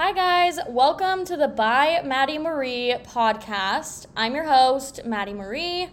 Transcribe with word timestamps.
Hi, 0.00 0.12
guys. 0.12 0.60
Welcome 0.68 1.24
to 1.24 1.36
the 1.36 1.48
By 1.48 2.02
Madi 2.04 2.38
Marie 2.38 2.94
podcast. 3.02 4.06
I'm 4.16 4.32
your 4.32 4.44
host, 4.44 5.04
Madi 5.04 5.32
Marie, 5.34 5.88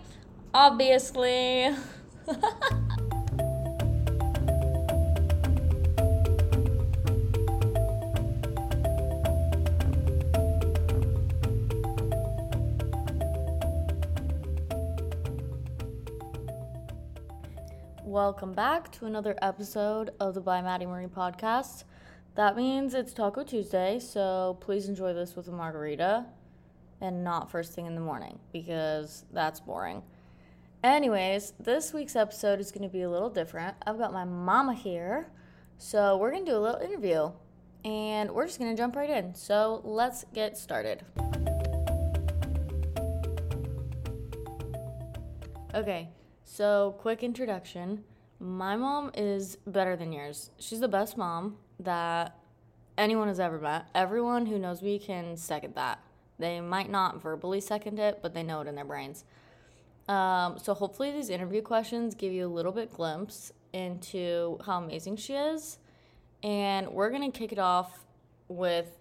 obviously. 0.54 1.76
Welcome 18.04 18.54
back 18.54 18.92
to 18.92 19.08
another 19.08 19.36
episode 19.42 20.12
of 20.20 20.36
the 20.36 20.42
By 20.42 20.62
Madi 20.62 20.86
Marie 20.86 21.08
podcast. 21.08 21.86
That 22.36 22.58
means 22.58 22.94
it's 22.94 23.14
Taco 23.14 23.46
Tuesday, 23.46 23.98
so 23.98 24.58
please 24.60 24.90
enjoy 24.90 25.14
this 25.14 25.38
with 25.38 25.48
a 25.48 25.54
margarita 25.54 26.26
and 27.00 27.24
not 27.24 27.50
first 27.50 27.72
thing 27.72 27.86
in 27.86 27.96
the 27.96 28.02
morning 28.02 28.40
because 28.52 29.24
that's 29.32 29.62
boring. 29.62 30.04
Anyways, 30.84 31.54
this 31.62 31.94
week's 31.94 32.14
episode 32.14 32.60
is 32.60 32.74
going 32.74 32.84
to 32.84 32.92
be 32.92 33.04
a 33.04 33.10
little 33.10 33.30
different. 33.30 33.78
I've 33.88 33.98
got 33.98 34.12
my 34.12 34.26
mama 34.26 34.74
here, 34.74 35.28
so 35.78 36.18
we're 36.18 36.30
going 36.30 36.44
to 36.44 36.52
do 36.52 36.58
a 36.58 36.60
little 36.60 36.82
interview 36.82 37.32
and 37.86 38.30
we're 38.30 38.48
just 38.48 38.60
going 38.60 38.76
to 38.76 38.78
jump 38.78 38.98
right 38.98 39.10
in. 39.10 39.34
So 39.34 39.80
let's 39.86 40.26
get 40.34 40.58
started. 40.58 41.06
Okay, 45.74 46.10
so 46.44 46.98
quick 47.00 47.24
introduction. 47.24 48.04
My 48.42 48.76
mom 48.76 49.12
is 49.14 49.56
better 49.66 49.96
than 49.96 50.12
yours. 50.12 50.52
She's 50.60 50.82
the 50.82 50.90
best 50.90 51.16
mom 51.16 51.60
that 51.80 52.38
anyone 52.98 53.28
has 53.28 53.40
ever 53.40 53.60
met. 53.60 53.88
Everyone 53.94 54.46
who 54.46 54.58
knows 54.60 54.82
me 54.82 55.00
can 55.00 55.38
second 55.38 55.76
that. 55.76 56.00
They 56.38 56.60
might 56.62 56.90
not 56.90 57.22
verbally 57.22 57.62
second 57.62 58.00
it, 58.00 58.20
but 58.22 58.34
they 58.34 58.44
know 58.44 58.62
it 58.62 58.68
in 58.68 58.76
their 58.76 58.86
brains. 58.86 59.24
Um, 60.08 60.60
so 60.62 60.74
hopefully 60.74 61.12
these 61.12 61.30
interview 61.30 61.62
questions 61.62 62.14
give 62.14 62.32
you 62.32 62.46
a 62.46 62.54
little 62.54 62.72
bit 62.72 62.94
glimpse 62.94 63.52
into 63.74 64.60
how 64.66 64.82
amazing 64.82 65.18
she 65.18 65.34
is. 65.34 65.80
And 66.44 66.90
we're 66.90 67.10
gonna 67.10 67.32
kick 67.32 67.52
it 67.52 67.60
off 67.60 68.06
with 68.48 69.00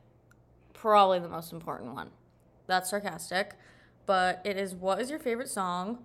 probably 0.73 1.19
the 1.19 1.29
most 1.29 1.53
important 1.53 1.95
one. 1.95 2.11
That's 2.67 2.89
sarcastic, 2.91 3.55
but 4.07 4.41
it 4.45 4.57
is 4.57 4.75
what 4.75 5.01
is 5.01 5.11
your 5.11 5.19
favorite 5.19 5.51
song, 5.51 5.99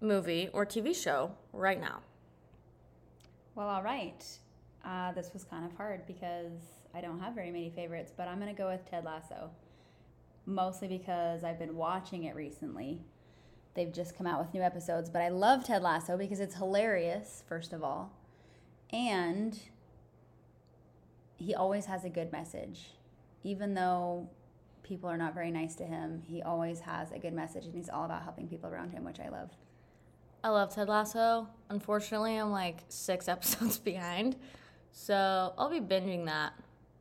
movie, 0.00 0.50
or 0.52 0.66
TV 0.66 0.94
show 0.94 1.32
right 1.52 1.80
now? 1.80 2.00
Well, 3.54 3.68
all 3.68 3.82
right. 3.82 4.24
Uh, 4.84 5.12
this 5.12 5.30
was 5.32 5.44
kind 5.44 5.64
of 5.64 5.72
hard 5.76 6.06
because 6.06 6.52
I 6.94 7.00
don't 7.00 7.18
have 7.18 7.34
very 7.34 7.50
many 7.50 7.70
favorites, 7.70 8.12
but 8.14 8.28
I'm 8.28 8.38
going 8.38 8.54
to 8.54 8.58
go 8.60 8.68
with 8.68 8.88
Ted 8.88 9.04
Lasso. 9.04 9.50
Mostly 10.46 10.88
because 10.88 11.42
I've 11.42 11.58
been 11.58 11.74
watching 11.74 12.24
it 12.24 12.34
recently. 12.34 13.00
They've 13.74 13.92
just 13.92 14.16
come 14.16 14.26
out 14.26 14.40
with 14.40 14.52
new 14.52 14.62
episodes, 14.62 15.08
but 15.08 15.22
I 15.22 15.28
love 15.30 15.64
Ted 15.64 15.82
Lasso 15.82 16.16
because 16.16 16.38
it's 16.38 16.54
hilarious, 16.54 17.42
first 17.48 17.72
of 17.72 17.82
all. 17.82 18.12
And 18.92 19.58
he 21.36 21.54
always 21.54 21.86
has 21.86 22.04
a 22.04 22.10
good 22.10 22.30
message. 22.30 22.90
Even 23.42 23.74
though 23.74 24.28
people 24.82 25.08
are 25.08 25.16
not 25.16 25.34
very 25.34 25.50
nice 25.50 25.74
to 25.76 25.84
him, 25.84 26.22
he 26.28 26.42
always 26.42 26.80
has 26.80 27.10
a 27.10 27.18
good 27.18 27.32
message 27.32 27.64
and 27.64 27.74
he's 27.74 27.88
all 27.88 28.04
about 28.04 28.22
helping 28.22 28.46
people 28.46 28.68
around 28.68 28.92
him, 28.92 29.02
which 29.02 29.18
I 29.18 29.30
love. 29.30 29.50
I 30.44 30.50
love 30.50 30.74
Ted 30.74 30.88
Lasso. 30.88 31.48
Unfortunately, 31.70 32.36
I'm 32.36 32.50
like 32.50 32.84
six 32.88 33.28
episodes 33.28 33.78
behind. 33.78 34.36
So 34.96 35.52
I'll 35.58 35.68
be 35.68 35.80
binging 35.80 36.26
that 36.26 36.52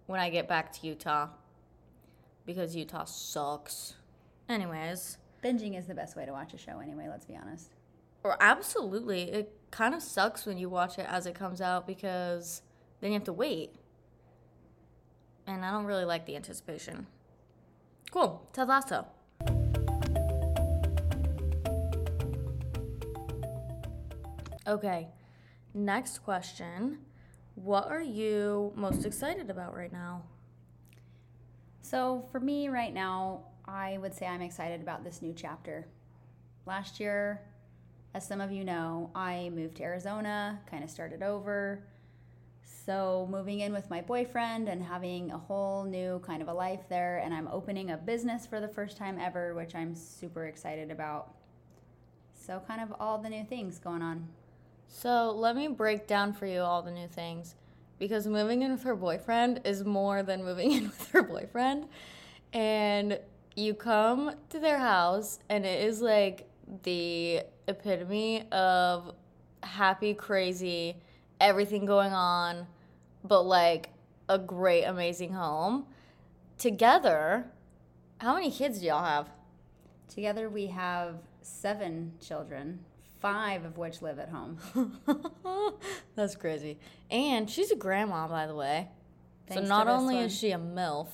when 0.08 0.20
I 0.20 0.32
get 0.32 0.50
back 0.50 0.74
to 0.74 0.88
Utah 0.88 1.30
because 2.44 2.76
Utah 2.76 3.06
sucks. 3.06 3.94
Anyways. 4.50 5.20
Binging 5.44 5.78
is 5.78 5.86
the 5.86 5.94
best 5.94 6.18
way 6.18 6.26
to 6.26 6.32
watch 6.32 6.56
a 6.56 6.58
show 6.58 6.80
anyway, 6.80 7.06
let's 7.08 7.26
be 7.26 7.36
honest. 7.36 7.70
Or 8.24 8.36
absolutely. 8.42 9.32
It 9.32 9.54
kind 9.70 9.94
of 9.94 10.02
sucks 10.02 10.48
when 10.48 10.58
you 10.58 10.70
watch 10.70 10.98
it 10.98 11.06
as 11.08 11.28
it 11.28 11.36
comes 11.36 11.62
out 11.62 11.86
because 11.86 12.64
then 13.00 13.12
you 13.12 13.14
have 13.14 13.26
to 13.26 13.34
wait. 13.34 13.76
And 15.46 15.64
I 15.64 15.70
don't 15.70 15.86
really 15.86 16.06
like 16.06 16.26
the 16.26 16.36
anticipation. 16.36 17.06
Cool. 18.10 18.50
Ted 18.54 18.70
Lasso. 18.70 19.06
Okay. 24.66 25.10
Next 25.76 26.24
question. 26.24 26.98
What 27.56 27.88
are 27.88 28.02
you 28.02 28.74
most 28.76 29.06
excited 29.06 29.50
about 29.50 29.76
right 29.76 29.94
now? 29.94 30.24
So, 31.82 32.26
for 32.32 32.40
me 32.40 32.68
right 32.68 32.94
now, 32.94 33.44
I 33.66 34.00
would 34.00 34.14
say 34.14 34.26
I'm 34.26 34.42
excited 34.42 34.82
about 34.82 35.04
this 35.04 35.22
new 35.22 35.34
chapter. 35.34 35.88
Last 36.66 37.00
year, 37.00 37.42
as 38.16 38.28
some 38.28 38.42
of 38.42 38.52
you 38.52 38.64
know, 38.64 39.12
I 39.14 39.52
moved 39.54 39.78
to 39.78 39.84
Arizona, 39.84 40.60
kind 40.70 40.84
of 40.84 40.90
started 40.90 41.22
over. 41.22 41.84
So, 42.64 43.28
moving 43.30 43.60
in 43.60 43.72
with 43.72 43.90
my 43.90 44.02
boyfriend 44.02 44.68
and 44.68 44.82
having 44.82 45.32
a 45.32 45.38
whole 45.38 45.84
new 45.84 46.20
kind 46.26 46.42
of 46.42 46.48
a 46.48 46.54
life 46.54 46.90
there, 46.90 47.20
and 47.20 47.34
I'm 47.34 47.48
opening 47.50 47.92
a 47.92 47.98
business 47.98 48.48
for 48.48 48.62
the 48.62 48.68
first 48.68 48.98
time 48.98 49.20
ever, 49.20 49.54
which 49.54 49.76
I'm 49.76 49.96
super 49.96 50.48
excited 50.48 50.90
about. 50.90 51.36
So, 52.34 52.62
kind 52.68 52.82
of 52.82 52.94
all 53.00 53.20
the 53.20 53.30
new 53.30 53.46
things 53.46 53.78
going 53.78 54.02
on. 54.02 54.28
So 54.96 55.32
let 55.32 55.56
me 55.56 55.68
break 55.68 56.06
down 56.06 56.34
for 56.34 56.46
you 56.46 56.62
all 56.62 56.84
the 56.84 56.92
new 56.92 57.08
things. 57.08 57.56
Because 57.98 58.28
moving 58.28 58.62
in 58.62 58.72
with 58.72 58.84
her 58.84 58.96
boyfriend 58.96 59.62
is 59.66 59.84
more 59.84 60.22
than 60.22 60.46
moving 60.46 60.72
in 60.78 60.84
with 60.84 61.10
her 61.10 61.24
boyfriend. 61.24 61.88
And 62.54 63.20
you 63.56 63.74
come 63.74 64.36
to 64.50 64.60
their 64.60 64.78
house, 64.78 65.40
and 65.50 65.66
it 65.66 65.84
is 65.84 66.00
like 66.00 66.48
the 66.84 67.42
epitome 67.68 68.44
of 68.52 69.16
happy, 69.64 70.14
crazy, 70.14 70.98
everything 71.42 71.86
going 71.86 72.14
on, 72.14 72.68
but 73.24 73.42
like 73.42 73.90
a 74.30 74.38
great, 74.38 74.84
amazing 74.84 75.34
home. 75.34 75.88
Together, 76.60 77.48
how 78.20 78.36
many 78.36 78.52
kids 78.52 78.80
do 78.80 78.86
y'all 78.86 79.04
have? 79.04 79.28
Together, 80.08 80.50
we 80.50 80.68
have 80.68 81.16
seven 81.42 82.14
children 82.22 82.80
five 83.24 83.64
of 83.64 83.78
which 83.78 84.02
live 84.02 84.20
at 84.20 84.28
home. 84.28 84.58
That's 86.16 86.36
crazy. 86.36 86.78
And 87.10 87.50
she's 87.50 87.72
a 87.72 87.76
grandma, 87.76 88.28
by 88.28 88.46
the 88.48 88.54
way. 88.54 88.90
Thanks 89.48 89.64
so 89.64 89.68
not 89.68 89.88
only 89.88 90.16
one. 90.16 90.26
is 90.26 90.38
she 90.38 90.52
a 90.52 90.58
MILF, 90.58 91.08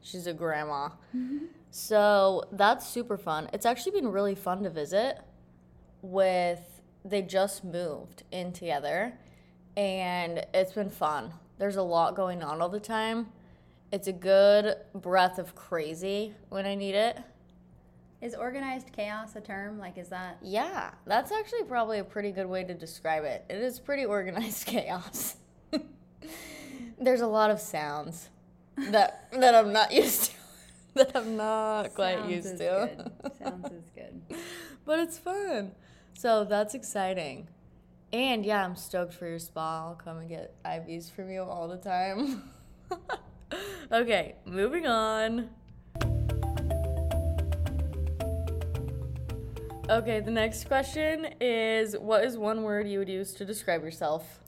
she's 0.00 0.26
a 0.26 0.32
grandma. 0.32 0.88
Mm-hmm. 1.14 1.44
So 1.70 2.44
that's 2.52 2.88
super 2.88 3.18
fun. 3.18 3.50
It's 3.52 3.66
actually 3.66 4.00
been 4.00 4.08
really 4.08 4.34
fun 4.34 4.62
to 4.62 4.70
visit 4.70 5.18
with 6.00 6.80
they 7.04 7.20
just 7.20 7.64
moved 7.64 8.22
in 8.32 8.52
together 8.52 9.12
and 9.76 10.44
it's 10.54 10.72
been 10.72 10.88
fun. 10.88 11.32
There's 11.58 11.76
a 11.76 11.82
lot 11.82 12.14
going 12.14 12.42
on 12.42 12.62
all 12.62 12.70
the 12.70 12.80
time. 12.80 13.26
It's 13.92 14.08
a 14.08 14.12
good 14.12 14.76
breath 14.94 15.38
of 15.38 15.54
crazy 15.54 16.34
when 16.48 16.64
I 16.64 16.74
need 16.74 16.94
it. 16.94 17.18
Is 18.26 18.34
organized 18.34 18.90
chaos 18.90 19.36
a 19.36 19.40
term? 19.40 19.78
Like, 19.78 19.96
is 19.98 20.08
that? 20.08 20.38
Yeah, 20.42 20.90
that's 21.06 21.30
actually 21.30 21.62
probably 21.62 22.00
a 22.00 22.04
pretty 22.04 22.32
good 22.32 22.46
way 22.48 22.64
to 22.64 22.74
describe 22.74 23.22
it. 23.22 23.44
It 23.48 23.58
is 23.58 23.78
pretty 23.78 24.04
organized 24.04 24.66
chaos. 24.66 25.36
There's 27.00 27.20
a 27.20 27.28
lot 27.28 27.52
of 27.52 27.60
sounds 27.60 28.30
that 28.76 29.28
that 29.32 29.54
I'm 29.54 29.72
not 29.72 29.92
used 29.92 30.32
to. 30.32 30.36
that 30.94 31.12
I'm 31.14 31.36
not 31.36 31.94
quite 31.94 32.16
sounds 32.18 32.32
used 32.32 32.58
to. 32.58 32.90
Good. 32.96 33.32
Sounds 33.38 33.70
is 33.70 33.90
good. 33.94 34.20
but 34.84 34.98
it's 34.98 35.18
fun. 35.18 35.70
So 36.14 36.44
that's 36.44 36.74
exciting. 36.74 37.46
And 38.12 38.44
yeah, 38.44 38.64
I'm 38.64 38.74
stoked 38.74 39.14
for 39.14 39.28
your 39.28 39.38
spa. 39.38 39.86
I'll 39.86 39.94
come 39.94 40.18
and 40.18 40.28
get 40.28 40.52
IVs 40.64 41.12
from 41.12 41.30
you 41.30 41.42
all 41.42 41.68
the 41.68 41.76
time. 41.76 42.50
okay, 43.92 44.34
moving 44.44 44.88
on. 44.88 45.50
Okay, 49.88 50.18
the 50.18 50.32
next 50.32 50.66
question 50.66 51.28
is 51.40 51.96
what 51.96 52.24
is 52.24 52.36
one 52.36 52.64
word 52.64 52.88
you 52.88 52.98
would 52.98 53.08
use 53.08 53.32
to 53.34 53.44
describe 53.44 53.84
yourself? 53.84 54.40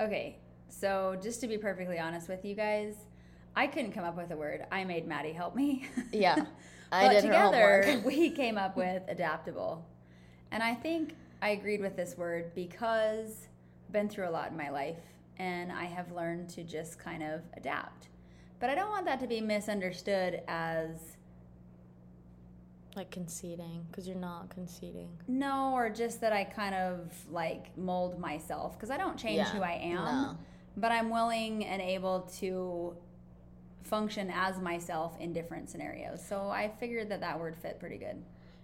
Okay, 0.00 0.40
so 0.68 1.16
just 1.22 1.40
to 1.42 1.46
be 1.46 1.56
perfectly 1.56 2.00
honest 2.00 2.28
with 2.28 2.44
you 2.44 2.56
guys, 2.56 2.96
I 3.54 3.68
couldn't 3.68 3.92
come 3.92 4.02
up 4.02 4.16
with 4.16 4.32
a 4.32 4.36
word. 4.36 4.66
I 4.72 4.82
made 4.82 5.06
Madi 5.06 5.32
help 5.32 5.54
me. 5.54 5.86
Yeah. 6.10 6.44
I 6.90 7.06
but 7.06 7.12
did 7.12 7.22
together 7.22 8.02
we 8.04 8.30
came 8.30 8.58
up 8.58 8.76
with 8.76 9.04
adaptable. 9.06 9.86
And 10.50 10.60
I 10.60 10.74
think 10.74 11.14
I 11.40 11.50
agreed 11.50 11.80
with 11.80 11.94
this 11.94 12.16
word 12.16 12.52
because 12.56 13.46
I've 13.86 13.92
been 13.92 14.08
through 14.08 14.28
a 14.28 14.32
lot 14.32 14.50
in 14.50 14.56
my 14.56 14.70
life 14.70 14.98
and 15.38 15.70
I 15.70 15.84
have 15.84 16.10
learned 16.10 16.48
to 16.50 16.64
just 16.64 16.98
kind 16.98 17.22
of 17.22 17.42
adapt. 17.56 18.08
But 18.58 18.70
I 18.70 18.74
don't 18.74 18.90
want 18.90 19.04
that 19.04 19.20
to 19.20 19.28
be 19.28 19.40
misunderstood 19.40 20.42
as 20.48 21.16
like 22.96 23.10
conceding, 23.10 23.86
because 23.90 24.06
you're 24.06 24.16
not 24.16 24.50
conceding. 24.50 25.08
No, 25.28 25.72
or 25.74 25.88
just 25.90 26.20
that 26.20 26.32
I 26.32 26.44
kind 26.44 26.74
of 26.74 27.12
like 27.30 27.76
mold 27.76 28.18
myself, 28.18 28.76
because 28.76 28.90
I 28.90 28.96
don't 28.96 29.16
change 29.18 29.38
yeah, 29.38 29.50
who 29.50 29.62
I 29.62 29.72
am. 29.82 30.04
No. 30.04 30.38
But 30.76 30.92
I'm 30.92 31.10
willing 31.10 31.64
and 31.64 31.82
able 31.82 32.22
to 32.38 32.96
function 33.82 34.30
as 34.32 34.58
myself 34.60 35.18
in 35.18 35.32
different 35.32 35.68
scenarios. 35.68 36.24
So 36.24 36.48
I 36.48 36.68
figured 36.78 37.08
that 37.10 37.20
that 37.20 37.38
word 37.38 37.56
fit 37.56 37.80
pretty 37.80 37.98
good. 37.98 38.22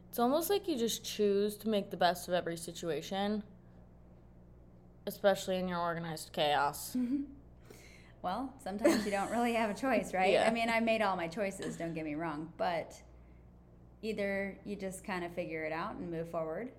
It's 0.09 0.19
almost 0.19 0.49
like 0.49 0.69
you 0.69 0.79
just 0.79 1.05
choose 1.05 1.57
to 1.59 1.69
make 1.69 1.91
the 1.91 1.97
best 1.97 2.29
of 2.29 2.35
every 2.35 2.57
situation, 2.57 3.43
especially 5.07 5.57
in 5.57 5.69
your 5.69 5.79
organized 5.79 6.33
chaos. 6.33 6.97
Well, 8.23 8.53
sometimes 8.61 9.05
you 9.05 9.13
don't 9.13 9.31
really 9.31 9.53
have 9.55 9.71
a 9.71 9.75
choice, 9.75 10.13
right? 10.13 10.33
Yeah. 10.33 10.49
I 10.49 10.51
mean, 10.51 10.69
I 10.69 10.81
made 10.81 11.01
all 11.01 11.15
my 11.15 11.29
choices, 11.29 11.77
don't 11.77 11.95
get 11.95 12.05
me 12.05 12.17
wrong, 12.17 12.53
but 12.57 13.01
either 14.07 14.57
you 14.65 14.77
just 14.77 15.05
kind 15.05 15.25
of 15.25 15.33
figure 15.33 15.65
it 15.65 15.73
out 15.73 15.97
and 15.97 16.11
move 16.11 16.31
forward 16.31 16.71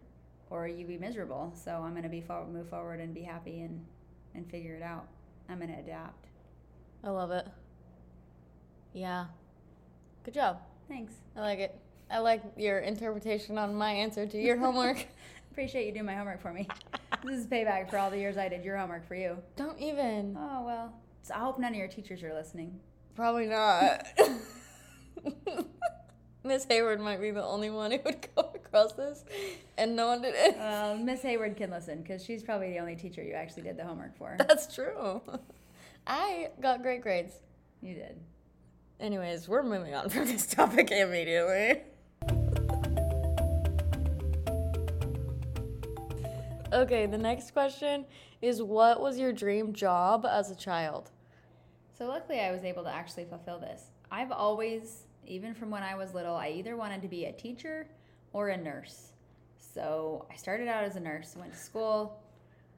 or 0.50 0.68
you 0.68 0.86
be 0.86 0.98
miserable. 0.98 1.54
So 1.56 1.72
I'm 1.72 1.92
going 1.92 2.04
to 2.04 2.10
be 2.10 2.22
forward, 2.22 2.54
move 2.54 2.70
forward 2.70 3.00
and 3.00 3.14
be 3.14 3.24
happy 3.24 3.62
and 3.62 3.86
and 4.34 4.50
figure 4.50 4.76
it 4.76 4.84
out. 4.84 5.08
I'm 5.50 5.58
going 5.58 5.74
to 5.74 5.80
adapt. 5.80 6.28
I 7.04 7.10
love 7.10 7.32
it. 7.32 7.48
Yeah. 8.94 9.26
Good 10.24 10.34
job. 10.34 10.60
Thanks. 10.88 11.14
I 11.36 11.42
like 11.42 11.60
it. 11.60 11.80
I 12.10 12.20
like 12.20 12.42
your 12.56 12.80
interpretation 12.80 13.58
on 13.58 13.76
my 13.76 13.92
answer 13.92 14.26
to 14.26 14.38
your 14.38 14.58
homework. 14.58 15.06
Appreciate 15.52 15.88
you 15.88 15.92
doing 15.92 16.06
my 16.06 16.16
homework 16.16 16.42
for 16.42 16.54
me. 16.54 16.68
this 17.26 17.40
is 17.40 17.48
payback 17.48 17.90
for 17.90 17.98
all 17.98 18.12
the 18.12 18.18
years 18.18 18.38
I 18.38 18.48
did 18.48 18.64
your 18.64 18.78
homework 18.78 19.08
for 19.08 19.16
you. 19.16 19.38
Don't 19.56 19.80
even. 19.80 20.38
Oh, 20.40 20.64
well. 20.64 20.94
So 21.24 21.34
I 21.34 21.40
hope 21.40 21.60
none 21.60 21.74
of 21.74 21.78
your 21.78 21.88
teachers 21.88 22.24
are 22.24 22.34
listening. 22.34 22.80
Probably 23.16 23.48
not. 23.48 24.06
Miss 26.44 26.66
Hayward 26.66 27.00
might 27.00 27.20
be 27.20 27.32
the 27.32 27.44
only 27.44 27.70
one 27.70 27.92
who 27.92 28.00
would 28.06 28.28
come 28.36 28.46
across 28.56 28.94
this, 28.94 29.26
and 29.78 29.96
no 29.96 30.08
one 30.08 30.22
did 30.22 30.34
it. 30.36 30.58
Well, 30.58 30.98
Miss 30.98 31.22
Hayward 31.24 31.58
can 31.58 31.72
listen 31.72 32.02
because 32.02 32.24
she's 32.24 32.44
probably 32.44 32.72
the 32.72 32.80
only 32.80 32.96
teacher 32.96 33.24
you 33.24 33.34
actually 33.34 33.64
did 33.64 33.78
the 33.78 33.84
homework 33.84 34.18
for. 34.18 34.36
That's 34.48 34.74
true. 34.74 35.22
I 36.08 36.50
got 36.62 36.82
great 36.82 37.02
grades. 37.02 37.34
You 37.82 37.96
did. 37.96 38.20
Anyways, 39.00 39.48
we're 39.48 39.64
moving 39.64 39.94
on 39.94 40.10
from 40.10 40.26
this 40.26 40.48
topic 40.48 40.92
immediately. 40.92 41.82
Okay, 46.74 47.06
the 47.06 47.18
next 47.18 47.52
question 47.52 48.06
is 48.42 48.62
what 48.62 49.02
was 49.02 49.18
your 49.18 49.32
dream 49.32 49.74
job 49.74 50.26
as 50.30 50.52
a 50.52 50.56
child? 50.56 51.12
So 51.98 52.06
luckily, 52.06 52.40
I 52.40 52.52
was 52.52 52.64
able 52.64 52.84
to 52.84 52.94
actually 52.94 53.26
fulfill 53.26 53.60
this. 53.60 53.84
I've 54.12 54.32
always, 54.32 55.07
even 55.28 55.54
from 55.54 55.70
when 55.70 55.84
I 55.84 55.96
was 55.96 56.14
little, 56.14 56.36
I 56.36 56.50
either 56.50 56.76
wanted 56.76 57.02
to 57.02 57.08
be 57.08 57.26
a 57.26 57.32
teacher 57.32 57.88
or 58.34 58.50
a 58.50 58.58
nurse. 58.58 59.12
So 59.58 60.26
I 60.32 60.36
started 60.36 60.68
out 60.68 60.84
as 60.84 60.96
a 60.96 61.00
nurse, 61.00 61.36
went 61.38 61.52
to 61.52 61.58
school, 61.58 62.20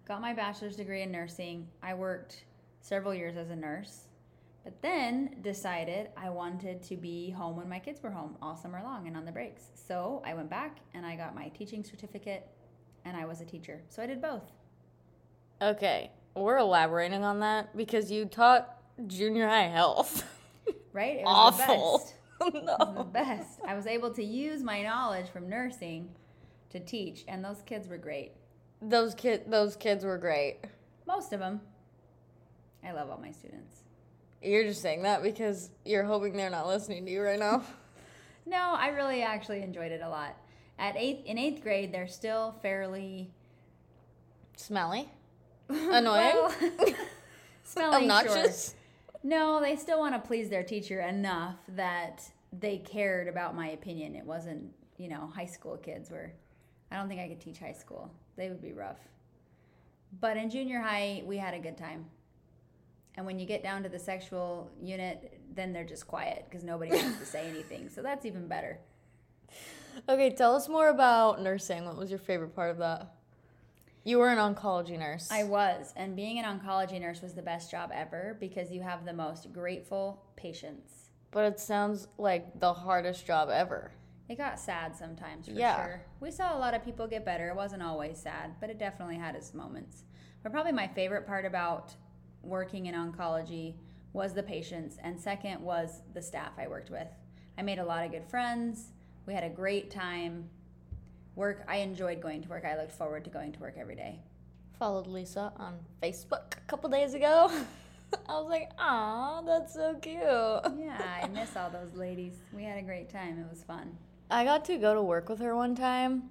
got 0.07 0.22
my 0.22 0.34
bachelor's 0.34 0.75
degree 0.75 1.04
in 1.04 1.12
nursing. 1.12 1.68
I 1.81 1.94
worked 1.94 2.44
several 2.81 3.13
years 3.13 3.38
as 3.38 3.50
a 3.51 3.56
nurse, 3.56 4.07
but 4.63 4.81
then 4.81 5.36
decided 5.42 6.10
I 6.18 6.30
wanted 6.30 6.81
to 6.84 6.98
be 6.98 7.30
home 7.30 7.56
when 7.56 7.69
my 7.69 7.80
kids 7.80 8.01
were 8.01 8.10
home 8.10 8.36
all 8.42 8.56
summer 8.56 8.81
long 8.84 9.07
and 9.07 9.16
on 9.16 9.25
the 9.25 9.31
breaks. 9.31 9.69
So 9.75 10.22
I 10.25 10.34
went 10.34 10.50
back 10.50 10.80
and 10.94 11.06
I 11.06 11.16
got 11.16 11.36
my 11.36 11.50
teaching 11.50 11.84
certificate 11.84 12.48
and 13.06 13.16
I 13.16 13.25
was 13.25 13.42
a 13.42 13.45
teacher. 13.45 13.81
So 13.90 14.02
I 14.02 14.07
did 14.07 14.22
both. 14.22 14.52
Okay, 15.62 16.12
we're 16.36 16.57
elaborating 16.57 17.24
on 17.24 17.40
that 17.42 17.75
because 17.75 18.12
you 18.12 18.25
taught 18.25 18.78
junior 19.07 19.48
high 19.48 19.68
health. 19.68 20.24
Right? 20.94 21.18
It 21.18 21.24
was 21.24 21.57
the 21.57 21.63
Awful. 21.63 22.12
was 22.53 22.95
the 22.97 23.03
best. 23.03 23.59
I 23.68 23.75
was 23.75 23.88
able 23.88 24.12
to 24.13 24.24
use 24.24 24.63
my 24.63 24.81
knowledge 24.81 25.30
from 25.30 25.50
nursing 25.50 26.09
to 26.69 26.80
teach, 26.80 27.24
and 27.27 27.44
those 27.44 27.62
kids 27.65 27.88
were 27.88 27.97
great. 27.97 28.31
Those 28.81 29.13
kid 29.13 29.44
those 29.50 29.75
kids 29.75 30.06
were 30.06 30.18
great. 30.18 30.59
Most 31.06 31.33
of 31.33 31.39
them. 31.39 31.62
I 32.83 32.91
love 32.91 33.09
all 33.09 33.19
my 33.19 33.31
students. 33.31 33.83
You're 34.41 34.63
just 34.63 34.81
saying 34.81 35.03
that 35.03 35.21
because 35.21 35.69
you're 35.83 36.06
hoping 36.06 36.38
they're 36.38 36.50
not 36.50 36.68
listening 36.68 37.06
to 37.06 37.12
you 37.12 37.21
right 37.21 37.39
now. 37.39 37.63
No, 38.45 38.74
I 38.74 38.88
really 38.88 39.21
actually 39.21 39.62
enjoyed 39.62 39.92
it 39.92 40.01
a 40.01 40.09
lot. 40.09 40.35
At 40.80 40.97
eighth 40.97 41.24
in 41.27 41.38
eighth 41.38 41.62
grade, 41.62 41.92
they're 41.92 42.07
still 42.07 42.56
fairly 42.63 43.30
Smelly? 44.59 45.07
Annoying? 45.69 46.35
well, 46.35 46.53
smelly, 47.63 48.09
sure. 48.27 48.45
No, 49.24 49.60
they 49.60 49.75
still 49.75 50.00
want 50.00 50.16
to 50.16 50.19
please 50.25 50.50
their 50.50 50.63
teacher 50.63 51.01
enough 51.01 51.57
that 51.69 52.24
they 52.57 52.77
cared 52.77 53.27
about 53.27 53.56
my 53.56 53.69
opinion. 53.69 54.16
It 54.16 54.25
wasn't, 54.25 54.71
you 54.98 55.10
know, 55.10 55.27
high 55.33 55.45
school 55.45 55.77
kids 55.77 56.10
were. 56.10 56.31
I 56.92 56.95
don't 56.95 57.07
think 57.07 57.19
I 57.19 57.27
could 57.27 57.42
teach 57.42 57.60
high 57.60 57.74
school. 57.74 58.12
They 58.38 58.50
would 58.50 58.62
be 58.62 58.74
rough. 58.74 59.00
But 60.19 60.38
in 60.38 60.50
junior 60.50 60.80
high, 60.80 61.21
we 61.25 61.38
had 61.38 61.54
a 61.54 61.60
good 61.60 61.77
time. 61.77 62.06
And 63.16 63.25
when 63.25 63.38
you 63.38 63.45
get 63.45 63.62
down 63.62 63.83
to 63.83 63.89
the 63.89 64.00
sexual 64.00 64.71
unit, 64.81 65.39
then 65.54 65.74
they're 65.74 65.83
just 65.83 66.07
quiet 66.07 66.45
because 66.50 66.63
nobody 66.63 66.92
wants 66.92 67.19
to 67.19 67.25
say 67.25 67.48
anything. 67.50 67.89
So 67.89 68.01
that's 68.01 68.25
even 68.25 68.48
better. 68.48 68.80
Okay, 70.07 70.30
tell 70.30 70.56
us 70.56 70.69
more 70.69 70.88
about 70.88 71.42
nursing. 71.42 71.86
What 71.86 71.98
was 71.98 72.10
your 72.10 72.19
favorite 72.19 72.56
part 72.56 72.71
of 72.71 72.77
that? 72.77 73.13
You 74.09 74.17
were 74.17 74.29
an 74.29 74.39
oncology 74.39 74.97
nurse. 74.97 75.29
I 75.29 75.44
was. 75.44 75.94
And 75.95 76.15
being 76.15 76.39
an 76.39 76.59
oncology 76.59 77.00
nurse 77.00 77.21
was 77.21 77.35
the 77.35 77.44
best 77.44 77.69
job 77.69 77.91
ever 77.94 78.35
because 78.39 78.71
you 78.71 78.81
have 78.81 79.06
the 79.06 79.13
most 79.13 79.53
grateful 79.53 80.23
patients. 80.35 81.11
but 81.29 81.45
it 81.45 81.59
sounds 81.59 82.07
like 82.17 82.59
the 82.59 82.73
hardest 82.73 83.27
job 83.27 83.50
ever. 83.51 83.91
It 84.27 84.39
got 84.39 84.59
sad 84.59 84.95
sometimes, 84.95 85.45
for 85.45 85.51
Yeah. 85.53 85.75
sure. 85.75 86.01
We 86.21 86.31
saw 86.31 86.57
a 86.57 86.57
lot 86.57 86.73
of 86.73 86.83
people 86.83 87.06
get 87.06 87.23
better. 87.23 87.50
It 87.50 87.56
wasn't 87.56 87.83
always 87.83 88.17
sad, 88.17 88.56
but 88.59 88.71
it 88.71 88.79
definitely 88.79 89.17
had 89.17 89.35
its 89.35 89.53
moments. 89.53 90.06
But 90.41 90.51
probably 90.51 90.71
my 90.71 90.88
favorite 90.88 91.27
part 91.27 91.45
about 91.45 91.94
working 92.41 92.88
in 92.88 92.95
oncology 92.95 93.75
was 94.11 94.33
the 94.33 94.41
patients, 94.41 94.97
and 95.03 95.19
second 95.19 95.61
was 95.61 96.01
the 96.15 96.21
staff 96.23 96.53
I 96.57 96.67
worked 96.67 96.89
with. 96.89 97.09
I 97.59 97.61
made 97.61 97.77
a 97.77 97.85
lot 97.85 98.03
of 98.03 98.11
good 98.11 98.25
friends. 98.25 98.91
We 99.27 99.35
had 99.35 99.44
a 99.44 99.50
great 99.51 99.91
time. 99.91 100.50
Work, 101.36 101.64
I 101.68 101.78
enjoyed 101.78 102.22
going 102.22 102.42
to 102.44 102.50
work. 102.50 102.66
I 102.66 102.78
looked 102.78 102.92
forward 102.92 103.24
to 103.24 103.30
going 103.30 103.52
to 103.54 103.60
work 103.60 103.76
every 103.78 103.96
day. 103.96 104.20
Followed 104.78 105.08
Lisa 105.08 105.54
on 105.58 105.78
Facebook 106.02 106.58
a 106.58 106.62
couple 106.68 106.90
days 106.90 107.14
ago. 107.14 107.52
I 108.28 108.34
was 108.40 108.50
like, 108.50 108.72
"Aw, 108.80 109.42
that's 109.42 109.74
so 109.74 109.96
cute." 109.96 110.20
Yeah, 110.80 111.00
I 111.24 111.28
miss 111.28 111.56
all 111.56 111.70
those 111.70 111.94
ladies. 111.94 112.34
We 112.54 112.64
had 112.64 112.78
a 112.78 112.81
great 112.81 113.10
time. 113.10 113.40
It 113.40 113.50
was 113.50 113.64
fun. 113.64 113.98
I 114.31 114.44
got 114.44 114.66
to 114.66 114.78
go 114.78 114.94
to 114.94 115.02
work 115.02 115.30
with 115.30 115.40
her 115.40 115.56
one 115.56 115.76
time, 115.76 116.30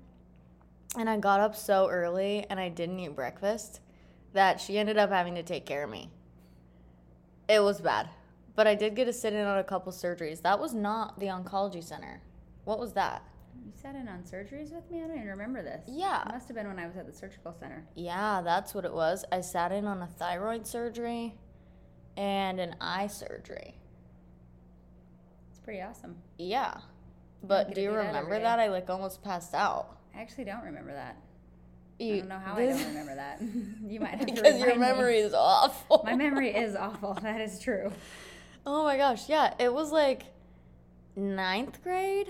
and 0.97 1.09
I 1.09 1.19
got 1.19 1.41
up 1.41 1.55
so 1.55 1.89
early 1.89 2.47
and 2.49 2.59
I 2.59 2.69
didn't 2.69 2.99
eat 3.01 3.15
breakfast 3.15 3.81
that 4.33 4.61
she 4.61 4.79
ended 4.79 4.99
up 4.99 5.11
having 5.11 5.35
to 5.35 5.43
take 5.43 5.67
care 5.67 5.85
of 5.85 5.91
me. 5.91 6.11
It 7.49 7.63
was 7.63 7.81
bad, 7.81 8.09
but 8.55 8.67
I 8.67 8.75
did 8.75 8.95
get 8.95 9.07
to 9.07 9.13
sit 9.13 9.33
in 9.33 9.47
on 9.47 9.59
a 9.59 9.65
couple 9.65 9.93
surgeries. 9.93 10.43
That 10.43 10.61
was 10.61 10.75
not 10.75 11.19
the 11.19 11.27
oncology 11.27 11.83
center. 11.83 12.21
What 12.65 12.79
was 12.79 12.93
that? 12.93 13.23
You 13.69 13.75
sat 13.83 13.97
in 13.97 14.09
on 14.09 14.23
surgeries 14.23 14.73
with 14.73 14.91
me? 14.91 15.03
I 15.05 15.09
don't 15.09 15.17
even 15.17 15.29
remember 15.29 15.63
this. 15.63 15.83
Yeah. 15.87 16.23
It 16.23 16.33
must 16.33 16.49
have 16.49 16.57
been 16.57 16.69
when 16.69 16.79
I 16.79 16.87
was 16.87 16.97
at 16.97 17.07
the 17.07 17.13
surgical 17.13 17.53
center. 17.53 17.85
Yeah, 17.95 18.41
that's 18.41 18.73
what 18.75 18.87
it 18.87 18.95
was. 18.95 19.27
I 19.31 19.43
sat 19.43 19.73
in 19.73 19.85
on 19.85 20.01
a 20.01 20.07
thyroid 20.07 20.67
surgery 20.67 21.35
and 22.17 22.59
an 22.61 22.77
eye 22.81 23.09
surgery. 23.09 23.75
It's 25.51 25.61
pretty 25.61 25.83
awesome. 25.83 26.17
Yeah. 26.39 26.79
But 27.43 27.75
do 27.75 27.83
you 27.83 27.91
do 27.91 27.97
that 27.97 28.07
remember 28.07 28.37
day. 28.37 28.43
that? 28.45 28.59
I 28.59 28.69
like 28.69 28.89
almost 28.89 29.23
passed 29.23 29.53
out. 29.53 29.99
I 30.17 30.23
actually 30.23 30.45
don't 30.45 30.65
remember 30.65 30.95
that. 30.95 31.19
I 32.01 32.05
don't 32.21 32.29
know 32.31 32.39
how 32.39 32.55
I 32.55 32.67
don't 32.69 32.87
remember 32.87 33.17
that. 33.17 33.43
you 33.87 34.01
might 34.01 34.13
have 34.13 34.21
to 34.21 34.33
because 34.33 34.59
your 34.59 34.69
remind 34.69 34.81
me. 34.81 34.87
memory 34.97 35.19
is 35.19 35.35
awful. 35.35 36.01
My 36.07 36.17
memory 36.17 36.49
is 36.57 36.75
awful. 36.75 37.19
That 37.21 37.43
is 37.43 37.59
true. 37.61 37.93
Oh 38.65 38.85
my 38.85 38.97
gosh, 38.97 39.29
yeah. 39.29 39.53
It 39.59 39.75
was 39.75 39.93
like 39.93 40.23
ninth 41.17 41.83
grade. 41.83 42.29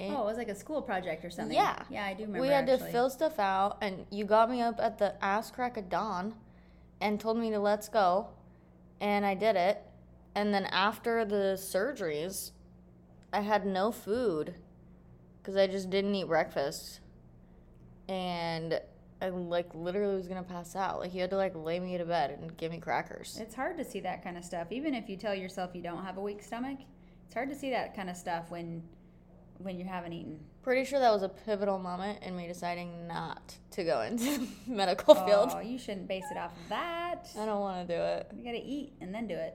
And 0.00 0.16
Oh, 0.16 0.22
it 0.22 0.24
was 0.24 0.38
like 0.38 0.48
a 0.48 0.54
school 0.54 0.80
project 0.80 1.24
or 1.24 1.30
something. 1.30 1.54
Yeah. 1.54 1.82
Yeah, 1.90 2.06
I 2.06 2.14
do 2.14 2.22
remember. 2.24 2.40
we 2.40 2.48
had 2.48 2.66
to 2.66 2.78
fill 2.78 3.10
stuff 3.10 3.38
out, 3.38 3.76
and 3.82 4.06
you 4.10 4.24
got 4.24 4.50
me 4.50 4.62
up 4.62 4.80
at 4.80 4.98
the 4.98 5.22
ass 5.22 5.50
crack 5.50 5.76
of 5.76 5.88
dawn 5.90 6.34
and 7.00 7.20
told 7.20 7.36
me 7.36 7.50
to 7.50 7.58
let's 7.58 7.88
go. 7.88 8.28
And 9.00 9.24
I 9.26 9.34
did 9.34 9.56
it. 9.56 9.82
And 10.34 10.54
then 10.54 10.64
after 10.66 11.24
the 11.24 11.54
surgeries, 11.58 12.52
I 13.32 13.40
had 13.40 13.66
no 13.66 13.92
food 13.92 14.54
because 15.38 15.56
I 15.56 15.66
just 15.66 15.90
didn't 15.90 16.14
eat 16.14 16.28
breakfast. 16.28 17.00
And 18.08 18.80
I 19.22 19.28
like 19.28 19.74
literally 19.74 20.16
was 20.16 20.28
gonna 20.28 20.42
pass 20.42 20.74
out. 20.74 20.98
Like 21.00 21.14
you 21.14 21.20
had 21.20 21.30
to 21.30 21.36
like 21.36 21.54
lay 21.54 21.78
me 21.78 21.98
to 21.98 22.04
bed 22.04 22.38
and 22.40 22.56
give 22.56 22.72
me 22.72 22.78
crackers. 22.78 23.38
It's 23.40 23.54
hard 23.54 23.76
to 23.78 23.84
see 23.84 24.00
that 24.00 24.22
kind 24.24 24.38
of 24.38 24.44
stuff, 24.44 24.68
even 24.70 24.94
if 24.94 25.08
you 25.08 25.16
tell 25.16 25.34
yourself 25.34 25.70
you 25.74 25.82
don't 25.82 26.04
have 26.04 26.16
a 26.16 26.20
weak 26.22 26.42
stomach. 26.42 26.78
It's 27.26 27.34
hard 27.34 27.50
to 27.50 27.54
see 27.54 27.70
that 27.70 27.94
kind 27.94 28.08
of 28.10 28.16
stuff 28.16 28.50
when 28.50 28.82
when 29.62 29.78
you 29.78 29.84
haven't 29.84 30.12
eaten. 30.12 30.40
Pretty 30.62 30.84
sure 30.84 30.98
that 30.98 31.12
was 31.12 31.22
a 31.22 31.28
pivotal 31.28 31.78
moment 31.78 32.22
in 32.22 32.36
me 32.36 32.46
deciding 32.46 33.06
not 33.06 33.54
to 33.72 33.84
go 33.84 34.02
into 34.02 34.24
the 34.38 34.48
medical 34.66 35.14
field. 35.14 35.50
Oh, 35.54 35.60
you 35.60 35.78
shouldn't 35.78 36.08
base 36.08 36.24
it 36.30 36.36
off 36.38 36.52
of 36.52 36.68
that. 36.68 37.28
I 37.38 37.46
don't 37.46 37.60
want 37.60 37.86
to 37.86 37.96
do 37.96 38.00
it. 38.00 38.30
You 38.36 38.44
gotta 38.44 38.62
eat 38.62 38.92
and 39.00 39.14
then 39.14 39.26
do 39.26 39.34
it. 39.34 39.54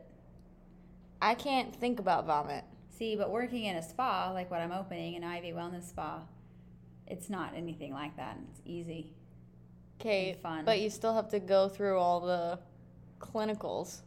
I 1.22 1.34
can't 1.36 1.76
think 1.76 2.00
about 2.00 2.26
vomit. 2.26 2.64
See, 2.90 3.16
but 3.16 3.30
working 3.32 3.66
in 3.66 3.76
a 3.76 3.84
spa, 3.84 4.32
like 4.34 4.50
what 4.50 4.62
I'm 4.62 4.72
opening, 4.72 5.16
an 5.16 5.24
IV 5.24 5.56
Wellness 5.56 5.90
Spa, 5.90 6.22
it's 7.08 7.30
not 7.30 7.54
anything 7.56 7.94
like 7.94 8.16
that. 8.18 8.38
It's 8.52 8.62
easy. 8.66 9.14
Okay, 10.00 10.38
fun. 10.42 10.66
but 10.66 10.80
you 10.80 10.90
still 10.90 11.14
have 11.14 11.30
to 11.30 11.40
go 11.40 11.68
through 11.70 11.98
all 12.00 12.20
the 12.20 12.60
clinicals. 13.20 14.02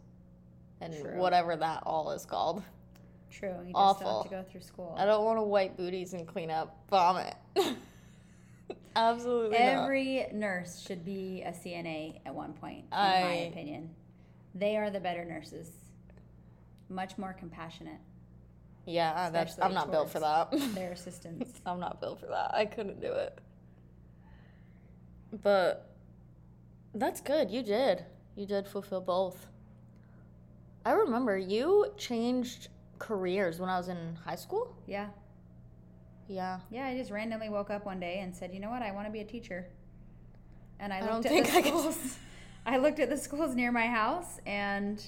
and 0.81 0.95
True. 0.95 1.17
whatever 1.17 1.57
that 1.57 1.83
all 1.85 2.12
is 2.12 2.25
called. 2.25 2.62
True. 3.31 3.55
You 3.61 3.67
just 3.67 3.75
Awful. 3.75 3.97
still 4.01 4.23
have 4.23 4.31
to 4.31 4.37
go 4.37 4.51
through 4.51 4.61
school. 4.63 4.95
I 4.99 5.05
don't 5.05 5.25
want 5.25 5.39
to 5.39 5.43
wipe 5.43 5.77
booties 5.77 6.15
and 6.15 6.27
clean 6.27 6.51
up 6.51 6.77
vomit. 6.91 7.35
Absolutely 8.97 9.51
not. 9.59 9.85
Every 9.85 10.27
nurse 10.33 10.81
should 10.81 11.05
be 11.05 11.43
a 11.43 11.51
CNA 11.53 12.21
at 12.27 12.35
one 12.35 12.53
point, 12.55 12.85
in 12.91 12.99
my 12.99 13.49
opinion. 13.53 13.91
They 14.55 14.77
are 14.77 14.91
the 14.91 15.01
better 15.01 15.25
nurses. 15.25 15.71
Much 16.89 17.17
more 17.19 17.33
compassionate. 17.33 18.01
Yeah, 18.87 19.29
that's. 19.31 19.59
I'm 19.61 19.75
not 19.75 19.91
built 19.91 20.11
for 20.11 20.21
that. 20.21 20.49
Their 20.75 20.93
assistants. 20.93 21.61
I'm 21.67 21.79
not 21.79 22.01
built 22.01 22.21
for 22.21 22.27
that. 22.27 22.55
I 22.55 22.65
couldn't 22.65 23.01
do 23.01 23.13
it. 23.13 23.39
But 25.43 25.95
that's 26.95 27.21
good. 27.21 27.51
You 27.51 27.63
did. 27.63 28.05
You 28.35 28.47
did 28.47 28.67
fulfill 28.67 29.03
both. 29.03 29.47
I 30.87 30.93
remember 30.93 31.37
you 31.37 31.93
changed 31.99 32.69
careers 32.99 33.61
when 33.61 33.69
I 33.71 33.76
was 33.76 33.88
in 33.88 34.17
high 34.25 34.37
school. 34.37 34.75
Yeah. 34.87 35.09
Yeah. 36.28 36.61
Yeah, 36.71 36.87
I 36.87 36.97
just 36.97 37.11
randomly 37.11 37.49
woke 37.49 37.71
up 37.71 37.87
one 37.87 38.00
day 38.00 38.21
and 38.21 38.35
said, 38.35 38.52
"You 38.52 38.61
know 38.61 38.71
what? 38.71 38.83
I 38.83 38.90
want 38.93 39.07
to 39.07 39.12
be 39.12 39.21
a 39.21 39.25
teacher." 39.25 39.67
And 40.78 40.93
I 40.93 40.99
I 40.99 41.00
looked 41.00 41.25
don't 41.25 41.26
at 41.26 41.31
think 41.33 41.47
the 41.47 41.57
I 41.57 41.62
schools. 41.62 42.19
I 42.67 42.76
looked 42.76 43.00
at 43.00 43.09
the 43.09 43.17
schools 43.17 43.55
near 43.55 43.73
my 43.73 43.87
house 43.87 44.40
and 44.47 45.02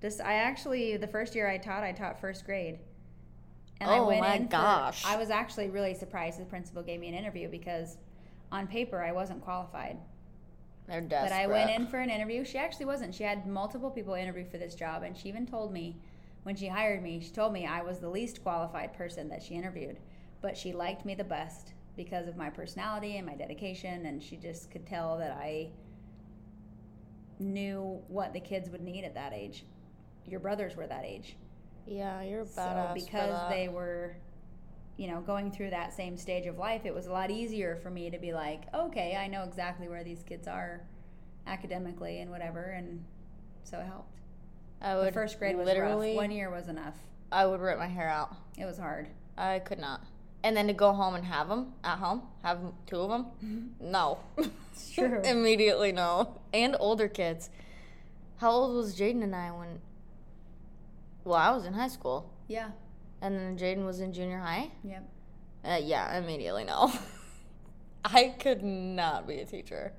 just 0.00 0.20
I 0.20 0.34
actually 0.34 0.96
the 0.96 1.06
first 1.06 1.34
year 1.34 1.48
I 1.48 1.58
taught, 1.58 1.82
I 1.82 1.92
taught 1.92 2.20
first 2.20 2.44
grade. 2.46 2.78
And 3.80 3.90
I 3.90 3.98
Oh 3.98 4.06
went 4.06 4.20
my 4.20 4.34
in 4.34 4.44
for- 4.44 4.50
gosh. 4.52 5.04
I 5.04 5.16
was 5.16 5.30
actually 5.30 5.68
really 5.70 5.94
surprised 5.94 6.40
the 6.40 6.44
principal 6.46 6.82
gave 6.82 6.98
me 6.98 7.08
an 7.08 7.14
interview 7.14 7.48
because 7.48 7.96
on 8.50 8.66
paper 8.66 9.02
I 9.02 9.12
wasn't 9.12 9.42
qualified. 9.42 9.98
They're 10.88 11.02
desperate. 11.02 11.30
But 11.30 11.36
I 11.38 11.46
went 11.46 11.70
in 11.70 11.86
for 11.86 11.98
an 11.98 12.08
interview. 12.10 12.44
She 12.44 12.56
actually 12.58 12.86
wasn't. 12.86 13.14
She 13.14 13.22
had 13.22 13.46
multiple 13.46 13.90
people 13.90 14.14
interview 14.14 14.46
for 14.50 14.56
this 14.56 14.74
job, 14.74 15.02
and 15.02 15.14
she 15.16 15.28
even 15.28 15.46
told 15.46 15.70
me 15.72 15.98
when 16.48 16.56
she 16.56 16.66
hired 16.68 17.02
me, 17.02 17.20
she 17.20 17.28
told 17.30 17.52
me 17.52 17.66
I 17.66 17.82
was 17.82 17.98
the 17.98 18.08
least 18.08 18.42
qualified 18.42 18.94
person 18.94 19.28
that 19.28 19.42
she 19.42 19.52
interviewed, 19.54 19.98
but 20.40 20.56
she 20.56 20.72
liked 20.72 21.04
me 21.04 21.14
the 21.14 21.22
best 21.22 21.74
because 21.94 22.26
of 22.26 22.38
my 22.38 22.48
personality 22.48 23.18
and 23.18 23.26
my 23.26 23.34
dedication, 23.34 24.06
and 24.06 24.22
she 24.22 24.38
just 24.38 24.70
could 24.70 24.86
tell 24.86 25.18
that 25.18 25.30
I 25.32 25.68
knew 27.38 28.00
what 28.08 28.32
the 28.32 28.40
kids 28.40 28.70
would 28.70 28.80
need 28.80 29.04
at 29.04 29.12
that 29.12 29.34
age. 29.34 29.66
Your 30.24 30.40
brothers 30.40 30.74
were 30.74 30.86
that 30.86 31.04
age. 31.04 31.36
Yeah, 31.86 32.22
you're 32.22 32.46
So 32.46 32.62
badass. 32.62 32.88
for 32.88 32.94
because 32.94 33.30
that. 33.40 33.50
they 33.50 33.68
were, 33.68 34.16
you 34.96 35.06
know, 35.06 35.20
going 35.20 35.52
through 35.52 35.68
that 35.68 35.92
same 35.92 36.16
stage 36.16 36.46
of 36.46 36.56
life, 36.56 36.86
it 36.86 36.94
was 36.94 37.08
a 37.08 37.12
lot 37.12 37.30
easier 37.30 37.76
for 37.76 37.90
me 37.90 38.08
to 38.08 38.18
be 38.18 38.32
like, 38.32 38.62
okay, 38.72 39.16
I 39.22 39.26
know 39.28 39.42
exactly 39.42 39.86
where 39.86 40.02
these 40.02 40.22
kids 40.22 40.48
are 40.48 40.80
academically 41.46 42.20
and 42.20 42.30
whatever, 42.30 42.62
and 42.70 43.04
so 43.64 43.80
it 43.80 43.84
helped. 43.84 44.14
I 44.80 44.94
The 44.94 45.12
first 45.12 45.38
grade 45.38 45.56
was 45.56 45.66
literally. 45.66 46.10
rough. 46.10 46.16
One 46.16 46.30
year 46.30 46.50
was 46.50 46.68
enough. 46.68 46.94
I 47.32 47.46
would 47.46 47.60
rip 47.60 47.78
my 47.78 47.86
hair 47.88 48.08
out. 48.08 48.34
It 48.56 48.64
was 48.64 48.78
hard. 48.78 49.08
I 49.36 49.58
could 49.58 49.78
not. 49.78 50.00
And 50.44 50.56
then 50.56 50.68
to 50.68 50.72
go 50.72 50.92
home 50.92 51.14
and 51.16 51.24
have 51.24 51.48
them 51.48 51.72
at 51.82 51.98
home, 51.98 52.22
have 52.44 52.60
two 52.86 52.96
of 53.00 53.10
them, 53.10 53.70
no. 53.80 54.18
It's 54.72 54.90
true. 54.92 55.20
Immediately 55.24 55.90
no. 55.92 56.40
And 56.54 56.76
older 56.78 57.08
kids. 57.08 57.50
How 58.36 58.50
old 58.52 58.76
was 58.76 58.96
Jaden 58.98 59.22
and 59.24 59.34
I 59.34 59.50
when? 59.50 59.80
Well, 61.24 61.36
I 61.36 61.50
was 61.50 61.64
in 61.66 61.72
high 61.74 61.88
school, 61.88 62.32
Yeah. 62.46 62.70
and 63.20 63.34
then 63.34 63.58
Jaden 63.58 63.84
was 63.84 64.00
in 64.00 64.12
junior 64.12 64.38
high. 64.38 64.70
Yep. 64.84 65.08
Uh, 65.64 65.80
yeah, 65.82 66.16
immediately 66.16 66.62
no. 66.64 66.92
I 68.04 68.28
could 68.38 68.62
not 68.62 69.26
be 69.26 69.40
a 69.40 69.44
teacher. 69.44 69.92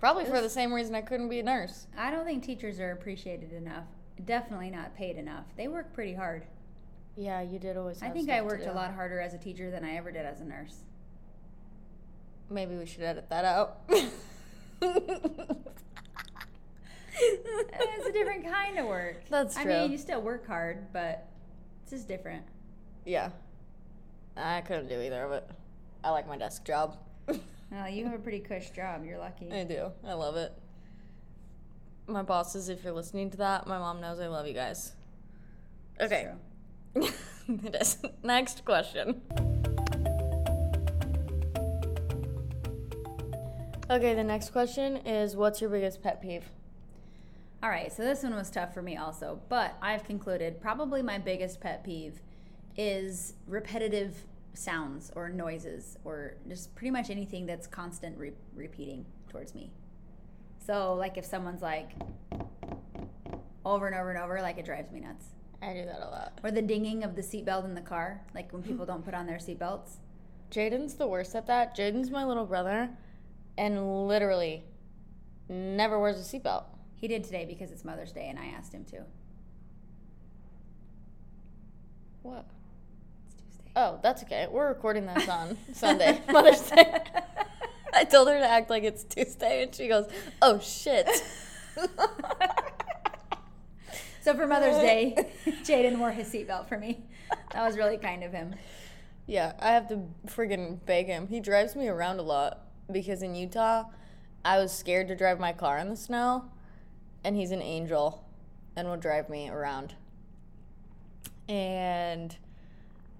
Probably 0.00 0.24
for 0.24 0.40
the 0.40 0.50
same 0.50 0.72
reason 0.74 0.94
I 0.96 1.00
couldn't 1.02 1.28
be 1.28 1.38
a 1.38 1.42
nurse. 1.44 1.86
I 1.96 2.10
don't 2.10 2.24
think 2.24 2.42
teachers 2.42 2.78
are 2.80 2.90
appreciated 2.90 3.52
enough. 3.52 3.84
Definitely 4.24 4.70
not 4.70 4.96
paid 4.96 5.16
enough. 5.16 5.44
They 5.56 5.68
work 5.68 5.92
pretty 5.92 6.14
hard. 6.14 6.44
Yeah, 7.16 7.42
you 7.42 7.58
did 7.58 7.76
always. 7.76 8.02
I 8.02 8.10
think 8.10 8.30
I 8.30 8.42
worked 8.42 8.66
a 8.66 8.72
lot 8.72 8.94
harder 8.94 9.20
as 9.20 9.34
a 9.34 9.38
teacher 9.38 9.70
than 9.70 9.84
I 9.84 9.96
ever 9.96 10.12
did 10.12 10.24
as 10.24 10.40
a 10.40 10.44
nurse. 10.44 10.76
Maybe 12.50 12.76
we 12.76 12.86
should 12.86 13.02
edit 13.02 13.28
that 13.28 13.44
out. 13.44 13.80
it's 14.80 14.94
a 18.06 18.12
different 18.12 18.46
kind 18.46 18.78
of 18.78 18.86
work. 18.86 19.22
That's 19.28 19.56
true. 19.56 19.72
I 19.72 19.82
mean, 19.82 19.92
you 19.92 19.98
still 19.98 20.22
work 20.22 20.46
hard, 20.46 20.92
but 20.92 21.28
it's 21.82 21.92
just 21.92 22.08
different. 22.08 22.44
Yeah. 23.04 23.30
I 24.36 24.60
couldn't 24.60 24.88
do 24.88 25.00
either 25.00 25.24
of 25.24 25.32
it. 25.32 25.50
I 26.04 26.10
like 26.10 26.28
my 26.28 26.38
desk 26.38 26.64
job. 26.64 26.96
No, 27.70 27.84
you 27.84 28.06
have 28.06 28.14
a 28.14 28.18
pretty 28.18 28.40
cush 28.40 28.70
job. 28.70 29.04
You're 29.04 29.18
lucky. 29.18 29.52
I 29.52 29.64
do. 29.64 29.92
I 30.06 30.14
love 30.14 30.36
it. 30.36 30.54
My 32.08 32.22
bosses, 32.22 32.70
if 32.70 32.82
you're 32.82 32.94
listening 32.94 33.30
to 33.30 33.36
that, 33.36 33.66
my 33.66 33.78
mom 33.78 34.00
knows 34.00 34.18
I 34.18 34.28
love 34.28 34.46
you 34.46 34.54
guys. 34.54 34.92
Okay. 36.00 36.30
it 36.94 37.74
is. 37.74 37.98
Next 38.22 38.64
question. 38.64 39.20
Okay, 43.90 44.14
the 44.14 44.24
next 44.24 44.52
question 44.52 44.96
is 44.98 45.36
what's 45.36 45.60
your 45.60 45.68
biggest 45.68 46.02
pet 46.02 46.22
peeve? 46.22 46.44
All 47.62 47.68
right, 47.68 47.92
so 47.92 48.02
this 48.02 48.22
one 48.22 48.34
was 48.34 48.50
tough 48.50 48.72
for 48.72 48.82
me 48.82 48.96
also, 48.96 49.40
but 49.48 49.76
I've 49.82 50.04
concluded 50.04 50.60
probably 50.60 51.02
my 51.02 51.18
biggest 51.18 51.60
pet 51.60 51.84
peeve 51.84 52.22
is 52.76 53.34
repetitive 53.46 54.14
sounds 54.54 55.10
or 55.14 55.28
noises 55.28 55.98
or 56.04 56.36
just 56.48 56.74
pretty 56.74 56.90
much 56.90 57.10
anything 57.10 57.46
that's 57.46 57.66
constant 57.66 58.16
re- 58.16 58.32
repeating 58.54 59.04
towards 59.28 59.54
me. 59.54 59.72
So, 60.68 60.92
like 60.92 61.16
if 61.16 61.24
someone's 61.24 61.62
like 61.62 61.92
over 63.64 63.86
and 63.86 63.96
over 63.96 64.10
and 64.10 64.22
over, 64.22 64.42
like 64.42 64.58
it 64.58 64.66
drives 64.66 64.92
me 64.92 65.00
nuts. 65.00 65.24
I 65.62 65.72
do 65.72 65.82
that 65.86 66.00
a 66.00 66.10
lot. 66.10 66.38
Or 66.44 66.50
the 66.50 66.60
dinging 66.60 67.04
of 67.04 67.16
the 67.16 67.22
seatbelt 67.22 67.64
in 67.64 67.74
the 67.74 67.80
car, 67.80 68.20
like 68.34 68.52
when 68.52 68.62
people 68.62 68.84
don't 68.84 69.02
put 69.02 69.14
on 69.14 69.26
their 69.26 69.38
seatbelts. 69.38 69.96
Jaden's 70.50 70.92
the 70.94 71.06
worst 71.06 71.34
at 71.34 71.46
that. 71.46 71.74
Jaden's 71.74 72.10
my 72.10 72.22
little 72.22 72.44
brother 72.44 72.90
and 73.56 74.06
literally 74.06 74.62
never 75.48 75.98
wears 75.98 76.16
a 76.16 76.38
seatbelt. 76.38 76.64
He 76.96 77.08
did 77.08 77.24
today 77.24 77.46
because 77.46 77.70
it's 77.72 77.82
Mother's 77.82 78.12
Day 78.12 78.28
and 78.28 78.38
I 78.38 78.48
asked 78.48 78.74
him 78.74 78.84
to. 78.90 79.04
What? 82.20 82.44
It's 83.24 83.36
Tuesday. 83.36 83.70
Oh, 83.74 84.00
that's 84.02 84.22
okay. 84.24 84.46
We're 84.50 84.68
recording 84.68 85.06
this 85.06 85.30
on 85.30 85.56
Sunday, 85.72 86.20
Mother's 86.30 86.60
Day. 86.60 87.00
I 87.94 88.04
told 88.04 88.28
her 88.28 88.38
to 88.38 88.48
act 88.48 88.70
like 88.70 88.84
it's 88.84 89.04
Tuesday, 89.04 89.62
and 89.62 89.74
she 89.74 89.88
goes, 89.88 90.06
"Oh 90.42 90.58
shit." 90.60 91.08
So 94.20 94.34
for 94.34 94.46
Mother's 94.46 94.76
Day, 94.76 95.14
Jaden 95.64 95.98
wore 95.98 96.10
his 96.10 96.28
seatbelt 96.28 96.68
for 96.68 96.76
me. 96.76 97.00
That 97.52 97.64
was 97.66 97.78
really 97.78 97.96
kind 97.96 98.22
of 98.22 98.32
him. 98.32 98.54
yeah, 99.26 99.52
I 99.58 99.70
have 99.70 99.88
to 99.88 100.00
friggin' 100.26 100.84
beg 100.84 101.06
him. 101.06 101.28
He 101.28 101.40
drives 101.40 101.74
me 101.74 101.88
around 101.88 102.18
a 102.18 102.22
lot 102.22 102.66
because 102.92 103.22
in 103.22 103.34
Utah, 103.34 103.84
I 104.44 104.58
was 104.58 104.70
scared 104.70 105.08
to 105.08 105.16
drive 105.16 105.40
my 105.40 105.52
car 105.52 105.78
in 105.78 105.88
the 105.88 105.96
snow, 105.96 106.44
and 107.24 107.36
he's 107.36 107.52
an 107.52 107.62
angel, 107.62 108.22
and 108.76 108.86
will 108.88 108.96
drive 108.98 109.30
me 109.30 109.48
around. 109.48 109.94
And 111.48 112.36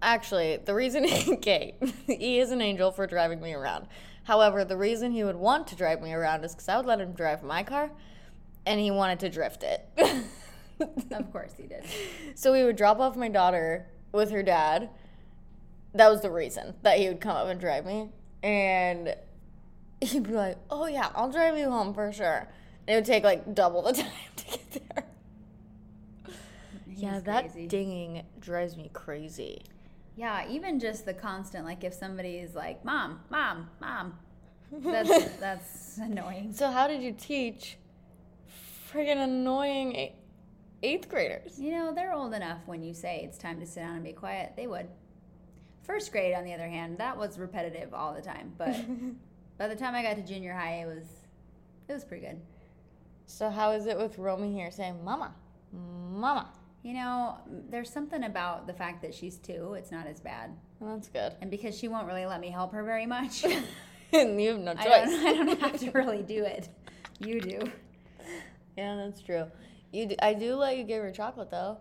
actually, 0.02 0.58
the 0.58 0.74
reason 0.74 1.06
okay, 1.28 1.74
he 2.06 2.38
is 2.38 2.50
an 2.50 2.60
angel 2.60 2.90
for 2.90 3.06
driving 3.06 3.40
me 3.40 3.54
around. 3.54 3.86
However, 4.28 4.62
the 4.62 4.76
reason 4.76 5.12
he 5.12 5.24
would 5.24 5.36
want 5.36 5.66
to 5.68 5.74
drive 5.74 6.02
me 6.02 6.12
around 6.12 6.44
is 6.44 6.52
because 6.52 6.68
I 6.68 6.76
would 6.76 6.84
let 6.84 7.00
him 7.00 7.12
drive 7.12 7.42
my 7.42 7.62
car, 7.62 7.90
and 8.66 8.78
he 8.78 8.90
wanted 8.90 9.20
to 9.20 9.30
drift 9.30 9.64
it. 9.64 9.88
Of 11.10 11.32
course 11.32 11.54
he 11.56 11.66
did. 11.66 11.84
So 12.36 12.52
we 12.52 12.62
would 12.62 12.76
drop 12.76 13.00
off 13.00 13.16
my 13.16 13.28
daughter 13.28 13.88
with 14.12 14.30
her 14.30 14.44
dad. 14.44 14.90
That 15.92 16.08
was 16.08 16.20
the 16.20 16.30
reason 16.30 16.74
that 16.82 16.98
he 16.98 17.08
would 17.08 17.20
come 17.20 17.36
up 17.36 17.48
and 17.48 17.58
drive 17.58 17.84
me. 17.84 18.10
And 18.44 19.16
he'd 20.00 20.22
be 20.22 20.34
like, 20.34 20.56
Oh, 20.70 20.86
yeah, 20.86 21.08
I'll 21.16 21.32
drive 21.32 21.58
you 21.58 21.68
home 21.68 21.94
for 21.94 22.12
sure. 22.12 22.46
And 22.86 22.94
it 22.94 22.94
would 22.94 23.04
take 23.06 23.24
like 23.24 23.56
double 23.56 23.82
the 23.82 23.92
time 24.04 24.12
to 24.36 24.44
get 24.44 24.70
there. 24.94 25.04
yeah, 26.86 27.18
that 27.18 27.50
crazy. 27.50 27.66
dinging 27.66 28.22
drives 28.38 28.76
me 28.76 28.88
crazy. 28.92 29.62
Yeah, 30.18 30.48
even 30.50 30.80
just 30.80 31.04
the 31.04 31.14
constant, 31.14 31.64
like 31.64 31.84
if 31.84 31.94
somebody 31.94 32.38
is 32.38 32.56
like, 32.56 32.84
"Mom, 32.84 33.20
mom, 33.30 33.70
mom," 33.80 34.18
that's 34.72 35.08
that's 35.40 35.98
annoying. 35.98 36.52
So, 36.52 36.72
how 36.72 36.88
did 36.88 37.02
you 37.02 37.12
teach 37.12 37.78
friggin' 38.92 39.16
annoying 39.22 39.94
eight- 39.94 40.16
eighth 40.82 41.08
graders? 41.08 41.60
You 41.60 41.70
know, 41.70 41.94
they're 41.94 42.12
old 42.12 42.34
enough 42.34 42.58
when 42.66 42.82
you 42.82 42.94
say 42.94 43.22
it's 43.22 43.38
time 43.38 43.60
to 43.60 43.66
sit 43.66 43.78
down 43.78 43.94
and 43.94 44.02
be 44.02 44.12
quiet. 44.12 44.54
They 44.56 44.66
would. 44.66 44.88
First 45.84 46.10
grade, 46.10 46.34
on 46.34 46.42
the 46.42 46.52
other 46.52 46.66
hand, 46.68 46.98
that 46.98 47.16
was 47.16 47.38
repetitive 47.38 47.94
all 47.94 48.12
the 48.12 48.20
time. 48.20 48.54
But 48.58 48.74
by 49.56 49.68
the 49.68 49.76
time 49.76 49.94
I 49.94 50.02
got 50.02 50.16
to 50.16 50.22
junior 50.22 50.52
high, 50.52 50.82
it 50.82 50.86
was 50.86 51.06
it 51.88 51.92
was 51.92 52.04
pretty 52.04 52.26
good. 52.26 52.40
So, 53.26 53.50
how 53.50 53.70
is 53.70 53.86
it 53.86 53.96
with 53.96 54.18
Romy 54.18 54.52
here 54.52 54.72
saying, 54.72 55.04
Mama, 55.04 55.32
Mama? 55.72 56.48
You 56.88 56.94
know, 56.94 57.36
there's 57.68 57.90
something 57.92 58.24
about 58.24 58.66
the 58.66 58.72
fact 58.72 59.02
that 59.02 59.12
she's 59.12 59.36
two. 59.36 59.74
It's 59.74 59.90
not 59.90 60.06
as 60.06 60.20
bad, 60.20 60.56
Well, 60.80 60.94
that's 60.94 61.08
good. 61.10 61.34
and 61.42 61.50
because 61.50 61.76
she 61.76 61.86
won't 61.86 62.06
really 62.06 62.24
let 62.24 62.40
me 62.40 62.48
help 62.48 62.72
her 62.72 62.82
very 62.82 63.04
much, 63.04 63.44
and 64.14 64.40
you 64.40 64.52
have 64.52 64.58
no 64.60 64.72
choice. 64.72 64.86
I 64.86 65.04
don't, 65.04 65.26
I 65.26 65.32
don't 65.34 65.60
have 65.60 65.80
to 65.80 65.90
really 65.90 66.22
do 66.22 66.44
it. 66.46 66.70
You 67.20 67.42
do. 67.42 67.60
Yeah, 68.78 68.96
that's 68.96 69.20
true. 69.20 69.48
You, 69.92 70.06
do, 70.06 70.14
I 70.22 70.32
do 70.32 70.54
let 70.54 70.78
you 70.78 70.84
give 70.84 71.02
her 71.02 71.10
chocolate 71.10 71.50
though. 71.50 71.76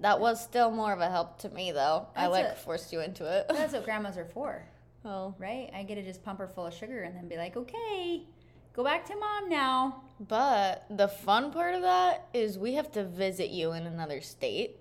That 0.00 0.18
was 0.18 0.42
still 0.42 0.72
more 0.72 0.92
of 0.92 0.98
a 0.98 1.08
help 1.08 1.38
to 1.42 1.48
me 1.50 1.70
though. 1.70 2.08
I 2.16 2.26
like 2.26 2.46
a- 2.46 2.54
forced 2.56 2.92
you 2.92 2.98
into 2.98 3.24
it. 3.32 3.46
That's 3.48 3.74
what 3.74 3.84
grandmas 3.84 4.18
are 4.18 4.24
for, 4.24 4.66
oh, 5.04 5.36
right? 5.38 5.70
I 5.72 5.84
get 5.84 5.94
to 5.94 6.02
just 6.02 6.24
pump 6.24 6.40
her 6.40 6.48
full 6.48 6.66
of 6.66 6.74
sugar 6.74 7.04
and 7.04 7.14
then 7.14 7.28
be 7.28 7.36
like, 7.36 7.56
okay, 7.56 8.24
go 8.74 8.84
back 8.84 9.06
to 9.06 9.16
mom 9.16 9.48
now. 9.48 10.02
but 10.20 10.84
the 10.90 11.08
fun 11.08 11.50
part 11.52 11.74
of 11.74 11.82
that 11.82 12.26
is 12.34 12.58
we 12.58 12.74
have 12.74 12.90
to 12.92 13.04
visit 13.04 13.50
you 13.50 13.72
in 13.72 13.86
another 13.86 14.20
state, 14.20 14.76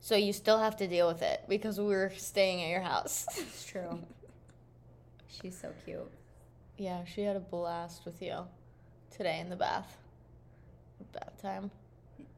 so 0.00 0.14
you 0.16 0.32
still 0.32 0.58
have 0.58 0.76
to 0.78 0.86
deal 0.88 1.06
with 1.08 1.22
it 1.22 1.42
because 1.48 1.80
we're 1.80 2.10
staying 2.16 2.62
at 2.62 2.68
your 2.70 2.80
house. 2.82 3.26
It's 3.38 3.64
true. 3.70 4.00
She's 5.28 5.58
so 5.58 5.72
cute. 5.84 6.10
yeah, 6.78 7.04
she 7.04 7.22
had 7.22 7.36
a 7.36 7.40
blast 7.40 8.04
with 8.04 8.20
you 8.22 8.46
today 9.10 9.40
in 9.40 9.48
the 9.50 9.56
bath. 9.56 9.96
Bath 11.12 11.40
time. 11.40 11.70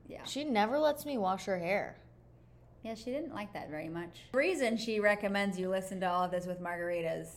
Yeah. 0.08 0.24
She 0.24 0.44
never 0.44 0.78
lets 0.78 1.04
me 1.06 1.18
wash 1.18 1.44
her 1.46 1.58
hair. 1.58 1.96
Yeah, 2.82 2.94
she 2.94 3.06
didn't 3.06 3.34
like 3.34 3.52
that 3.54 3.70
very 3.70 3.88
much. 3.88 4.20
The 4.32 4.38
reason 4.38 4.76
she 4.76 5.00
recommends 5.00 5.58
you 5.58 5.68
listen 5.68 5.98
to 6.00 6.06
all 6.08 6.24
of 6.24 6.30
this 6.30 6.46
with 6.46 6.60
margaritas 6.60 7.28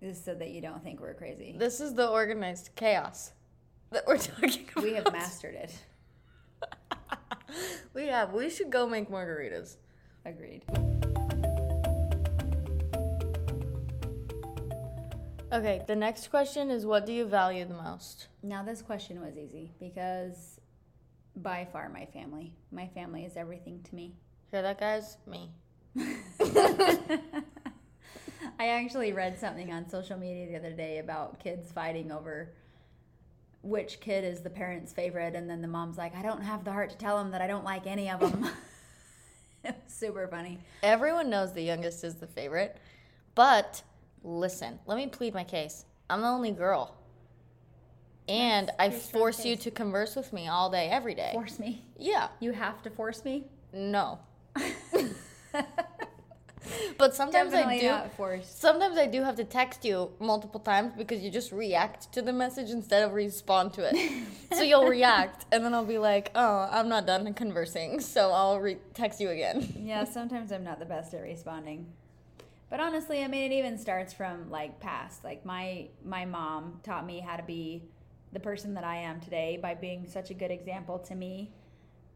is 0.00 0.22
so 0.22 0.34
that 0.34 0.50
you 0.50 0.60
don't 0.60 0.82
think 0.82 1.00
we're 1.00 1.14
crazy. 1.14 1.54
This 1.58 1.80
is 1.80 1.94
the 1.94 2.08
organized 2.08 2.70
chaos 2.74 3.32
that 3.90 4.06
we're 4.06 4.18
talking 4.18 4.66
about. 4.72 4.84
We 4.84 4.94
have 4.94 5.12
mastered 5.12 5.54
it. 5.54 5.74
we 7.94 8.06
have. 8.06 8.32
We 8.32 8.50
should 8.50 8.70
go 8.70 8.86
make 8.86 9.10
margaritas. 9.10 9.76
Agreed. 10.24 10.64
Okay, 15.52 15.82
the 15.86 15.96
next 15.96 16.28
question 16.28 16.70
is 16.70 16.84
what 16.84 17.06
do 17.06 17.12
you 17.12 17.24
value 17.24 17.64
the 17.64 17.74
most? 17.74 18.28
Now, 18.42 18.62
this 18.64 18.82
question 18.82 19.20
was 19.20 19.38
easy 19.38 19.72
because 19.78 20.60
by 21.36 21.66
far 21.72 21.88
my 21.88 22.06
family. 22.06 22.54
My 22.72 22.88
family 22.88 23.24
is 23.24 23.36
everything 23.36 23.80
to 23.84 23.94
me. 23.94 24.16
Hear 24.50 24.62
that, 24.62 24.80
guys? 24.80 25.18
Me. 25.26 25.50
I 28.58 28.68
actually 28.68 29.12
read 29.12 29.38
something 29.38 29.72
on 29.72 29.88
social 29.88 30.18
media 30.18 30.46
the 30.46 30.56
other 30.56 30.72
day 30.72 30.98
about 30.98 31.38
kids 31.40 31.70
fighting 31.72 32.10
over 32.10 32.50
which 33.62 34.00
kid 34.00 34.24
is 34.24 34.40
the 34.42 34.50
parent's 34.50 34.92
favorite, 34.92 35.34
and 35.34 35.50
then 35.50 35.60
the 35.60 35.68
mom's 35.68 35.98
like, 35.98 36.14
I 36.14 36.22
don't 36.22 36.42
have 36.42 36.64
the 36.64 36.72
heart 36.72 36.90
to 36.90 36.96
tell 36.96 37.18
him 37.18 37.32
that 37.32 37.40
I 37.40 37.48
don't 37.48 37.64
like 37.64 37.86
any 37.86 38.08
of 38.08 38.20
them. 38.20 38.48
super 39.88 40.28
funny. 40.28 40.60
Everyone 40.84 41.28
knows 41.28 41.52
the 41.52 41.62
youngest 41.62 42.04
is 42.04 42.14
the 42.14 42.28
favorite, 42.28 42.76
but 43.34 43.82
listen, 44.22 44.78
let 44.86 44.96
me 44.96 45.08
plead 45.08 45.34
my 45.34 45.42
case. 45.42 45.84
I'm 46.08 46.20
the 46.20 46.28
only 46.28 46.52
girl. 46.52 46.94
And 48.28 48.70
I 48.78 48.90
force 48.90 49.44
you 49.44 49.56
to 49.56 49.70
converse 49.70 50.16
with 50.16 50.32
me 50.32 50.48
all 50.48 50.70
day, 50.70 50.88
every 50.88 51.14
day. 51.14 51.30
Force 51.32 51.58
me. 51.58 51.84
Yeah, 51.98 52.28
You 52.40 52.52
have 52.52 52.82
to 52.82 52.90
force 52.90 53.24
me. 53.24 53.44
no. 53.72 54.20
but 56.98 57.14
sometimes 57.14 57.52
Definitely 57.52 57.76
I 57.76 57.80
do. 57.80 57.88
not 57.88 58.16
forced. 58.16 58.60
Sometimes 58.60 58.98
I 58.98 59.06
do 59.06 59.22
have 59.22 59.36
to 59.36 59.44
text 59.44 59.84
you 59.84 60.10
multiple 60.20 60.60
times 60.60 60.92
because 60.96 61.22
you 61.22 61.30
just 61.30 61.52
react 61.52 62.12
to 62.12 62.22
the 62.22 62.32
message 62.32 62.70
instead 62.70 63.02
of 63.02 63.12
respond 63.12 63.72
to 63.74 63.88
it. 63.88 64.26
so 64.52 64.62
you'll 64.62 64.86
react, 64.88 65.46
and 65.52 65.64
then 65.64 65.74
I'll 65.74 65.84
be 65.84 65.98
like, 65.98 66.30
"Oh, 66.34 66.68
I'm 66.70 66.88
not 66.88 67.06
done 67.06 67.32
conversing," 67.34 68.00
so 68.00 68.30
I'll 68.32 68.60
re- 68.60 68.78
text 68.94 69.20
you 69.20 69.30
again. 69.30 69.72
Yeah, 69.86 70.02
sometimes 70.04 70.50
I'm 70.50 70.64
not 70.64 70.80
the 70.80 70.84
best 70.84 71.14
at 71.14 71.22
responding. 71.22 71.86
But 72.68 72.80
honestly, 72.80 73.22
I 73.22 73.28
mean, 73.28 73.52
it 73.52 73.54
even 73.54 73.78
starts 73.78 74.12
from 74.12 74.50
like 74.50 74.80
past. 74.80 75.22
Like 75.22 75.44
my 75.44 75.88
my 76.04 76.24
mom 76.24 76.80
taught 76.82 77.06
me 77.06 77.20
how 77.20 77.36
to 77.36 77.42
be 77.44 77.84
the 78.32 78.40
person 78.40 78.74
that 78.74 78.84
I 78.84 78.96
am 78.96 79.20
today 79.20 79.58
by 79.62 79.74
being 79.74 80.06
such 80.06 80.30
a 80.30 80.34
good 80.34 80.50
example 80.50 80.98
to 81.00 81.14
me, 81.14 81.52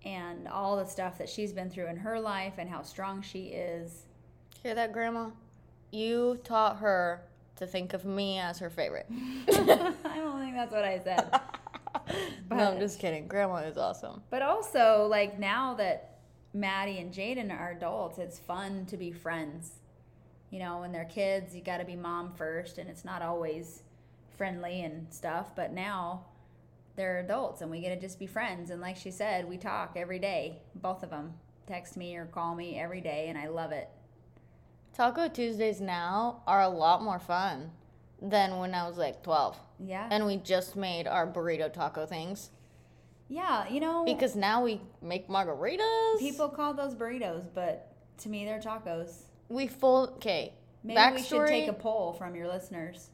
and 0.04 0.48
all 0.48 0.76
the 0.76 0.84
stuff 0.84 1.18
that 1.18 1.28
she's 1.28 1.52
been 1.52 1.70
through 1.70 1.86
in 1.86 1.96
her 1.96 2.18
life 2.18 2.54
and 2.58 2.68
how 2.68 2.82
strong 2.82 3.22
she 3.22 3.44
is. 3.46 4.06
Hear 4.62 4.74
that, 4.74 4.92
Grandma? 4.92 5.30
You 5.90 6.38
taught 6.44 6.78
her 6.78 7.22
to 7.56 7.66
think 7.66 7.94
of 7.94 8.04
me 8.04 8.38
as 8.38 8.58
her 8.58 8.68
favorite. 8.68 9.06
I 9.48 9.94
don't 10.16 10.38
think 10.38 10.54
that's 10.54 10.72
what 10.72 10.84
I 10.84 10.98
said. 10.98 11.40
no, 12.50 12.72
I'm 12.72 12.78
just 12.78 12.98
kidding. 12.98 13.26
Grandma 13.26 13.56
is 13.56 13.78
awesome. 13.78 14.22
But 14.28 14.42
also, 14.42 15.06
like 15.08 15.38
now 15.38 15.74
that 15.74 16.18
Madi 16.52 16.98
and 16.98 17.12
Jaden 17.12 17.50
are 17.58 17.70
adults, 17.70 18.18
it's 18.18 18.38
fun 18.38 18.84
to 18.86 18.98
be 18.98 19.12
friends. 19.12 19.76
You 20.50 20.58
know, 20.58 20.80
when 20.80 20.92
they're 20.92 21.04
kids, 21.06 21.54
you 21.54 21.62
got 21.62 21.78
to 21.78 21.84
be 21.86 21.96
mom 21.96 22.32
first, 22.32 22.76
and 22.76 22.90
it's 22.90 23.04
not 23.04 23.22
always 23.22 23.82
friendly 24.36 24.82
and 24.82 25.06
stuff. 25.10 25.56
But 25.56 25.72
now 25.72 26.26
they're 26.96 27.20
adults, 27.20 27.62
and 27.62 27.70
we 27.70 27.80
get 27.80 27.94
to 27.94 28.00
just 28.00 28.18
be 28.18 28.26
friends. 28.26 28.68
And 28.68 28.82
like 28.82 28.96
she 28.96 29.10
said, 29.10 29.48
we 29.48 29.56
talk 29.56 29.92
every 29.96 30.18
day, 30.18 30.58
both 30.74 31.02
of 31.02 31.08
them. 31.08 31.32
Text 31.66 31.96
me 31.96 32.14
or 32.16 32.26
call 32.26 32.54
me 32.54 32.78
every 32.78 33.00
day, 33.00 33.28
and 33.28 33.38
I 33.38 33.48
love 33.48 33.72
it. 33.72 33.88
Taco 34.94 35.28
Tuesdays 35.28 35.80
now 35.80 36.42
are 36.46 36.62
a 36.62 36.68
lot 36.68 37.02
more 37.02 37.18
fun 37.18 37.70
than 38.20 38.58
when 38.58 38.74
I 38.74 38.86
was 38.86 38.98
like 38.98 39.22
12. 39.22 39.56
Yeah. 39.78 40.06
And 40.10 40.26
we 40.26 40.36
just 40.36 40.76
made 40.76 41.06
our 41.06 41.26
burrito 41.26 41.72
taco 41.72 42.04
things. 42.06 42.50
yeah, 43.28 43.66
you 43.68 43.80
know, 43.80 44.04
Because 44.04 44.36
now 44.36 44.62
we 44.62 44.80
make 45.00 45.28
margaritas. 45.28 46.18
people 46.18 46.48
call 46.48 46.74
those 46.74 46.94
burritos, 46.94 47.44
but 47.54 47.92
to 48.18 48.28
me, 48.28 48.44
they're 48.44 48.60
tacos. 48.60 49.22
we 49.48 49.66
full 49.68 50.10
okay. 50.16 50.52
Maybe 50.82 50.98
Backstory. 50.98 51.14
we 51.14 51.22
should 51.22 51.46
take 51.48 51.68
a 51.68 51.72
poll 51.74 52.12
from 52.14 52.34
your 52.34 52.48
listeners. 52.48 53.10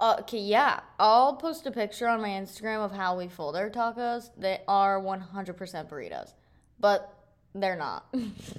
uh, 0.00 0.16
okay, 0.20 0.38
yeah. 0.38 0.80
I'll 0.98 1.34
post 1.36 1.66
a 1.66 1.70
picture 1.70 2.06
on 2.08 2.20
my 2.20 2.28
Instagram 2.30 2.84
of 2.84 2.92
how 2.92 3.16
we 3.16 3.28
fold 3.28 3.56
our 3.56 3.70
tacos. 3.70 4.30
They 4.36 4.60
are 4.68 5.00
100% 5.00 5.88
burritos, 5.88 6.34
but 6.78 7.12
they're 7.54 7.76
not. 7.76 8.12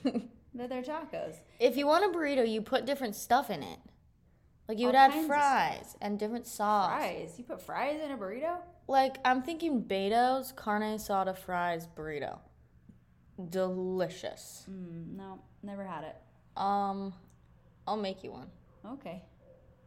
They're 0.55 0.81
tacos. 0.81 1.35
if 1.59 1.75
you 1.75 1.85
want 1.85 2.05
a 2.05 2.17
burrito, 2.17 2.49
you 2.49 2.61
put 2.61 2.85
different 2.85 3.15
stuff 3.15 3.49
in 3.49 3.61
it. 3.61 3.79
Like 4.67 4.79
you 4.79 4.87
would 4.87 4.95
All 4.95 5.11
add 5.11 5.27
fries 5.27 5.95
and 6.01 6.17
different 6.17 6.47
sauce. 6.47 6.89
Fries. 6.89 7.35
You 7.37 7.43
put 7.43 7.61
fries 7.61 7.99
in 8.03 8.11
a 8.11 8.17
burrito? 8.17 8.57
Like 8.87 9.17
I'm 9.25 9.43
thinking 9.43 9.83
Beto's 9.83 10.51
carne 10.51 10.81
asada 10.83 11.37
fries 11.37 11.87
burrito. 11.95 12.39
Delicious. 13.49 14.65
Mm, 14.69 15.17
no, 15.17 15.39
never 15.61 15.83
had 15.83 16.03
it. 16.05 16.15
Um, 16.55 17.13
I'll 17.85 17.97
make 17.97 18.23
you 18.23 18.31
one. 18.31 18.47
Okay. 18.85 19.21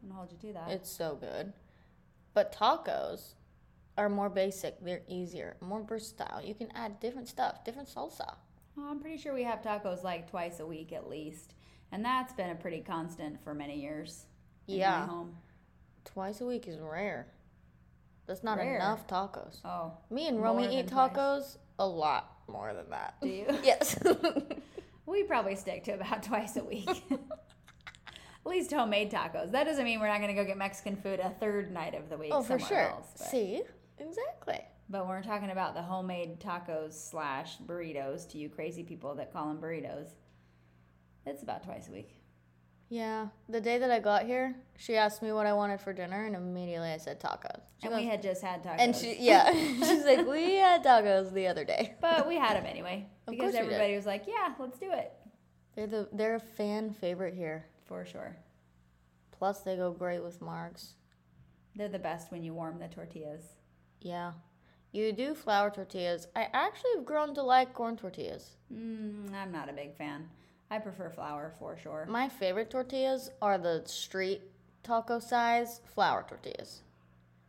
I'm 0.02 0.08
gonna 0.08 0.20
hold 0.20 0.32
you 0.32 0.38
to 0.48 0.52
that. 0.54 0.70
It's 0.70 0.90
so 0.90 1.16
good. 1.20 1.52
But 2.34 2.54
tacos 2.54 3.34
are 3.96 4.08
more 4.08 4.28
basic. 4.28 4.84
They're 4.84 5.02
easier, 5.08 5.56
more 5.60 5.82
versatile. 5.82 6.40
You 6.44 6.54
can 6.54 6.68
add 6.74 7.00
different 7.00 7.26
stuff, 7.26 7.64
different 7.64 7.88
salsa. 7.88 8.36
Oh, 8.80 8.88
I'm 8.90 9.00
pretty 9.00 9.16
sure 9.16 9.34
we 9.34 9.42
have 9.42 9.60
tacos 9.62 10.04
like 10.04 10.30
twice 10.30 10.60
a 10.60 10.66
week 10.66 10.92
at 10.92 11.08
least. 11.08 11.54
And 11.90 12.04
that's 12.04 12.32
been 12.32 12.50
a 12.50 12.54
pretty 12.54 12.80
constant 12.80 13.42
for 13.42 13.54
many 13.54 13.80
years. 13.80 14.26
Yeah. 14.66 15.06
home. 15.06 15.34
Twice 16.04 16.40
a 16.40 16.46
week 16.46 16.68
is 16.68 16.78
rare. 16.78 17.26
That's 18.26 18.44
not 18.44 18.58
Rare. 18.58 18.76
enough 18.76 19.06
tacos. 19.06 19.58
Oh. 19.64 19.92
Me 20.10 20.28
and 20.28 20.40
Romy 20.42 20.78
eat 20.78 20.88
twice. 20.88 21.12
tacos 21.12 21.56
a 21.78 21.86
lot 21.86 22.30
more 22.46 22.74
than 22.74 22.90
that. 22.90 23.14
Do 23.22 23.28
you? 23.28 23.46
yes. 23.62 23.98
We 25.06 25.22
probably 25.22 25.56
stick 25.56 25.84
to 25.84 25.92
about 25.92 26.22
twice 26.30 26.56
a 26.58 26.62
week. 26.64 26.86
at 27.10 27.18
least 28.44 28.70
homemade 28.70 29.10
tacos. 29.10 29.52
That 29.52 29.64
doesn't 29.64 29.82
mean 29.84 30.00
we're 30.00 30.08
not 30.08 30.20
gonna 30.20 30.34
go 30.34 30.44
get 30.44 30.58
Mexican 30.58 30.96
food 30.96 31.18
a 31.18 31.30
third 31.30 31.72
night 31.72 31.94
of 31.94 32.10
the 32.10 32.18
week. 32.18 32.30
oh, 32.30 32.42
for 32.42 32.58
sure. 32.58 32.90
Else, 32.90 33.06
See? 33.30 33.62
Exactly. 33.98 34.60
But 34.88 35.06
we're 35.06 35.22
talking 35.22 35.50
about 35.50 35.74
the 35.74 35.82
homemade 35.82 36.40
tacos 36.40 36.92
slash 36.94 37.58
burritos 37.66 38.28
to 38.30 38.38
you 38.38 38.48
crazy 38.48 38.82
people 38.82 39.14
that 39.16 39.32
call 39.32 39.48
them 39.48 39.58
burritos, 39.58 40.08
it's 41.26 41.42
about 41.42 41.64
twice 41.64 41.88
a 41.88 41.92
week. 41.92 42.14
Yeah, 42.90 43.28
the 43.50 43.60
day 43.60 43.76
that 43.78 43.90
I 43.90 44.00
got 44.00 44.24
here, 44.24 44.54
she 44.78 44.96
asked 44.96 45.20
me 45.22 45.30
what 45.30 45.44
I 45.44 45.52
wanted 45.52 45.78
for 45.78 45.92
dinner, 45.92 46.24
and 46.24 46.34
immediately 46.34 46.88
I 46.90 46.96
said 46.96 47.20
tacos. 47.20 47.60
She 47.80 47.86
And 47.86 47.90
goes- 47.94 48.00
we 48.00 48.06
had 48.06 48.22
just 48.22 48.40
had 48.42 48.62
tacos. 48.64 48.76
and 48.78 48.96
she, 48.96 49.16
yeah, 49.20 49.52
she's 49.52 50.04
like, 50.04 50.26
we 50.26 50.54
had 50.54 50.82
tacos 50.82 51.30
the 51.34 51.48
other 51.48 51.64
day. 51.64 51.96
But 52.00 52.26
we 52.26 52.36
had 52.36 52.56
them 52.56 52.64
anyway 52.64 53.06
because 53.26 53.38
course 53.40 53.52
we 53.52 53.58
did. 53.58 53.66
everybody 53.66 53.94
was 53.94 54.06
like, 54.06 54.24
"Yeah, 54.26 54.54
let's 54.58 54.78
do 54.78 54.90
it." 54.90 55.12
They're 55.76 55.86
the 55.86 56.08
they're 56.14 56.36
a 56.36 56.40
fan 56.40 56.90
favorite 56.94 57.34
here. 57.34 57.66
For 57.84 58.04
sure, 58.06 58.36
Plus, 59.32 59.60
they 59.60 59.76
go 59.76 59.92
great 59.92 60.22
with 60.22 60.40
margs. 60.40 60.92
they're 61.76 61.88
the 61.90 61.98
best 61.98 62.30
when 62.32 62.42
you 62.42 62.54
warm 62.54 62.78
the 62.78 62.88
tortillas. 62.88 63.42
Yeah, 64.00 64.32
you 64.92 65.12
do 65.12 65.34
flour 65.34 65.70
tortillas. 65.70 66.26
I 66.34 66.48
actually 66.52 66.90
have 66.96 67.04
grown 67.04 67.34
to 67.34 67.42
like 67.42 67.74
corn 67.74 67.96
tortillas. 67.96 68.56
Mm, 68.72 69.32
I'm 69.34 69.52
not 69.52 69.68
a 69.68 69.72
big 69.72 69.96
fan. 69.96 70.28
I 70.70 70.78
prefer 70.78 71.10
flour 71.10 71.54
for 71.58 71.76
sure. 71.76 72.06
My 72.08 72.28
favorite 72.28 72.70
tortillas 72.70 73.30
are 73.40 73.58
the 73.58 73.82
street 73.86 74.42
taco 74.82 75.18
size 75.18 75.80
flour 75.94 76.24
tortillas. 76.28 76.82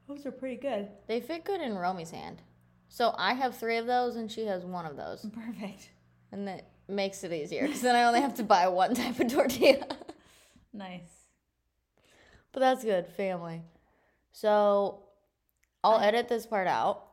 Those 0.07 0.25
are 0.25 0.31
pretty 0.31 0.55
good. 0.55 0.87
They 1.07 1.19
fit 1.21 1.43
good 1.45 1.61
in 1.61 1.75
Romy's 1.75 2.11
hand. 2.11 2.41
So 2.87 3.13
I 3.17 3.33
have 3.35 3.55
three 3.55 3.77
of 3.77 3.85
those, 3.85 4.15
and 4.15 4.31
she 4.31 4.45
has 4.45 4.65
one 4.65 4.85
of 4.85 4.95
those. 4.97 5.25
Perfect. 5.33 5.89
And 6.31 6.47
that 6.47 6.69
makes 6.87 7.23
it 7.23 7.31
easier 7.31 7.67
because 7.67 7.81
then 7.81 7.95
I 7.95 8.03
only 8.05 8.21
have 8.21 8.33
to 8.35 8.43
buy 8.43 8.67
one 8.67 8.95
type 8.95 9.19
of 9.19 9.31
tortilla. 9.31 9.85
Nice. 10.71 11.09
but 12.51 12.59
that's 12.59 12.83
good, 12.83 13.07
family. 13.07 13.63
So 14.31 14.99
I'll 15.83 15.95
I- 15.97 16.05
edit 16.05 16.29
this 16.29 16.45
part 16.45 16.67
out 16.67 17.07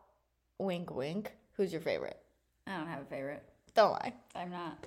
wink, 0.58 0.94
wink. 0.94 1.32
Who's 1.56 1.72
your 1.72 1.80
favorite? 1.80 2.18
I 2.66 2.76
don't 2.76 2.88
have 2.88 3.02
a 3.02 3.06
favorite. 3.06 3.42
Don't 3.74 3.92
lie. 3.92 4.14
I'm 4.34 4.50
not. 4.50 4.78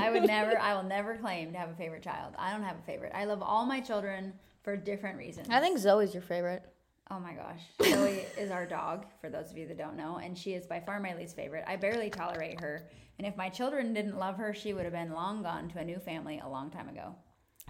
I 0.00 0.10
would 0.10 0.26
never, 0.26 0.58
I 0.58 0.74
will 0.74 0.82
never 0.82 1.16
claim 1.16 1.52
to 1.52 1.58
have 1.58 1.70
a 1.70 1.74
favorite 1.74 2.02
child. 2.02 2.34
I 2.36 2.50
don't 2.50 2.64
have 2.64 2.76
a 2.76 2.82
favorite. 2.82 3.12
I 3.14 3.24
love 3.24 3.42
all 3.42 3.64
my 3.64 3.80
children 3.80 4.32
for 4.62 4.76
different 4.76 5.18
reasons. 5.18 5.48
I 5.50 5.60
think 5.60 5.78
Zoe's 5.78 6.12
your 6.12 6.22
favorite. 6.22 6.64
Oh 7.10 7.20
my 7.20 7.32
gosh. 7.34 7.60
Zoe 7.82 8.24
is 8.38 8.50
our 8.50 8.66
dog, 8.66 9.06
for 9.20 9.28
those 9.28 9.50
of 9.50 9.58
you 9.58 9.68
that 9.68 9.78
don't 9.78 9.96
know, 9.96 10.16
and 10.16 10.36
she 10.36 10.54
is 10.54 10.66
by 10.66 10.80
far 10.80 10.98
my 11.00 11.14
least 11.14 11.36
favorite. 11.36 11.64
I 11.66 11.76
barely 11.76 12.10
tolerate 12.10 12.60
her. 12.60 12.88
And 13.18 13.26
if 13.26 13.36
my 13.36 13.48
children 13.48 13.94
didn't 13.94 14.18
love 14.18 14.36
her, 14.36 14.52
she 14.52 14.72
would 14.72 14.84
have 14.84 14.92
been 14.94 15.12
long 15.12 15.42
gone 15.42 15.68
to 15.68 15.78
a 15.78 15.84
new 15.84 15.98
family 15.98 16.40
a 16.42 16.48
long 16.48 16.70
time 16.70 16.88
ago. 16.88 17.14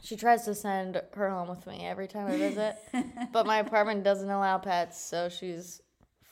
She 0.03 0.17
tries 0.17 0.45
to 0.45 0.55
send 0.55 1.01
her 1.13 1.31
home 1.31 1.49
with 1.49 1.67
me 1.67 1.85
every 1.85 2.09
time 2.09 2.27
I 2.27 2.37
visit, 2.37 2.77
but 3.33 3.47
my 3.47 3.59
apartment 3.59 4.05
doesn't 4.05 4.29
allow 4.29 4.59
pets, 4.59 5.01
so 5.01 5.29
she's 5.29 5.81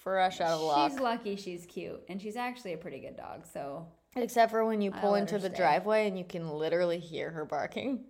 fresh 0.02 0.40
out 0.40 0.52
of 0.52 0.60
luck. 0.60 0.90
She's 0.90 1.00
lucky 1.00 1.36
she's 1.36 1.66
cute, 1.66 2.02
and 2.08 2.20
she's 2.20 2.36
actually 2.36 2.72
a 2.72 2.78
pretty 2.78 3.00
good 3.00 3.16
dog. 3.16 3.46
So, 3.52 3.86
Except 4.16 4.50
for 4.50 4.64
when 4.64 4.82
you 4.82 4.90
pull 4.90 5.14
into 5.14 5.38
the 5.38 5.48
stay. 5.48 5.56
driveway 5.56 6.06
and 6.06 6.18
you 6.18 6.24
can 6.24 6.48
literally 6.48 6.98
hear 6.98 7.30
her 7.30 7.44
barking 7.44 8.04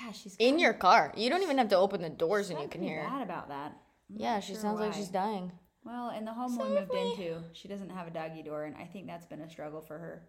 yeah, 0.00 0.12
she's 0.12 0.36
in 0.38 0.58
your 0.58 0.72
car. 0.72 1.12
You 1.16 1.30
don't 1.30 1.42
even 1.42 1.58
have 1.58 1.68
to 1.68 1.76
open 1.76 2.02
the 2.02 2.08
doors 2.10 2.50
and 2.50 2.60
you 2.60 2.68
can 2.68 2.82
hear. 2.82 3.02
her. 3.02 3.08
bad 3.08 3.22
about 3.22 3.48
that. 3.48 3.72
I'm 4.10 4.16
Yeah, 4.20 4.40
she 4.40 4.52
sure 4.52 4.62
sounds 4.62 4.80
like 4.80 4.94
she's 4.94 5.08
dying. 5.08 5.50
Well, 5.84 6.10
in 6.10 6.24
the 6.24 6.32
home 6.32 6.56
we 6.58 6.68
moved 6.68 6.92
me. 6.92 7.12
into, 7.12 7.38
she 7.52 7.68
doesn't 7.68 7.90
have 7.90 8.06
a 8.06 8.10
doggy 8.10 8.42
door, 8.42 8.64
and 8.64 8.76
I 8.76 8.84
think 8.84 9.06
that's 9.06 9.26
been 9.26 9.40
a 9.40 9.48
struggle 9.50 9.80
for 9.80 9.98
her. 9.98 10.22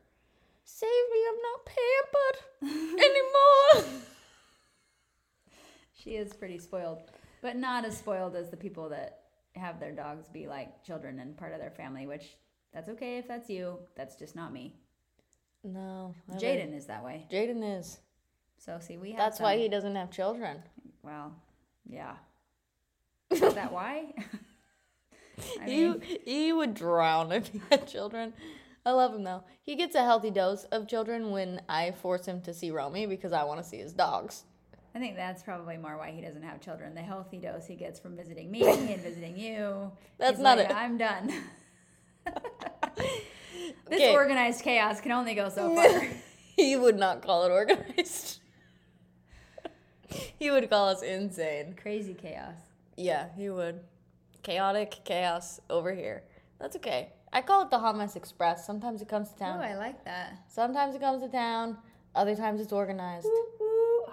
Save 0.64 0.90
me, 0.90 1.20
I'm 1.30 1.38
not 1.42 2.80
pampered 2.86 3.00
anymore. 3.84 4.02
She 5.94 6.12
is 6.12 6.34
pretty 6.34 6.60
spoiled, 6.60 7.00
but 7.42 7.58
not 7.58 7.84
as 7.86 7.98
spoiled 7.98 8.36
as 8.36 8.50
the 8.50 8.58
people 8.58 8.90
that 8.90 9.24
have 9.56 9.80
their 9.80 9.92
dogs 9.92 10.28
be 10.30 10.48
like 10.48 10.84
children 10.84 11.20
and 11.20 11.38
part 11.38 11.54
of 11.54 11.60
their 11.60 11.72
family, 11.72 12.08
which 12.08 12.38
that's 12.74 12.90
okay 12.90 13.18
if 13.18 13.28
that's 13.28 13.50
you. 13.50 13.78
That's 13.96 14.16
just 14.16 14.36
not 14.36 14.54
me. 14.54 14.76
no. 15.64 16.16
Jaden 16.34 16.76
is 16.76 16.86
that 16.86 17.04
way. 17.04 17.26
Jaden 17.32 17.80
is. 17.80 18.00
So 18.58 18.78
see, 18.80 18.98
we 18.98 19.12
have 19.12 19.18
That's 19.20 19.40
why 19.40 19.58
he 19.58 19.70
doesn't 19.70 19.96
have 19.96 20.12
children. 20.12 20.62
Well, 21.02 21.34
yeah. 21.90 22.16
Is 23.32 23.54
that 23.54 23.72
why? 23.72 24.14
I 25.62 25.66
he 25.66 26.20
he 26.26 26.54
would 26.54 26.74
drown 26.74 27.32
if 27.32 27.48
he 27.48 27.62
had 27.70 27.88
children. 27.88 28.34
I 28.86 28.92
love 28.92 29.14
him 29.14 29.24
though. 29.24 29.44
He 29.62 29.76
gets 29.76 29.96
a 29.96 30.04
healthy 30.04 30.32
dose 30.32 30.66
of 30.66 30.88
children 30.88 31.32
when 31.32 31.62
I 31.70 31.92
force 31.92 32.26
him 32.26 32.42
to 32.42 32.54
see 32.54 32.72
Romy 32.72 33.06
because 33.06 33.32
I 33.32 33.44
want 33.44 33.62
to 33.62 33.68
see 33.68 33.78
his 33.78 33.94
dogs. 33.94 34.44
I 34.96 35.00
think 35.00 35.16
that's 35.16 35.44
probably 35.44 35.78
more 35.78 35.98
why 35.98 36.12
he 36.12 36.22
doesn't 36.22 36.42
have 36.42 36.62
children. 36.62 36.96
The 36.96 37.02
healthy 37.02 37.38
dose 37.38 37.68
he 37.68 37.76
gets 37.76 38.00
from 38.00 38.16
visiting 38.16 38.50
me 38.50 38.64
and 38.68 39.00
visiting 39.02 39.38
you. 39.38 39.92
That's 40.18 40.38
He's 40.38 40.44
not 40.44 40.58
like, 40.58 40.70
it. 40.70 40.76
I'm 40.76 40.98
done. 40.98 41.28
this 42.26 43.24
Okay. 43.88 44.14
organized 44.14 44.64
chaos 44.64 45.00
can 45.00 45.12
only 45.12 45.36
go 45.36 45.50
so 45.50 45.76
far. 45.76 46.08
he 46.56 46.76
would 46.76 46.98
not 46.98 47.22
call 47.22 47.46
it 47.46 47.52
organized. 47.52 48.40
he 50.38 50.50
would 50.50 50.70
call 50.70 50.90
us 50.90 51.02
insane. 51.04 51.76
Crazy 51.80 52.14
chaos. 52.16 52.56
Yeah, 52.98 53.28
he 53.38 53.50
would. 53.50 53.82
Chaotic 54.44 55.02
chaos 55.06 55.60
over 55.70 55.94
here. 55.94 56.24
That's 56.60 56.76
okay. 56.78 57.14
I 57.32 57.42
call 57.42 57.62
it 57.62 57.70
the 57.70 57.94
Mess 57.94 58.16
Express. 58.16 58.66
Sometimes 58.66 59.02
it 59.02 59.08
comes 59.08 59.30
to 59.30 59.38
town. 59.38 59.60
Oh. 59.60 59.64
I 59.64 59.76
like 59.76 60.04
that. 60.06 60.34
Sometimes 60.48 60.96
it 60.96 61.02
comes 61.02 61.22
to 61.22 61.30
town. 61.30 61.78
Other 62.16 62.36
times 62.36 62.60
it's 62.60 62.74
organized. 62.74 63.26
Woo, 63.26 63.59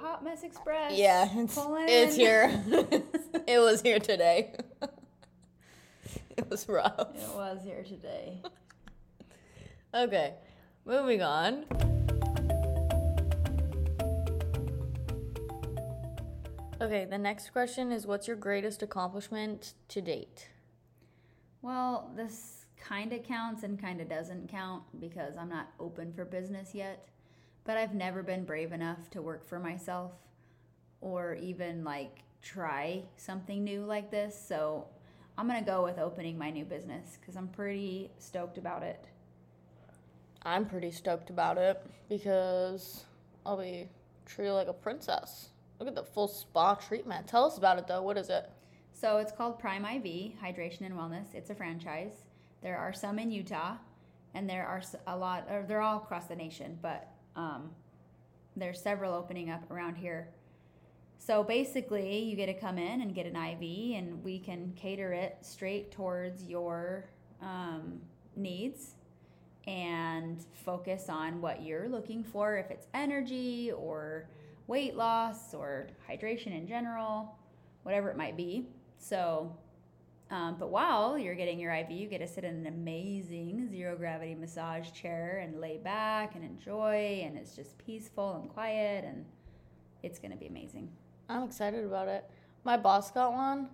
Hot 0.07 0.23
Mess 0.23 0.45
Express. 0.45 0.97
Yeah, 0.97 1.29
it's, 1.35 1.59
it's 1.59 2.15
here. 2.15 2.63
it 3.49 3.59
was 3.59 3.83
here 3.83 3.99
today. 3.99 4.55
it 6.37 6.49
was 6.49 6.69
rough. 6.69 7.09
It 7.17 7.35
was 7.35 7.65
here 7.65 7.83
today. 7.83 8.41
Okay, 9.93 10.35
moving 10.85 11.23
on. 11.23 11.65
Okay, 16.81 17.05
the 17.11 17.19
next 17.19 17.51
question 17.51 17.91
is 17.91 18.07
what's 18.07 18.29
your 18.29 18.37
greatest 18.37 18.85
accomplishment 18.85 19.75
to 19.89 20.01
date? 20.01 20.51
Well, 21.63 22.13
this 22.15 22.67
kind 22.81 23.13
of 23.13 23.25
counts 23.25 23.65
and 23.65 23.77
kind 23.77 24.01
of 24.01 24.09
doesn't 24.09 24.49
count 24.51 24.85
because 25.01 25.37
I'm 25.37 25.49
not 25.49 25.67
open 25.81 26.13
for 26.13 26.25
business 26.25 26.77
yet. 26.77 27.09
But 27.67 27.77
I've 27.77 27.95
never 27.95 28.23
been 28.23 28.45
brave 28.45 28.73
enough 28.73 29.11
to 29.11 29.21
work 29.21 29.45
for 29.47 29.59
myself 29.59 30.13
or 31.01 31.35
even 31.35 31.85
like 31.85 32.23
try 32.41 33.03
something 33.17 33.65
new 33.65 33.85
like 33.85 34.11
this. 34.11 34.41
So 34.49 34.87
I'm 35.37 35.49
going 35.49 35.63
to 35.63 35.71
go 35.71 35.83
with 35.83 35.99
opening 35.99 36.39
my 36.39 36.51
new 36.51 36.65
business 36.65 37.19
because 37.21 37.37
I'm 37.37 37.49
pretty 37.49 38.11
stoked 38.19 38.57
about 38.57 38.83
it. 38.83 39.05
I'm 40.43 40.65
pretty 40.65 40.93
stoked 40.93 41.29
about 41.29 41.59
it 41.59 41.85
because 42.09 43.05
I'll 43.45 43.59
be 43.59 43.89
treated 44.25 44.53
like 44.53 44.69
a 44.69 44.73
princess. 44.73 45.49
Look 45.81 45.89
at 45.89 45.97
the 45.97 46.05
full 46.05 46.29
spa 46.29 46.77
treatment. 46.77 47.27
Tell 47.27 47.45
us 47.45 47.59
about 47.59 47.79
it 47.79 47.87
though. 47.89 48.01
What 48.01 48.17
is 48.17 48.31
it? 48.31 48.49
So 48.93 49.19
it's 49.19 49.33
called 49.33 49.59
Prime 49.59 49.85
IV, 49.85 50.33
Hydration 50.43 50.83
and 50.83 50.95
Wellness. 50.95 51.35
It's 51.35 51.51
a 51.51 51.55
franchise. 51.55 52.13
There 52.63 52.79
are 52.79 52.95
some 52.95 53.19
in 53.19 53.31
Utah, 53.31 53.77
and 54.35 54.49
there 54.49 54.67
are 54.67 54.83
a 55.07 55.17
lot, 55.17 55.47
or 55.51 55.65
they're 55.69 55.83
all 55.83 55.99
across 55.99 56.27
the 56.27 56.37
nation, 56.37 56.79
but 56.81 57.11
um, 57.37 57.71
there's 58.57 58.81
several 58.81 59.13
opening 59.15 59.51
up 59.51 59.71
around 59.71 59.97
here. 59.97 60.29
So 61.19 61.43
basically, 61.43 62.19
you 62.21 62.37
get 62.37 62.47
to 62.47 62.55
come 62.55 62.79
in 62.79 63.01
and 63.03 63.15
get 63.15 63.27
an 63.27 63.37
IV, 63.37 63.97
and 63.97 64.23
we 64.25 64.39
can 64.39 64.73
cater 64.77 65.13
it 65.13 65.39
straight 65.41 65.91
towards 65.91 66.45
your 66.45 67.05
um, 67.43 68.01
needs 68.35 68.95
and 69.67 70.45
focus 70.65 71.09
on 71.09 71.41
what 71.41 71.63
you're 71.63 71.89
looking 71.89 72.23
for 72.23 72.57
if 72.57 72.71
it's 72.71 72.87
energy 72.95 73.73
or 73.73 74.29
weight 74.69 74.97
loss 74.97 75.55
or 75.55 75.89
hydration 76.09 76.57
in 76.57 76.67
general, 76.67 77.37
whatever 77.83 78.11
it 78.11 78.17
might 78.17 78.37
be. 78.37 78.69
So, 78.99 79.53
um, 80.31 80.57
but 80.59 80.71
while 80.71 81.17
you're 81.19 81.35
getting 81.37 81.59
your 81.61 81.73
IV, 81.73 81.91
you 81.91 82.09
get 82.09 82.19
to 82.19 82.27
sit 82.27 82.43
in 82.45 82.55
an 82.55 82.67
amazing 82.67 83.69
zero 83.71 83.97
gravity 83.97 84.35
massage 84.35 84.91
chair 84.93 85.39
and 85.45 85.61
lay 85.61 85.77
back 85.79 86.35
and 86.35 86.45
enjoy, 86.45 87.23
and 87.25 87.37
it's 87.37 87.55
just 87.55 87.79
peaceful 87.79 88.37
and 88.41 88.49
quiet, 88.51 89.05
and 89.05 89.25
it's 90.03 90.19
gonna 90.19 90.37
be 90.37 90.47
amazing. 90.47 90.91
I'm 91.29 91.43
excited 91.45 91.85
about 91.85 92.09
it. 92.09 92.29
My 92.65 92.77
boss 92.77 93.11
got 93.11 93.33
one 93.33 93.69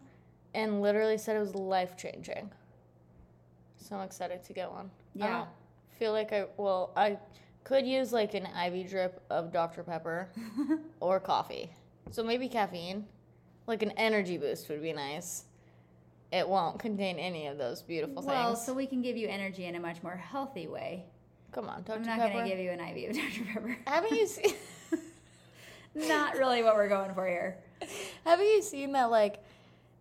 and 0.55 0.83
literally 0.83 1.17
said 1.19 1.37
it 1.37 1.41
was 1.41 1.55
life 1.55 1.97
changing. 1.97 2.51
So 3.77 3.97
I'm 3.97 4.03
excited 4.03 4.45
to 4.45 4.53
get 4.53 4.71
one. 4.71 4.91
I 5.17 5.19
Yeah. 5.19 5.38
don't 5.38 5.49
feel 5.99 6.12
like 6.12 6.33
I 6.33 6.47
well, 6.57 6.93
I 6.97 7.19
could 7.65 7.87
use 7.87 8.12
like 8.12 8.35
an 8.35 8.47
IV 8.47 8.88
drip 8.91 9.23
of 9.31 9.53
Dr. 9.53 9.83
Pepper 9.83 10.29
or 11.01 11.19
coffee. 11.21 11.71
So 12.11 12.23
maybe 12.23 12.49
caffeine. 12.49 13.07
Like 13.67 13.83
an 13.83 13.93
energy 13.93 14.37
boost 14.38 14.69
would 14.69 14.83
be 14.83 14.93
nice. 14.93 15.45
It 16.33 16.49
won't 16.49 16.79
contain 16.79 17.18
any 17.18 17.47
of 17.47 17.59
those 17.59 17.83
beautiful 17.83 18.23
Well, 18.23 18.25
things. 18.25 18.35
Well, 18.35 18.57
so 18.57 18.73
we 18.73 18.87
can 18.87 19.03
give 19.03 19.18
you 19.18 19.29
energy 19.29 19.66
in 19.66 19.75
a 19.75 19.81
much 19.81 20.03
more 20.03 20.16
healthy 20.16 20.66
way. 20.66 21.05
Come 21.53 21.68
on, 21.68 21.83
Dr. 21.83 22.01
I'm 22.01 22.07
not 22.07 22.33
gonna 22.33 22.49
give 22.49 22.59
you 22.59 22.71
an 22.71 22.81
IV 22.81 23.11
of 23.11 23.16
Dr. 23.16 23.45
Pepper. 23.53 23.79
Haven't 23.87 24.12
you 24.12 24.27
seen 24.27 24.55
not 25.95 26.38
really 26.38 26.62
what 26.62 26.75
we're 26.75 26.88
going 26.88 27.12
for 27.12 27.29
here. 27.29 27.59
Haven't 28.25 28.47
you 28.47 28.62
seen 28.62 28.92
that 28.92 29.11
like 29.11 29.45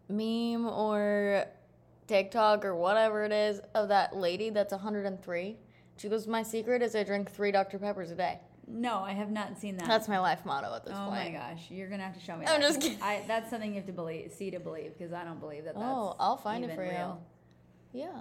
meme 0.07 0.65
or 0.65 1.45
TikTok 2.07 2.63
or 2.63 2.75
whatever 2.75 3.25
it 3.25 3.33
is 3.33 3.59
of 3.75 3.89
that 3.89 4.15
lady 4.15 4.49
that's 4.49 4.71
103? 4.71 5.57
She 5.97 6.07
goes, 6.07 6.27
"My 6.27 6.43
secret 6.43 6.81
is 6.81 6.95
I 6.95 7.03
drink 7.03 7.29
three 7.29 7.51
Dr 7.51 7.77
Peppers 7.77 8.11
a 8.11 8.15
day." 8.15 8.39
No, 8.67 8.99
I 8.99 9.11
have 9.13 9.31
not 9.31 9.57
seen 9.59 9.77
that. 9.77 9.87
That's 9.87 10.07
my 10.07 10.19
life 10.19 10.45
motto 10.45 10.73
at 10.75 10.85
this 10.85 10.93
oh 10.95 11.09
point. 11.09 11.21
Oh 11.27 11.31
my 11.31 11.31
gosh, 11.31 11.65
you're 11.69 11.89
gonna 11.89 12.03
have 12.03 12.13
to 12.17 12.21
show 12.21 12.37
me. 12.37 12.45
I'm 12.45 12.61
that. 12.61 12.67
just 12.67 12.81
kidding. 12.81 13.01
I, 13.01 13.23
that's 13.27 13.49
something 13.49 13.69
you 13.71 13.77
have 13.77 13.87
to 13.87 13.93
believe, 13.93 14.31
see 14.31 14.51
to 14.51 14.59
believe, 14.59 14.93
because 14.97 15.13
I 15.13 15.23
don't 15.23 15.39
believe 15.39 15.65
that. 15.65 15.73
Oh, 15.75 15.79
that's 15.79 15.91
Oh, 15.91 16.15
I'll 16.19 16.37
find 16.37 16.63
it 16.63 16.73
for 16.75 16.85
you. 16.85 16.91
real. 16.91 17.21
Yeah, 17.93 18.19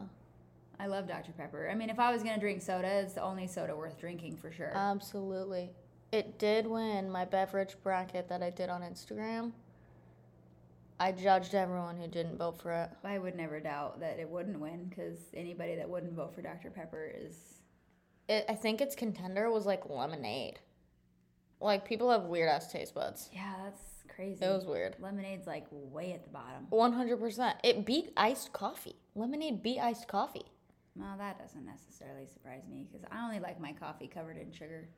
I 0.80 0.86
love 0.86 1.06
Dr 1.06 1.32
Pepper. 1.32 1.68
I 1.70 1.74
mean, 1.74 1.90
if 1.90 1.98
I 2.00 2.12
was 2.12 2.22
gonna 2.22 2.40
drink 2.40 2.62
soda, 2.62 2.88
it's 2.88 3.14
the 3.14 3.22
only 3.22 3.46
soda 3.46 3.76
worth 3.76 3.98
drinking 3.98 4.36
for 4.38 4.50
sure. 4.50 4.72
absolutely. 4.74 5.70
It 6.12 6.40
did 6.40 6.66
win 6.66 7.08
my 7.08 7.24
beverage 7.24 7.76
bracket 7.84 8.28
that 8.30 8.42
I 8.42 8.50
did 8.50 8.68
on 8.68 8.82
Instagram. 8.82 9.52
I 10.98 11.12
judged 11.12 11.54
everyone 11.54 11.96
who 11.96 12.08
didn't 12.08 12.36
vote 12.36 12.60
for 12.60 12.72
it. 12.72 12.90
I 13.04 13.18
would 13.18 13.36
never 13.36 13.60
doubt 13.60 14.00
that 14.00 14.18
it 14.18 14.28
wouldn't 14.28 14.58
win, 14.58 14.86
because 14.90 15.18
anybody 15.34 15.76
that 15.76 15.88
wouldn't 15.88 16.12
vote 16.14 16.34
for 16.34 16.42
Dr 16.42 16.70
Pepper 16.70 17.10
is. 17.16 17.36
It. 18.30 18.46
I 18.48 18.54
think 18.54 18.80
its 18.80 18.94
contender 18.94 19.50
was 19.50 19.66
like 19.66 19.88
lemonade. 19.88 20.58
Like 21.60 21.84
people 21.84 22.10
have 22.10 22.22
weird 22.24 22.48
ass 22.48 22.72
taste 22.72 22.94
buds. 22.94 23.28
Yeah, 23.32 23.52
that's 23.64 23.82
crazy. 24.14 24.42
It 24.44 24.48
was 24.48 24.64
weird. 24.64 24.96
Lemonade's 24.98 25.46
like 25.46 25.66
way 25.70 26.12
at 26.12 26.24
the 26.24 26.30
bottom. 26.30 26.66
One 26.70 26.92
hundred 26.92 27.18
percent. 27.18 27.58
It 27.62 27.84
beat 27.84 28.12
iced 28.16 28.52
coffee. 28.52 28.96
Lemonade 29.14 29.62
beat 29.62 29.78
iced 29.80 30.08
coffee. 30.08 30.46
Well, 30.96 31.16
that 31.18 31.38
doesn't 31.38 31.64
necessarily 31.64 32.26
surprise 32.26 32.62
me 32.68 32.86
because 32.90 33.06
I 33.10 33.24
only 33.24 33.40
like 33.40 33.60
my 33.60 33.72
coffee 33.72 34.06
covered 34.08 34.38
in 34.38 34.52
sugar. 34.52 34.88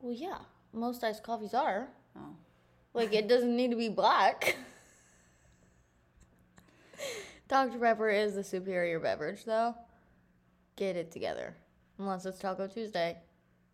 Well, 0.00 0.12
yeah, 0.12 0.38
most 0.72 1.02
iced 1.02 1.22
coffees 1.22 1.54
are. 1.54 1.88
Oh. 2.16 2.36
Like 2.94 3.12
it 3.14 3.28
doesn't 3.28 3.56
need 3.56 3.70
to 3.70 3.76
be 3.76 3.88
black. 3.88 4.56
Dr 7.48 7.78
Pepper 7.78 8.10
is 8.10 8.34
the 8.34 8.44
superior 8.44 9.00
beverage, 9.00 9.44
though. 9.44 9.74
get 10.76 10.96
it 10.96 11.10
together. 11.10 11.54
Unless 11.98 12.26
it's 12.26 12.38
Taco 12.38 12.66
Tuesday. 12.66 13.16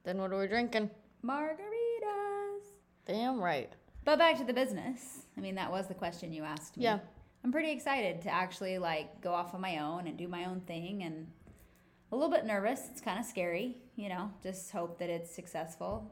Then 0.05 0.19
what 0.19 0.33
are 0.33 0.39
we 0.39 0.47
drinking? 0.47 0.91
Margaritas. 1.25 2.63
Damn 3.07 3.41
right. 3.41 3.73
But 4.05 4.19
back 4.19 4.37
to 4.39 4.45
the 4.45 4.53
business. 4.53 5.27
I 5.37 5.41
mean, 5.41 5.55
that 5.57 5.71
was 5.71 5.87
the 5.89 5.95
question 5.95 6.33
you 6.33 6.43
asked 6.43 6.77
me. 6.77 6.85
Yeah. 6.85 6.99
I'm 7.43 7.53
pretty 7.53 7.71
excited 7.73 8.23
to 8.23 8.31
actually 8.31 8.79
like 8.79 9.21
go 9.21 9.33
off 9.33 9.55
on 9.55 9.61
my 9.61 9.79
own 9.79 10.07
and 10.07 10.17
do 10.17 10.29
my 10.29 10.47
own 10.47 10.61
thing 10.61 11.03
and 11.03 11.27
a 12.13 12.17
little 12.17 12.31
bit 12.31 12.47
nervous. 12.47 12.81
It's 12.91 13.01
kind 13.01 13.19
of 13.19 13.27
scary, 13.27 13.77
you 13.97 14.09
know, 14.09 14.31
just 14.43 14.71
hope 14.71 14.99
that 14.99 15.11
it's 15.11 15.31
successful. 15.35 16.11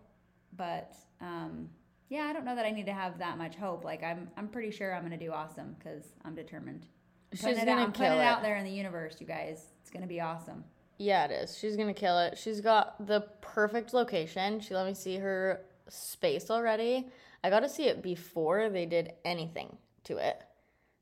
But 0.54 0.94
um, 1.22 1.70
yeah, 2.10 2.24
I 2.24 2.34
don't 2.34 2.44
know 2.44 2.54
that 2.56 2.66
I 2.66 2.70
need 2.70 2.86
to 2.86 2.92
have 2.92 3.18
that 3.18 3.38
much 3.38 3.56
hope. 3.56 3.84
Like 3.84 4.02
I'm 4.02 4.28
I'm 4.36 4.48
pretty 4.48 4.70
sure 4.70 4.94
I'm 4.94 5.06
going 5.06 5.18
to 5.18 5.24
do 5.24 5.32
awesome 5.32 5.76
cuz 5.82 6.04
I'm 6.24 6.34
determined. 6.34 6.86
I'm 7.32 7.38
She's 7.38 7.56
it, 7.56 7.68
out, 7.68 7.78
gonna 7.78 7.92
kill 7.92 8.12
it 8.12 8.16
it. 8.16 8.20
out 8.20 8.42
there 8.42 8.56
in 8.56 8.64
the 8.64 8.70
universe, 8.70 9.16
you 9.18 9.26
guys. 9.26 9.68
It's 9.80 9.90
going 9.90 10.02
to 10.02 10.08
be 10.08 10.20
awesome. 10.20 10.64
Yeah, 11.02 11.24
it 11.24 11.30
is. 11.32 11.58
She's 11.58 11.76
gonna 11.76 11.94
kill 11.94 12.18
it. 12.18 12.38
She's 12.38 12.60
got 12.60 13.06
the 13.06 13.22
perfect 13.40 13.92
location. 13.92 14.60
She 14.60 14.74
let 14.74 14.86
me 14.86 14.94
see 14.94 15.16
her 15.16 15.62
space 15.88 16.50
already. 16.50 17.08
I 17.44 17.50
got 17.50 17.60
to 17.60 17.68
see 17.68 17.84
it 17.84 18.02
before 18.02 18.68
they 18.68 18.86
did 18.86 19.14
anything 19.24 19.76
to 20.04 20.16
it. 20.18 20.42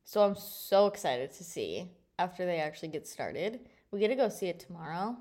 So 0.04 0.22
I'm 0.22 0.34
so 0.34 0.86
excited 0.86 1.32
to 1.32 1.44
see 1.44 1.90
after 2.18 2.46
they 2.46 2.58
actually 2.58 2.88
get 2.88 3.06
started. 3.06 3.60
We 3.90 4.00
get 4.00 4.08
to 4.08 4.14
go 4.14 4.28
see 4.28 4.46
it 4.46 4.58
tomorrow. 4.58 5.16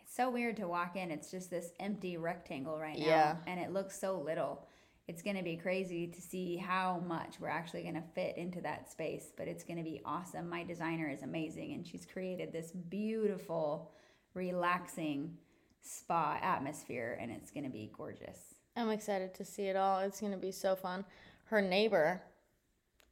It's 0.00 0.14
so 0.14 0.30
weird 0.30 0.56
to 0.56 0.66
walk 0.66 0.96
in. 0.96 1.10
It's 1.10 1.30
just 1.30 1.48
this 1.48 1.70
empty 1.78 2.16
rectangle 2.16 2.78
right 2.78 2.98
now. 2.98 3.06
Yeah. 3.06 3.36
And 3.46 3.60
it 3.60 3.72
looks 3.72 3.98
so 3.98 4.18
little. 4.18 4.66
It's 5.06 5.22
going 5.22 5.36
to 5.36 5.42
be 5.42 5.56
crazy 5.56 6.06
to 6.08 6.20
see 6.20 6.56
how 6.56 7.02
much 7.06 7.36
we're 7.40 7.48
actually 7.48 7.82
going 7.82 7.94
to 7.94 8.02
fit 8.14 8.36
into 8.36 8.60
that 8.62 8.90
space, 8.90 9.32
but 9.36 9.48
it's 9.48 9.64
going 9.64 9.78
to 9.78 9.82
be 9.82 10.02
awesome. 10.04 10.50
My 10.50 10.64
designer 10.64 11.08
is 11.08 11.22
amazing, 11.22 11.72
and 11.72 11.86
she's 11.86 12.04
created 12.04 12.52
this 12.52 12.72
beautiful, 12.72 13.90
relaxing 14.38 15.36
spa 15.82 16.38
atmosphere, 16.40 17.18
and 17.20 17.30
it's 17.30 17.50
going 17.50 17.64
to 17.64 17.70
be 17.70 17.90
gorgeous. 17.96 18.38
I'm 18.76 18.90
excited 18.90 19.34
to 19.34 19.44
see 19.44 19.64
it 19.64 19.76
all. 19.76 19.98
It's 19.98 20.20
going 20.20 20.32
to 20.32 20.38
be 20.38 20.52
so 20.52 20.76
fun. 20.76 21.04
Her 21.46 21.60
neighbor 21.60 22.22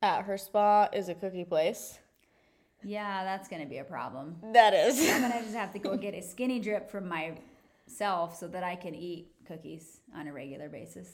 at 0.01 0.23
her 0.23 0.39
spa 0.39 0.89
is 0.93 1.09
a 1.09 1.15
cookie 1.15 1.45
place. 1.45 1.99
Yeah, 2.85 3.25
that's 3.25 3.49
going 3.49 3.63
to 3.63 3.69
be 3.69 3.79
a 3.79 3.85
problem. 3.85 4.37
That 4.53 4.73
is. 4.73 5.01
I'm 5.11 5.21
going 5.23 5.33
to 5.33 5.41
just 5.41 5.55
have 5.55 5.73
to 5.73 5.79
go 5.81 5.97
get 5.97 6.15
a 6.15 6.23
skinny 6.23 6.61
drip 6.61 6.89
from 6.89 7.09
myself 7.09 8.39
so 8.39 8.47
that 8.49 8.63
I 8.63 8.77
can 8.77 8.95
eat 8.95 9.33
cookies 9.47 10.01
on 10.15 10.29
a 10.29 10.33
regular 10.33 10.69
basis 10.69 11.09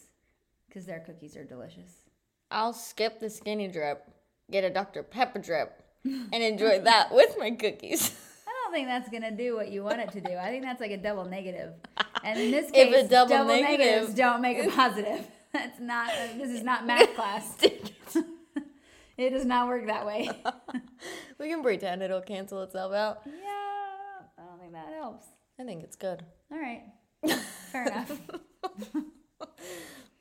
because 0.69 0.85
their 0.85 1.01
cookies 1.01 1.37
are 1.37 1.45
delicious. 1.45 2.03
I'll 2.51 2.75
skip 2.75 3.21
the 3.21 3.31
skinny 3.31 3.69
drip, 3.69 4.11
get 4.51 4.65
a 4.65 4.71
Dr. 4.71 5.03
Pepper 5.03 5.39
drip, 5.39 5.83
and 6.05 6.35
enjoy 6.35 6.81
that 6.81 7.15
with 7.15 7.37
my 7.39 7.53
cookies. 7.53 8.15
Don't 8.73 8.79
think 8.79 8.89
that's 8.89 9.11
gonna 9.11 9.37
do 9.37 9.55
what 9.55 9.71
you 9.71 9.85
want 9.85 10.01
it 10.01 10.13
to 10.13 10.21
do. 10.23 10.35
I 10.35 10.49
think 10.49 10.63
that's 10.65 10.81
like 10.81 10.93
a 10.93 10.97
double 10.97 11.27
negative. 11.27 11.75
And 12.25 12.41
in 12.41 12.51
this 12.51 12.71
If 12.75 12.89
case, 12.91 13.05
a 13.05 13.09
double 13.09 13.45
negatives 13.45 13.69
negative- 14.09 14.15
don't 14.17 14.41
make 14.41 14.65
a 14.65 14.71
positive. 14.71 15.27
That's 15.53 15.79
not. 15.79 16.11
This 16.39 16.49
is 16.49 16.63
not 16.63 16.87
math 16.87 17.15
class. 17.15 17.55
it 17.63 19.29
does 19.31 19.45
not 19.45 19.69
work 19.69 19.87
that 19.89 20.07
way. 20.07 20.31
we 21.39 21.51
can 21.51 21.63
pretend 21.63 22.03
it'll 22.03 22.23
cancel 22.23 22.63
itself 22.63 22.95
out. 22.95 23.21
yeah, 23.27 23.33
I 24.39 24.43
don't 24.49 24.59
think 24.59 24.73
that 24.73 24.89
helps. 24.95 25.27
I 25.61 25.65
think 25.65 25.85
it's 25.85 25.97
good. 25.97 26.23
All 26.51 26.59
right, 26.59 26.85
fair 27.71 27.87
enough. 27.89 28.19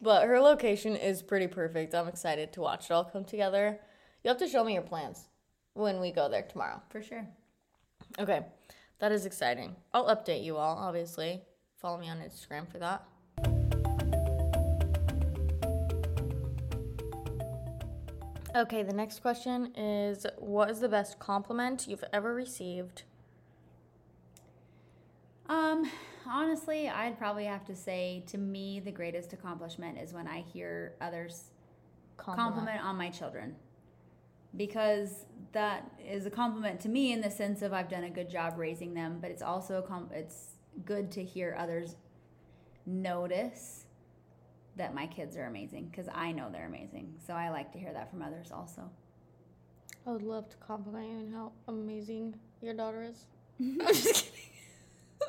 But 0.02 0.28
her 0.28 0.42
location 0.42 0.98
is 0.98 1.22
pretty 1.22 1.48
perfect. 1.48 1.96
I'm 1.96 2.10
excited 2.10 2.52
to 2.54 2.60
watch 2.62 2.86
it 2.90 2.92
all 2.92 3.06
come 3.06 3.24
together. 3.24 3.80
You 4.26 4.28
have 4.28 4.40
to 4.40 4.50
show 4.50 4.66
me 4.66 4.74
your 4.74 4.82
plans 4.82 5.30
when 5.76 6.02
we 6.02 6.12
go 6.12 6.28
there 6.28 6.42
tomorrow. 6.42 6.82
For 6.90 7.02
sure. 7.02 7.26
Okay, 8.20 8.46
that 9.00 9.12
is 9.12 9.26
exciting. 9.26 9.76
I'll 9.94 10.16
update 10.16 10.44
you 10.44 10.58
all, 10.58 10.78
obviously. 10.78 11.42
Follow 11.78 11.98
me 11.98 12.10
on 12.10 12.20
Instagram 12.20 12.70
for 12.72 12.80
that. 12.80 13.04
Okay, 18.54 18.84
the 18.84 18.94
next 18.94 19.22
question 19.22 19.74
is 19.76 20.26
What 20.38 20.70
is 20.70 20.82
the 20.82 20.90
best 20.90 21.20
compliment 21.20 21.88
you've 21.88 22.04
ever 22.12 22.36
received? 22.36 23.04
Um, 25.48 25.90
honestly, 26.28 26.90
I'd 26.90 27.18
probably 27.18 27.46
have 27.46 27.66
to 27.66 27.76
say 27.76 28.24
to 28.28 28.38
me 28.38 28.80
the 28.80 28.92
greatest 28.92 29.34
accomplishment 29.34 29.98
is 29.98 30.14
when 30.14 30.28
I 30.28 30.42
hear 30.42 30.96
others 31.02 31.46
compliment 32.18 32.84
on 32.84 32.96
my 32.98 33.10
children 33.10 33.56
because 34.56 35.26
that 35.54 35.90
is 36.00 36.26
a 36.26 36.30
compliment 36.30 36.80
to 36.82 36.90
me 36.90 37.12
in 37.12 37.22
the 37.22 37.30
sense 37.30 37.62
of 37.62 37.74
I've 37.74 37.90
done 37.90 38.04
a 38.04 38.10
good 38.10 38.30
job 38.30 38.54
raising 38.58 38.94
them, 38.94 39.20
but 39.22 39.32
it's 39.32 39.42
also 39.42 39.80
a 39.80 39.82
com- 39.82 40.10
it's 40.14 40.56
good 40.86 41.12
to 41.12 41.24
hear 41.24 41.56
others 41.58 41.96
notice 42.86 43.86
that 44.78 44.96
my 44.96 45.06
kids 45.06 45.36
are 45.36 45.46
amazing 45.46 45.88
because 45.92 46.08
I 46.14 46.32
know 46.32 46.50
they're 46.52 46.68
amazing. 46.68 47.14
So 47.26 47.34
I 47.34 47.50
like 47.50 47.72
to 47.74 47.80
hear 47.80 47.94
that 47.94 48.10
from 48.10 48.22
others 48.22 48.52
also. 48.52 48.90
I 50.08 50.12
would 50.12 50.24
love 50.24 50.50
to 50.50 50.58
compliment 50.58 51.10
you 51.10 51.18
on 51.18 51.32
how 51.32 51.52
amazing 51.68 52.36
your 52.62 52.74
daughter 52.74 53.04
is. 53.04 53.26
I'm 53.60 53.80
just 53.88 54.26
kidding. 54.26 54.40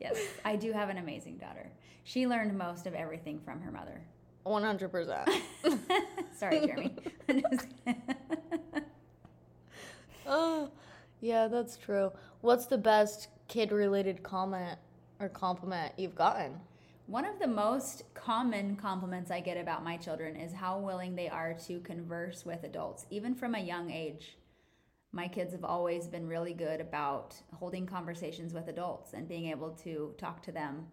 Yes, 0.00 0.16
I 0.46 0.56
do 0.56 0.72
have 0.72 0.88
an 0.88 0.96
amazing 0.96 1.36
daughter. 1.36 1.70
She 2.04 2.26
learned 2.26 2.56
most 2.56 2.86
of 2.86 2.94
everything 2.94 3.38
from 3.38 3.60
her 3.60 3.70
mother. 3.70 4.00
100%. 4.46 5.28
Sorry, 6.38 6.66
Jeremy. 6.66 6.96
Oh, 10.26 10.70
yeah, 11.20 11.48
that's 11.48 11.76
true. 11.76 12.12
What's 12.40 12.66
the 12.66 12.78
best 12.78 13.28
kid 13.48 13.72
related 13.72 14.22
comment 14.22 14.78
or 15.18 15.28
compliment 15.28 15.92
you've 15.96 16.14
gotten? 16.14 16.60
One 17.06 17.24
of 17.24 17.40
the 17.40 17.48
most 17.48 18.04
common 18.14 18.76
compliments 18.76 19.32
I 19.32 19.40
get 19.40 19.56
about 19.56 19.82
my 19.82 19.96
children 19.96 20.36
is 20.36 20.52
how 20.52 20.78
willing 20.78 21.16
they 21.16 21.28
are 21.28 21.54
to 21.66 21.80
converse 21.80 22.46
with 22.46 22.62
adults, 22.62 23.04
even 23.10 23.34
from 23.34 23.56
a 23.56 23.60
young 23.60 23.90
age. 23.90 24.36
My 25.10 25.26
kids 25.26 25.52
have 25.52 25.64
always 25.64 26.06
been 26.06 26.28
really 26.28 26.54
good 26.54 26.80
about 26.80 27.34
holding 27.52 27.84
conversations 27.84 28.54
with 28.54 28.68
adults 28.68 29.12
and 29.12 29.28
being 29.28 29.46
able 29.46 29.70
to 29.82 30.14
talk 30.18 30.40
to 30.44 30.52
them 30.52 30.86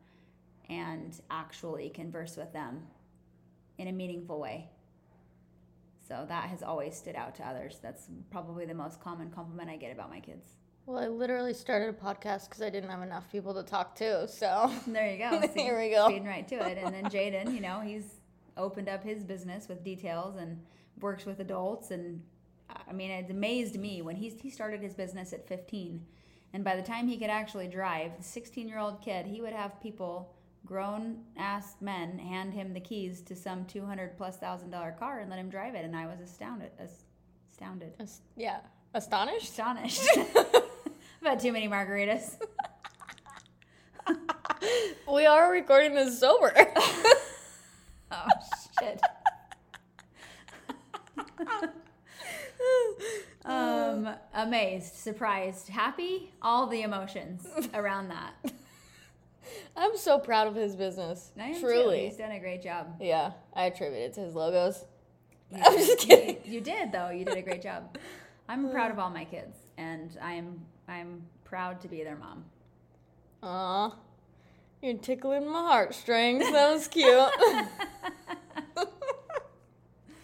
and 0.69 1.21
actually 1.29 1.89
converse 1.89 2.35
with 2.35 2.51
them 2.51 2.87
in 3.77 3.87
a 3.87 3.91
meaningful 3.91 4.39
way. 4.39 4.71
So 6.07 6.25
that 6.27 6.45
has 6.45 6.63
always 6.63 6.95
stood 6.95 7.15
out 7.15 7.35
to 7.35 7.47
others. 7.47 7.79
That's 7.81 8.07
probably 8.29 8.65
the 8.65 8.73
most 8.73 9.01
common 9.01 9.29
compliment 9.29 9.69
I 9.69 9.75
get 9.75 9.91
about 9.91 10.09
my 10.09 10.19
kids. 10.19 10.45
Well, 10.85 10.99
I 10.99 11.07
literally 11.07 11.53
started 11.53 11.89
a 11.89 11.93
podcast 11.93 12.47
because 12.47 12.61
I 12.61 12.69
didn't 12.69 12.89
have 12.89 13.01
enough 13.01 13.29
people 13.29 13.53
to 13.55 13.63
talk 13.63 13.93
to. 13.95 14.25
So 14.27 14.71
There 14.87 15.11
you 15.11 15.17
go. 15.17 15.41
See, 15.53 15.63
Here 15.63 15.77
we 15.77 15.89
go. 15.89 16.05
Speeding 16.05 16.25
right 16.27 16.47
to 16.47 16.55
it. 16.55 16.77
And 16.77 16.93
then 16.95 17.05
Jaden, 17.05 17.53
you 17.53 17.59
know, 17.59 17.81
he's 17.81 18.21
opened 18.55 18.87
up 18.87 19.03
his 19.03 19.23
business 19.23 19.67
with 19.67 19.83
details 19.83 20.37
and 20.37 20.61
works 21.01 21.25
with 21.25 21.41
adults. 21.41 21.91
And 21.91 22.21
I 22.87 22.93
mean, 22.93 23.11
it 23.11 23.29
amazed 23.29 23.77
me 23.77 24.01
when 24.01 24.15
he's, 24.15 24.39
he 24.39 24.49
started 24.49 24.81
his 24.81 24.93
business 24.93 25.33
at 25.33 25.45
15. 25.45 26.05
And 26.53 26.63
by 26.63 26.77
the 26.77 26.81
time 26.81 27.09
he 27.09 27.17
could 27.17 27.29
actually 27.29 27.67
drive, 27.67 28.17
the 28.17 28.23
16 28.23 28.69
year 28.69 28.79
old 28.79 29.01
kid, 29.01 29.25
he 29.25 29.41
would 29.41 29.53
have 29.53 29.81
people, 29.81 30.33
grown 30.65 31.19
ass 31.37 31.75
men, 31.81 32.17
hand 32.19 32.53
him 32.53 32.73
the 32.73 32.79
keys 32.79 33.21
to 33.21 33.35
some 33.35 33.65
200 33.65 34.17
plus 34.17 34.37
thousand 34.37 34.69
dollar 34.71 34.91
car 34.97 35.19
and 35.19 35.29
let 35.29 35.39
him 35.39 35.49
drive 35.49 35.75
it. 35.75 35.85
And 35.85 35.95
I 35.95 36.05
was 36.05 36.19
astounded. 36.19 36.71
Astounded. 37.51 37.93
As- 37.99 38.21
yeah, 38.35 38.59
astonished. 38.93 39.49
Astonished. 39.49 40.07
I've 40.17 41.23
had 41.23 41.39
too 41.39 41.51
many 41.51 41.67
margaritas. 41.67 42.35
We 45.11 45.25
are 45.25 45.51
recording 45.51 45.93
this 45.95 46.19
sober. 46.19 46.53
Oh, 48.11 48.27
shit. 48.79 48.99
um, 53.45 54.09
amazed, 54.33 54.95
surprised, 54.95 55.69
happy, 55.69 56.33
all 56.41 56.67
the 56.67 56.81
emotions 56.81 57.47
around 57.73 58.09
that. 58.09 58.33
I'm 59.77 59.97
so 59.97 60.19
proud 60.19 60.47
of 60.47 60.55
his 60.55 60.75
business. 60.75 61.31
Am 61.39 61.53
too. 61.53 61.61
Truly. 61.61 62.05
He's 62.07 62.17
done 62.17 62.31
a 62.31 62.39
great 62.39 62.61
job. 62.61 62.95
Yeah, 62.99 63.31
I 63.53 63.65
attribute 63.65 64.01
it 64.01 64.13
to 64.13 64.21
his 64.21 64.35
logos. 64.35 64.85
You 65.51 65.59
I'm 65.65 65.77
just 65.77 65.99
kidding. 65.99 66.37
You, 66.43 66.53
you 66.53 66.61
did 66.61 66.91
though. 66.91 67.09
You 67.09 67.25
did 67.25 67.37
a 67.37 67.41
great 67.41 67.61
job. 67.61 67.97
I'm 68.49 68.69
proud 68.71 68.91
of 68.91 68.99
all 68.99 69.09
my 69.09 69.25
kids, 69.25 69.57
and 69.77 70.17
I'm 70.21 70.61
I'm 70.87 71.23
proud 71.43 71.81
to 71.81 71.87
be 71.87 72.03
their 72.03 72.15
mom. 72.15 72.45
Aw, 73.43 73.93
you're 74.81 74.97
tickling 74.97 75.49
my 75.49 75.59
heartstrings. 75.59 76.49
That 76.51 76.73
was 76.73 76.87
cute. 76.87 77.29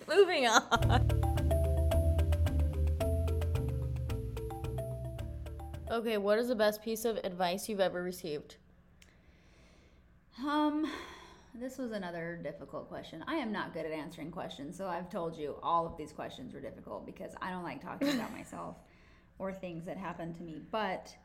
Moving 0.08 0.48
on. 0.48 1.24
Okay, 5.92 6.18
what 6.18 6.40
is 6.40 6.48
the 6.48 6.56
best 6.56 6.82
piece 6.82 7.06
of 7.06 7.18
advice 7.18 7.70
you've 7.70 7.80
ever 7.80 8.02
received? 8.02 8.58
Um, 10.40 10.88
this 11.54 11.78
was 11.78 11.92
another 11.92 12.40
difficult 12.42 12.90
question. 12.90 13.24
I 13.28 13.36
am 13.36 13.52
not 13.52 13.74
good 13.74 13.86
at 13.86 13.92
answering 13.92 14.32
questions, 14.32 14.78
so 14.78 14.88
I've 14.88 15.10
told 15.10 15.38
you 15.38 15.58
all 15.62 15.86
of 15.86 15.98
these 15.98 16.12
questions 16.12 16.54
were 16.54 16.62
difficult 16.62 17.06
because 17.06 17.34
I 17.42 17.52
don't 17.52 17.64
like 17.64 17.82
talking 17.82 18.10
about 18.10 18.32
myself 18.38 18.78
or 19.38 19.54
things 19.54 19.86
that 19.86 19.98
happen 19.98 20.34
to 20.36 20.44
me. 20.44 20.62
But 20.72 21.16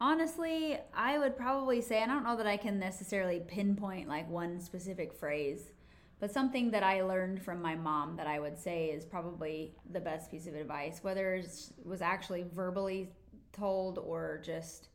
Honestly, 0.00 0.78
I 0.94 1.18
would 1.18 1.36
probably 1.36 1.80
say, 1.80 2.02
I 2.02 2.06
don't 2.06 2.22
know 2.22 2.36
that 2.36 2.46
I 2.46 2.56
can 2.56 2.78
necessarily 2.78 3.40
pinpoint 3.40 4.08
like 4.08 4.30
one 4.30 4.60
specific 4.60 5.12
phrase, 5.12 5.72
but 6.20 6.30
something 6.30 6.70
that 6.70 6.84
I 6.84 7.02
learned 7.02 7.42
from 7.42 7.60
my 7.60 7.74
mom 7.74 8.16
that 8.16 8.28
I 8.28 8.38
would 8.38 8.56
say 8.56 8.86
is 8.86 9.04
probably 9.04 9.74
the 9.90 9.98
best 9.98 10.30
piece 10.30 10.46
of 10.46 10.54
advice, 10.54 11.00
whether 11.02 11.34
it 11.34 11.48
was 11.84 12.00
actually 12.00 12.44
verbally 12.54 13.10
told 13.52 13.98
or 13.98 14.40
just 14.44 14.88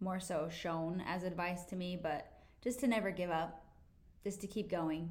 more 0.00 0.20
so 0.20 0.50
shown 0.50 1.02
as 1.06 1.22
advice 1.22 1.64
to 1.66 1.76
me, 1.76 1.98
but 2.00 2.29
just 2.62 2.80
to 2.80 2.86
never 2.86 3.10
give 3.10 3.30
up, 3.30 3.64
just 4.24 4.40
to 4.40 4.46
keep 4.46 4.70
going. 4.70 5.10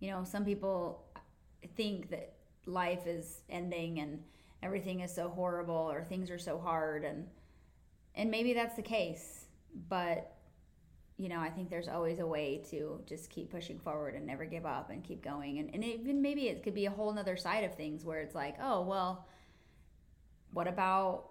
You 0.00 0.10
know, 0.10 0.24
some 0.24 0.44
people 0.44 1.04
think 1.74 2.10
that 2.10 2.34
life 2.66 3.06
is 3.06 3.40
ending 3.48 3.98
and 4.00 4.22
everything 4.62 5.00
is 5.00 5.14
so 5.14 5.28
horrible 5.28 5.74
or 5.74 6.02
things 6.02 6.30
are 6.30 6.38
so 6.38 6.58
hard 6.58 7.04
and 7.04 7.26
and 8.14 8.30
maybe 8.30 8.52
that's 8.52 8.74
the 8.74 8.82
case 8.82 9.44
but 9.88 10.34
you 11.16 11.28
know 11.28 11.38
i 11.38 11.48
think 11.48 11.70
there's 11.70 11.88
always 11.88 12.18
a 12.18 12.26
way 12.26 12.62
to 12.68 13.00
just 13.06 13.30
keep 13.30 13.50
pushing 13.50 13.78
forward 13.78 14.14
and 14.14 14.26
never 14.26 14.44
give 14.44 14.66
up 14.66 14.90
and 14.90 15.04
keep 15.04 15.22
going 15.22 15.58
and, 15.58 15.70
and 15.74 15.84
even 15.84 16.20
maybe 16.20 16.48
it 16.48 16.62
could 16.62 16.74
be 16.74 16.86
a 16.86 16.90
whole 16.90 17.12
nother 17.12 17.36
side 17.36 17.62
of 17.62 17.74
things 17.74 18.04
where 18.04 18.20
it's 18.20 18.34
like 18.34 18.56
oh 18.60 18.82
well 18.82 19.26
what 20.52 20.66
about 20.66 21.30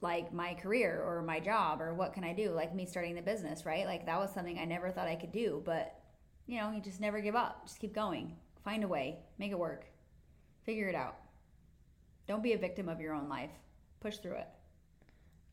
like 0.00 0.32
my 0.32 0.54
career 0.54 1.02
or 1.04 1.22
my 1.22 1.40
job 1.40 1.80
or 1.80 1.94
what 1.94 2.12
can 2.12 2.24
i 2.24 2.32
do? 2.32 2.50
Like 2.50 2.74
me 2.74 2.86
starting 2.86 3.14
the 3.14 3.22
business 3.22 3.64
right? 3.64 3.86
Like 3.86 4.06
that 4.06 4.18
was 4.18 4.30
something 4.30 4.58
i 4.58 4.64
never 4.64 4.90
thought 4.90 5.08
i 5.08 5.16
could 5.16 5.32
do 5.32 5.62
but 5.64 5.98
you 6.46 6.58
know 6.60 6.70
you 6.72 6.80
just 6.80 7.00
never 7.00 7.20
give 7.20 7.34
up. 7.34 7.66
Just 7.66 7.80
keep 7.80 7.94
going. 7.94 8.36
Find 8.64 8.84
a 8.84 8.88
way. 8.88 9.18
Make 9.38 9.52
it 9.52 9.58
work. 9.58 9.86
Figure 10.64 10.88
it 10.88 10.94
out. 10.94 11.16
Don't 12.26 12.42
be 12.42 12.52
a 12.52 12.58
victim 12.58 12.88
of 12.88 13.00
your 13.00 13.14
own 13.14 13.28
life. 13.28 13.50
Push 14.00 14.18
through 14.18 14.36
it. 14.36 14.48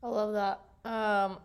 I 0.02 0.08
love 0.08 0.34
that. 0.34 0.60
Um, 0.90 1.38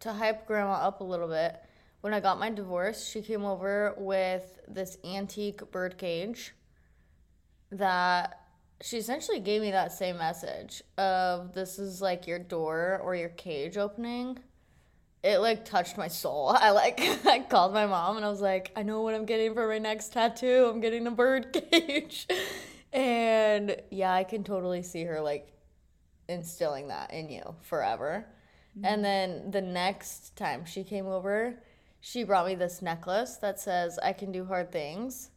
to 0.00 0.12
hype 0.12 0.46
grandma 0.46 0.74
up 0.74 1.00
a 1.00 1.04
little 1.04 1.28
bit, 1.28 1.60
when 2.00 2.14
I 2.14 2.20
got 2.20 2.38
my 2.38 2.50
divorce, 2.50 3.06
she 3.06 3.20
came 3.20 3.44
over 3.44 3.94
with 3.98 4.60
this 4.68 4.96
antique 5.04 5.70
bird 5.72 5.98
cage 5.98 6.54
that 7.72 8.45
she 8.82 8.98
essentially 8.98 9.40
gave 9.40 9.62
me 9.62 9.70
that 9.70 9.92
same 9.92 10.18
message 10.18 10.82
of 10.98 11.54
this 11.54 11.78
is 11.78 12.02
like 12.02 12.26
your 12.26 12.38
door 12.38 13.00
or 13.02 13.14
your 13.14 13.30
cage 13.30 13.76
opening. 13.76 14.38
It 15.22 15.38
like 15.38 15.64
touched 15.64 15.96
my 15.96 16.08
soul. 16.08 16.50
I 16.58 16.70
like 16.70 17.00
I 17.26 17.40
called 17.40 17.72
my 17.72 17.86
mom 17.86 18.16
and 18.16 18.24
I 18.24 18.28
was 18.28 18.40
like, 18.40 18.72
I 18.76 18.82
know 18.82 19.00
what 19.02 19.14
I'm 19.14 19.24
getting 19.24 19.54
for 19.54 19.66
my 19.66 19.78
next 19.78 20.12
tattoo. 20.12 20.70
I'm 20.70 20.80
getting 20.80 21.06
a 21.06 21.10
bird 21.10 21.52
cage. 21.70 22.26
and 22.92 23.76
yeah, 23.90 24.12
I 24.12 24.24
can 24.24 24.44
totally 24.44 24.82
see 24.82 25.04
her 25.04 25.20
like 25.20 25.52
instilling 26.28 26.88
that 26.88 27.12
in 27.12 27.30
you 27.30 27.54
forever. 27.62 28.26
Mm-hmm. 28.76 28.84
And 28.84 29.04
then 29.04 29.50
the 29.50 29.62
next 29.62 30.36
time 30.36 30.66
she 30.66 30.84
came 30.84 31.06
over, 31.06 31.62
she 32.00 32.24
brought 32.24 32.46
me 32.46 32.54
this 32.54 32.82
necklace 32.82 33.36
that 33.36 33.58
says, 33.58 33.98
I 34.02 34.12
can 34.12 34.32
do 34.32 34.44
hard 34.44 34.70
things. 34.70 35.30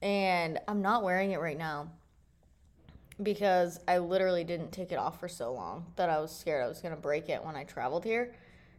And 0.00 0.58
I'm 0.68 0.80
not 0.80 1.02
wearing 1.02 1.32
it 1.32 1.40
right 1.40 1.58
now 1.58 1.90
because 3.20 3.80
I 3.88 3.98
literally 3.98 4.44
didn't 4.44 4.72
take 4.72 4.92
it 4.92 4.96
off 4.96 5.20
for 5.20 5.28
so 5.28 5.52
long 5.52 5.86
that 5.96 6.08
I 6.08 6.20
was 6.20 6.34
scared 6.34 6.64
I 6.64 6.68
was 6.68 6.80
going 6.80 6.94
to 6.94 7.00
break 7.00 7.28
it 7.28 7.44
when 7.44 7.56
I 7.56 7.64
traveled 7.64 8.04
here. 8.04 8.34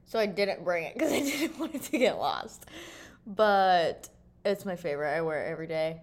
So 0.05 0.19
I 0.19 0.25
didn't 0.25 0.63
bring 0.63 0.85
it 0.85 0.93
because 0.93 1.11
I 1.13 1.19
didn't 1.21 1.59
want 1.59 1.75
it 1.75 1.83
to 1.83 1.97
get 1.97 2.17
lost. 2.17 2.65
But 3.25 4.09
it's 4.45 4.65
my 4.65 4.75
favorite. 4.75 5.15
I 5.15 5.21
wear 5.21 5.45
it 5.45 5.51
every 5.51 5.67
day. 5.67 6.01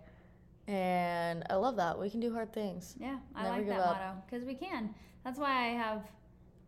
And 0.67 1.45
I 1.51 1.57
love 1.57 1.77
that. 1.77 1.99
We 1.99 2.11
can 2.11 2.21
do 2.21 2.33
hard 2.33 2.53
things. 2.53 2.95
Yeah, 2.99 3.19
I 3.35 3.43
Never 3.43 3.57
like 3.57 3.67
that 3.69 3.81
up. 3.81 3.97
motto 3.97 4.23
because 4.27 4.45
we 4.45 4.55
can. 4.55 4.95
That's 5.25 5.39
why 5.39 5.67
I 5.67 5.69
have. 5.71 6.03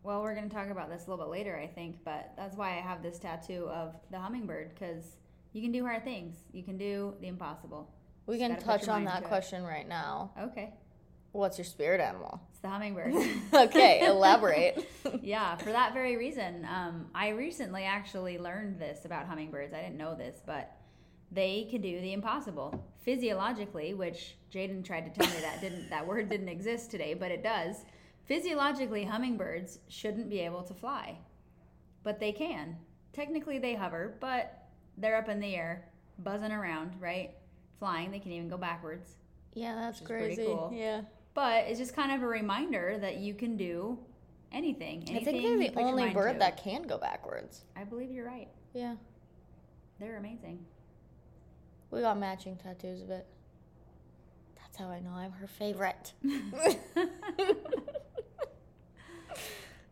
Well, 0.03 0.21
we're 0.21 0.35
going 0.35 0.49
to 0.49 0.53
talk 0.53 0.69
about 0.69 0.89
this 0.89 1.07
a 1.07 1.09
little 1.09 1.25
bit 1.25 1.31
later, 1.31 1.57
I 1.57 1.65
think, 1.65 1.95
but 2.03 2.33
that's 2.35 2.57
why 2.57 2.71
I 2.71 2.81
have 2.81 3.01
this 3.01 3.17
tattoo 3.17 3.69
of 3.69 3.95
the 4.11 4.19
hummingbird 4.19 4.75
because 4.75 5.15
you 5.53 5.61
can 5.61 5.71
do 5.71 5.85
hard 5.85 6.03
things. 6.03 6.35
You 6.51 6.61
can 6.63 6.77
do 6.77 7.13
the 7.21 7.27
impossible. 7.27 7.89
We 8.25 8.37
can 8.37 8.59
touch 8.59 8.89
on 8.89 9.05
that 9.05 9.23
question 9.23 9.63
right 9.63 9.87
now. 9.87 10.31
Okay. 10.37 10.73
What's 11.33 11.57
your 11.57 11.65
spirit 11.65 11.99
animal? 11.99 12.39
It's 12.51 12.59
the 12.59 12.69
hummingbird. 12.69 13.15
okay, 13.53 14.05
elaborate. 14.05 14.87
yeah, 15.23 15.55
for 15.57 15.71
that 15.71 15.93
very 15.93 16.15
reason. 16.15 16.65
Um, 16.71 17.07
I 17.13 17.29
recently 17.29 17.83
actually 17.83 18.37
learned 18.37 18.79
this 18.79 19.05
about 19.05 19.25
hummingbirds. 19.25 19.73
I 19.73 19.81
didn't 19.81 19.97
know 19.97 20.13
this, 20.13 20.41
but 20.45 20.77
they 21.31 21.67
can 21.71 21.81
do 21.81 21.99
the 21.99 22.13
impossible 22.13 22.85
physiologically, 23.01 23.95
which 23.95 24.37
Jaden 24.53 24.85
tried 24.85 25.11
to 25.11 25.19
tell 25.19 25.33
me 25.33 25.41
that 25.41 25.59
didn't 25.59 25.89
that 25.89 26.05
word 26.05 26.29
didn't 26.29 26.49
exist 26.49 26.91
today, 26.91 27.15
but 27.15 27.31
it 27.31 27.41
does. 27.41 27.77
Physiologically, 28.25 29.03
hummingbirds 29.03 29.79
shouldn't 29.89 30.29
be 30.29 30.39
able 30.39 30.61
to 30.63 30.73
fly, 30.75 31.17
but 32.03 32.19
they 32.19 32.31
can. 32.31 32.77
Technically, 33.11 33.57
they 33.57 33.73
hover, 33.73 34.17
but 34.21 34.67
they're 34.97 35.17
up 35.17 35.29
in 35.29 35.39
the 35.39 35.55
air, 35.55 35.89
buzzing 36.19 36.51
around, 36.51 36.93
right? 36.99 37.31
Flying. 37.79 38.11
They 38.11 38.19
can 38.19 38.31
even 38.31 38.49
go 38.49 38.57
backwards. 38.57 39.15
Yeah, 39.55 39.73
that's 39.75 39.99
crazy. 39.99 40.45
Cool. 40.45 40.71
Yeah. 40.73 41.01
But 41.33 41.65
it's 41.67 41.79
just 41.79 41.95
kind 41.95 42.11
of 42.11 42.21
a 42.21 42.27
reminder 42.27 42.97
that 42.99 43.17
you 43.17 43.33
can 43.33 43.57
do 43.57 43.97
anything. 44.51 45.03
anything 45.09 45.17
I 45.17 45.23
think 45.23 45.43
they're 45.43 45.57
the 45.71 45.79
only 45.79 46.09
bird 46.09 46.33
to. 46.33 46.39
that 46.39 46.63
can 46.63 46.83
go 46.83 46.97
backwards. 46.97 47.61
I 47.75 47.83
believe 47.83 48.11
you're 48.11 48.25
right. 48.25 48.49
Yeah. 48.73 48.95
They're 49.99 50.17
amazing. 50.17 50.65
We 51.91 52.01
got 52.01 52.19
matching 52.19 52.57
tattoos 52.57 53.01
of 53.01 53.09
it. 53.09 53.25
That's 54.55 54.77
how 54.77 54.89
I 54.89 54.99
know 54.99 55.11
I'm 55.11 55.31
her 55.31 55.47
favorite. 55.47 56.13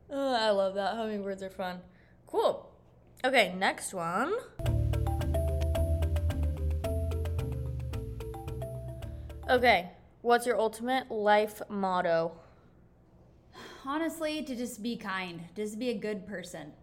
oh, 0.09 0.33
I 0.33 0.49
love 0.49 0.75
that. 0.75 0.95
Hummingbirds 0.95 1.43
are 1.43 1.49
fun. 1.49 1.79
Cool. 2.27 2.67
Okay, 3.23 3.53
next 3.57 3.93
one. 3.93 4.33
Okay, 9.49 9.91
what's 10.21 10.45
your 10.45 10.59
ultimate 10.59 11.09
life 11.11 11.61
motto? 11.69 12.33
Honestly, 13.85 14.43
to 14.43 14.55
just 14.55 14.81
be 14.81 14.95
kind, 14.95 15.41
just 15.55 15.79
be 15.79 15.89
a 15.89 15.97
good 15.97 16.25
person 16.27 16.73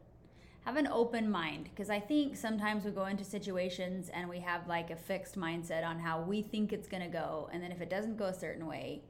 have 0.69 0.77
an 0.77 0.87
open 0.89 1.31
mind 1.31 1.67
because 1.71 1.89
I 1.89 1.99
think 1.99 2.37
sometimes 2.37 2.85
we 2.85 2.91
go 2.91 3.07
into 3.07 3.25
situations 3.25 4.11
and 4.11 4.29
we 4.29 4.39
have 4.41 4.69
like 4.69 4.91
a 4.91 4.97
fixed 4.97 5.35
mindset 5.35 5.83
on 5.83 5.99
how 5.99 6.21
we 6.21 6.43
think 6.43 6.75
it's 6.75 6.87
going 6.87 7.03
to 7.03 7.09
go. 7.09 7.49
And 7.51 7.63
then 7.63 7.73
if 7.73 7.81
it 7.81 7.89
doesn't 7.89 8.19
go 8.19 8.27
a 8.27 8.35
certain 8.35 8.67
way, 8.67 9.01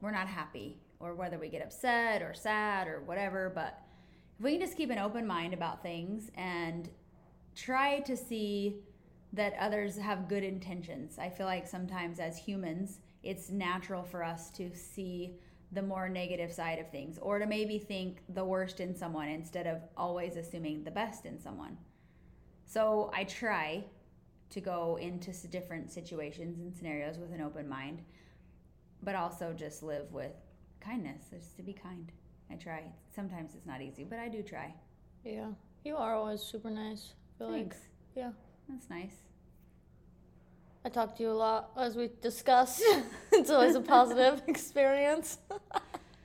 we're 0.00 0.10
not 0.10 0.26
happy 0.26 0.78
or 0.98 1.14
whether 1.14 1.38
we 1.38 1.48
get 1.48 1.62
upset 1.62 2.22
or 2.22 2.34
sad 2.34 2.88
or 2.88 3.02
whatever. 3.06 3.52
But 3.54 3.80
if 4.36 4.44
we 4.44 4.50
can 4.50 4.60
just 4.60 4.76
keep 4.76 4.90
an 4.90 4.98
open 4.98 5.24
mind 5.24 5.54
about 5.54 5.80
things 5.80 6.28
and 6.34 6.88
try 7.54 8.00
to 8.00 8.16
see 8.16 8.80
that 9.32 9.54
others 9.60 9.96
have 9.96 10.28
good 10.28 10.42
intentions, 10.42 11.20
I 11.20 11.28
feel 11.28 11.46
like 11.46 11.68
sometimes 11.68 12.18
as 12.18 12.36
humans, 12.36 12.98
it's 13.22 13.50
natural 13.50 14.02
for 14.02 14.22
us 14.22 14.50
to 14.50 14.74
see 14.74 15.36
the 15.72 15.82
more 15.82 16.08
negative 16.08 16.52
side 16.52 16.78
of 16.78 16.90
things 16.90 17.18
or 17.20 17.38
to 17.38 17.46
maybe 17.46 17.78
think 17.78 18.22
the 18.30 18.44
worst 18.44 18.80
in 18.80 18.94
someone 18.94 19.28
instead 19.28 19.66
of 19.66 19.78
always 19.96 20.36
assuming 20.36 20.82
the 20.82 20.90
best 20.90 21.26
in 21.26 21.38
someone. 21.38 21.76
So 22.64 23.10
I 23.14 23.24
try 23.24 23.84
to 24.50 24.60
go 24.60 24.98
into 25.00 25.32
different 25.48 25.92
situations 25.92 26.58
and 26.58 26.74
scenarios 26.74 27.18
with 27.18 27.32
an 27.32 27.40
open 27.40 27.68
mind, 27.68 28.02
but 29.02 29.14
also 29.14 29.52
just 29.52 29.82
live 29.82 30.10
with 30.12 30.32
kindness, 30.80 31.22
just 31.30 31.56
to 31.56 31.62
be 31.62 31.72
kind. 31.72 32.10
I 32.50 32.54
try. 32.54 32.82
Sometimes 33.14 33.54
it's 33.54 33.66
not 33.66 33.80
easy, 33.80 34.02
but 34.02 34.18
I 34.18 34.28
do 34.28 34.42
try. 34.42 34.74
Yeah. 35.24 35.50
You 35.84 35.96
are 35.96 36.14
always 36.14 36.40
super 36.40 36.70
nice. 36.70 37.12
Thanks. 37.38 37.76
Like, 37.76 37.86
yeah. 38.16 38.30
That's 38.68 38.90
nice. 38.90 39.14
I 40.84 40.88
talk 40.88 41.16
to 41.16 41.22
you 41.22 41.30
a 41.30 41.32
lot 41.32 41.70
as 41.76 41.96
we 41.96 42.10
discussed. 42.22 42.82
it's 43.32 43.50
always 43.50 43.74
a 43.74 43.80
positive 43.80 44.42
experience. 44.48 45.38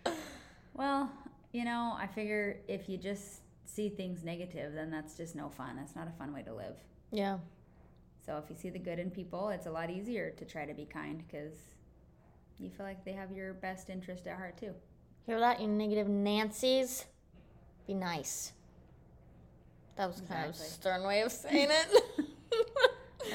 well, 0.74 1.12
you 1.51 1.66
know, 1.66 1.95
I 1.97 2.08
figure 2.08 2.58
if 2.68 2.88
you 2.88 2.97
just 2.97 3.41
see 3.66 3.89
things 3.89 4.24
negative, 4.24 4.74
then 4.74 4.89
that's 4.89 5.16
just 5.18 5.36
no 5.36 5.49
fun. 5.49 5.76
That's 5.76 5.95
not 5.95 6.08
a 6.08 6.18
fun 6.18 6.34
way 6.34 6.41
to 6.43 6.53
live. 6.53 6.78
Yeah. 7.12 7.39
So 8.26 8.41
if 8.43 8.49
you 8.49 8.56
see 8.56 8.70
the 8.70 8.80
good 8.80 8.97
in 8.97 9.12
people, 9.12 9.49
it's 9.49 9.68
a 9.68 9.72
lot 9.72 9.89
easier 9.89 10.32
to 10.32 10.45
try 10.45 10.66
to 10.66 10.74
be 10.74 10.86
kind 10.86 11.22
because 11.28 11.53
you 12.58 12.70
feel 12.70 12.86
like 12.86 13.03
they 13.03 13.12
have 13.12 13.32
your 13.32 13.53
best 13.53 13.89
interest 13.89 14.26
at 14.26 14.38
heart 14.38 14.58
too. 14.58 14.74
Hear 15.26 15.39
that, 15.39 15.60
you 15.60 15.68
negative 15.68 16.08
Nancy's? 16.08 17.06
Be 17.88 17.93
nice. 17.93 18.53
That 19.97 20.08
was 20.08 20.20
exactly. 20.20 20.36
kind 20.36 20.49
of 20.49 20.56
a 20.56 20.64
stern 20.64 21.03
way 21.03 21.22
of 21.22 21.32
saying 21.32 21.70
it. 21.72 22.26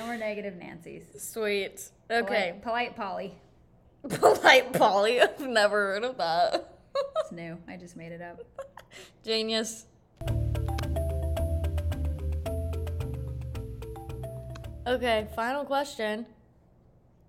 No 0.01 0.07
more 0.07 0.17
negative 0.17 0.57
Nancy's. 0.57 1.05
Sweet. 1.19 1.91
Okay. 2.11 2.55
Polite, 2.63 2.97
polite 2.97 2.97
Polly. 2.97 3.35
Polite 4.09 4.73
Polly. 4.73 5.21
I've 5.21 5.39
never 5.41 5.93
heard 5.93 6.05
of 6.05 6.17
that. 6.17 6.79
it's 7.21 7.33
new. 7.33 7.59
I 7.69 7.77
just 7.77 7.97
made 7.97 8.11
it 8.11 8.23
up. 8.23 8.41
Genius. 9.23 9.85
Okay, 14.87 15.29
final 15.37 15.67
question 15.67 16.25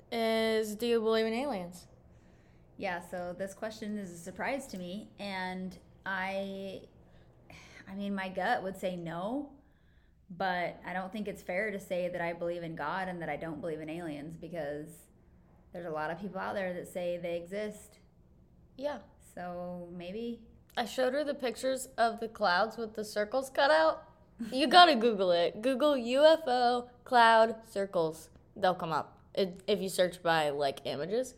is 0.09 0.73
do 0.75 0.87
you 0.87 1.01
believe 1.01 1.25
in 1.25 1.33
aliens? 1.33 1.87
Yeah, 2.77 3.01
so 3.01 3.35
this 3.37 3.53
question 3.53 3.97
is 3.97 4.13
a 4.13 4.17
surprise 4.17 4.65
to 4.67 4.77
me 4.77 5.09
and 5.19 5.77
I 6.05 6.83
I 7.91 7.95
mean, 7.95 8.15
my 8.15 8.29
gut 8.29 8.63
would 8.63 8.77
say 8.77 8.95
no, 8.95 9.49
but 10.37 10.79
I 10.85 10.93
don't 10.93 11.11
think 11.11 11.27
it's 11.27 11.41
fair 11.41 11.71
to 11.71 11.79
say 11.79 12.07
that 12.09 12.21
I 12.21 12.33
believe 12.33 12.63
in 12.63 12.75
God 12.75 13.07
and 13.07 13.21
that 13.21 13.29
I 13.29 13.35
don't 13.35 13.59
believe 13.59 13.81
in 13.81 13.89
aliens 13.89 14.37
because 14.39 14.87
there's 15.73 15.85
a 15.85 15.91
lot 15.91 16.11
of 16.11 16.19
people 16.19 16.39
out 16.39 16.55
there 16.55 16.73
that 16.73 16.91
say 16.91 17.19
they 17.21 17.35
exist. 17.35 17.99
Yeah. 18.77 18.99
So 19.35 19.87
maybe. 19.95 20.39
I 20.77 20.85
showed 20.85 21.13
her 21.13 21.23
the 21.23 21.33
pictures 21.33 21.89
of 21.97 22.19
the 22.19 22.27
clouds 22.27 22.77
with 22.77 22.95
the 22.95 23.03
circles 23.03 23.49
cut 23.49 23.71
out. 23.71 24.03
You 24.51 24.67
gotta 24.67 24.95
Google 24.95 25.31
it. 25.31 25.61
Google 25.61 25.93
UFO 25.93 26.87
cloud 27.03 27.55
circles. 27.69 28.29
They'll 28.55 28.73
come 28.73 28.91
up 28.91 29.17
if 29.35 29.81
you 29.81 29.89
search 29.89 30.23
by 30.23 30.49
like 30.49 30.79
images. 30.85 31.35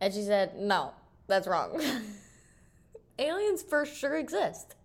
And 0.00 0.14
she 0.14 0.22
said, 0.22 0.56
no, 0.56 0.92
that's 1.26 1.48
wrong. 1.48 1.80
Aliens 3.18 3.62
for 3.62 3.84
sure 3.84 4.16
exist. 4.16 4.76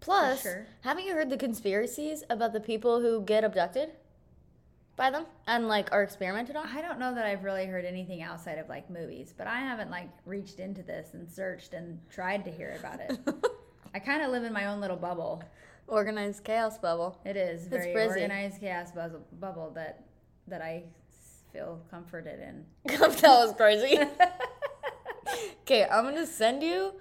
Plus, 0.00 0.42
sure. 0.42 0.66
haven't 0.82 1.04
you 1.04 1.12
heard 1.12 1.30
the 1.30 1.36
conspiracies 1.36 2.22
about 2.30 2.52
the 2.52 2.60
people 2.60 3.00
who 3.00 3.22
get 3.22 3.44
abducted 3.44 3.90
by 4.96 5.10
them 5.10 5.26
and 5.46 5.68
like 5.68 5.90
are 5.92 6.02
experimented 6.02 6.56
on? 6.56 6.66
I 6.66 6.80
don't 6.82 6.98
know 6.98 7.14
that 7.14 7.26
I've 7.26 7.44
really 7.44 7.66
heard 7.66 7.84
anything 7.84 8.22
outside 8.22 8.58
of 8.58 8.68
like 8.68 8.88
movies, 8.90 9.34
but 9.36 9.46
I 9.46 9.60
haven't 9.60 9.90
like 9.90 10.08
reached 10.24 10.60
into 10.60 10.82
this 10.82 11.14
and 11.14 11.30
searched 11.30 11.74
and 11.74 11.98
tried 12.10 12.44
to 12.44 12.50
hear 12.50 12.76
about 12.78 13.00
it. 13.00 13.18
I 13.94 13.98
kind 13.98 14.22
of 14.22 14.30
live 14.30 14.44
in 14.44 14.52
my 14.52 14.66
own 14.66 14.80
little 14.80 14.96
bubble. 14.96 15.42
Organized 15.86 16.44
chaos 16.44 16.78
bubble. 16.78 17.18
It 17.24 17.36
is 17.36 17.66
very 17.66 17.94
organized 17.94 18.60
chaos 18.60 18.92
buzz- 18.92 19.16
bubble 19.40 19.72
that 19.74 20.04
that 20.46 20.62
I 20.62 20.84
feel 21.52 21.80
comforted 21.90 22.40
in. 22.40 22.64
that 22.98 23.22
was 23.22 23.54
crazy. 23.56 23.98
Okay, 25.62 25.84
I'm 25.84 26.04
gonna 26.04 26.26
send 26.26 26.62
you 26.62 26.94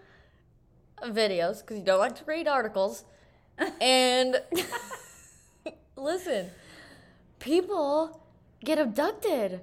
videos 1.04 1.62
because 1.62 1.78
you 1.78 1.84
don't 1.84 2.00
like 2.00 2.16
to 2.16 2.26
read 2.26 2.48
articles. 2.48 3.06
And 3.82 4.42
listen, 5.96 6.50
people 7.40 8.22
get 8.64 8.78
abducted 8.80 9.62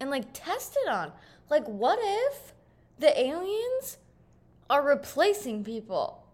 and 0.00 0.10
like 0.10 0.26
tested 0.32 0.88
on. 0.88 1.12
Like, 1.50 1.64
what 1.66 1.98
if 2.02 2.52
the 2.98 3.18
aliens 3.18 3.98
are 4.70 4.82
replacing 4.82 5.64
people? 5.64 6.24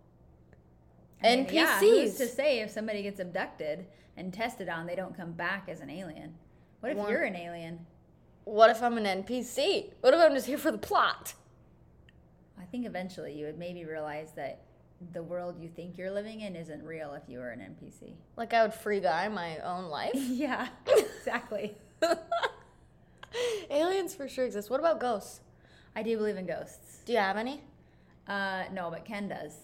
I 1.22 1.36
mean, 1.36 1.46
NPCs. 1.46 1.53
Yeah, 1.53 1.80
who's 1.80 2.14
to 2.16 2.26
say 2.26 2.61
if 2.61 2.70
somebody 2.70 3.03
gets 3.03 3.20
abducted 3.20 3.86
and 4.16 4.32
tested 4.32 4.68
on, 4.68 4.86
they 4.86 4.94
don't 4.94 5.16
come 5.16 5.32
back 5.32 5.68
as 5.68 5.80
an 5.80 5.90
alien? 5.90 6.34
What 6.80 6.92
if 6.92 6.98
One- 6.98 7.11
you're 7.11 7.22
an 7.22 7.36
alien? 7.36 7.86
what 8.44 8.70
if 8.70 8.82
I'm 8.82 8.96
an 8.98 9.05
NPC? 9.22 9.92
What 10.01 10.14
if 10.14 10.20
I'm 10.20 10.34
just 10.34 10.46
here 10.46 10.59
for 10.59 10.72
the 10.72 10.78
plot? 10.78 11.34
I 12.61 12.64
think 12.64 12.86
eventually 12.86 13.32
you 13.32 13.46
would 13.46 13.58
maybe 13.58 13.84
realize 13.84 14.32
that 14.36 14.61
the 15.12 15.22
world 15.22 15.56
you 15.58 15.68
think 15.68 15.96
you're 15.96 16.11
living 16.11 16.40
in 16.40 16.54
isn't 16.54 16.84
real 16.84 17.14
if 17.14 17.22
you 17.26 17.38
were 17.38 17.50
an 17.50 17.61
NPC. 17.61 18.12
Like, 18.36 18.52
I 18.52 18.62
would 18.62 18.74
free 18.74 19.00
guy 19.00 19.28
my 19.28 19.58
own 19.58 19.84
life. 19.84 20.12
yeah, 20.14 20.68
exactly. 20.86 21.74
Aliens 23.70 24.14
for 24.14 24.28
sure 24.28 24.44
exist. 24.44 24.68
What 24.68 24.80
about 24.80 25.00
ghosts? 25.00 25.40
I 25.96 26.02
do 26.02 26.16
believe 26.16 26.36
in 26.36 26.46
ghosts. 26.46 27.00
Do 27.06 27.12
you 27.12 27.18
have 27.18 27.36
any? 27.36 27.62
Uh, 28.28 28.64
no, 28.72 28.90
but 28.90 29.04
Ken 29.04 29.28
does. 29.28 29.54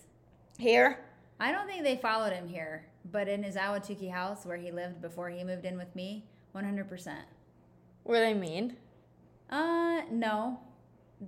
Here? 0.59 1.01
I 1.39 1.53
don't 1.53 1.67
think 1.67 1.85
they 1.85 1.97
followed 1.97 2.33
him 2.33 2.49
here, 2.49 2.87
but 3.13 3.29
in 3.29 3.43
his 3.43 3.57
Ahwatukee 3.57 4.11
house 4.11 4.47
where 4.47 4.57
he 4.57 4.71
lived 4.71 5.03
before 5.03 5.29
he 5.29 5.45
moved 5.45 5.67
in 5.67 5.77
with 5.77 5.95
me, 5.95 6.25
100%. 6.55 7.15
Were 8.05 8.21
they 8.21 8.33
mean? 8.33 8.77
Uh, 9.51 10.03
no. 10.11 10.61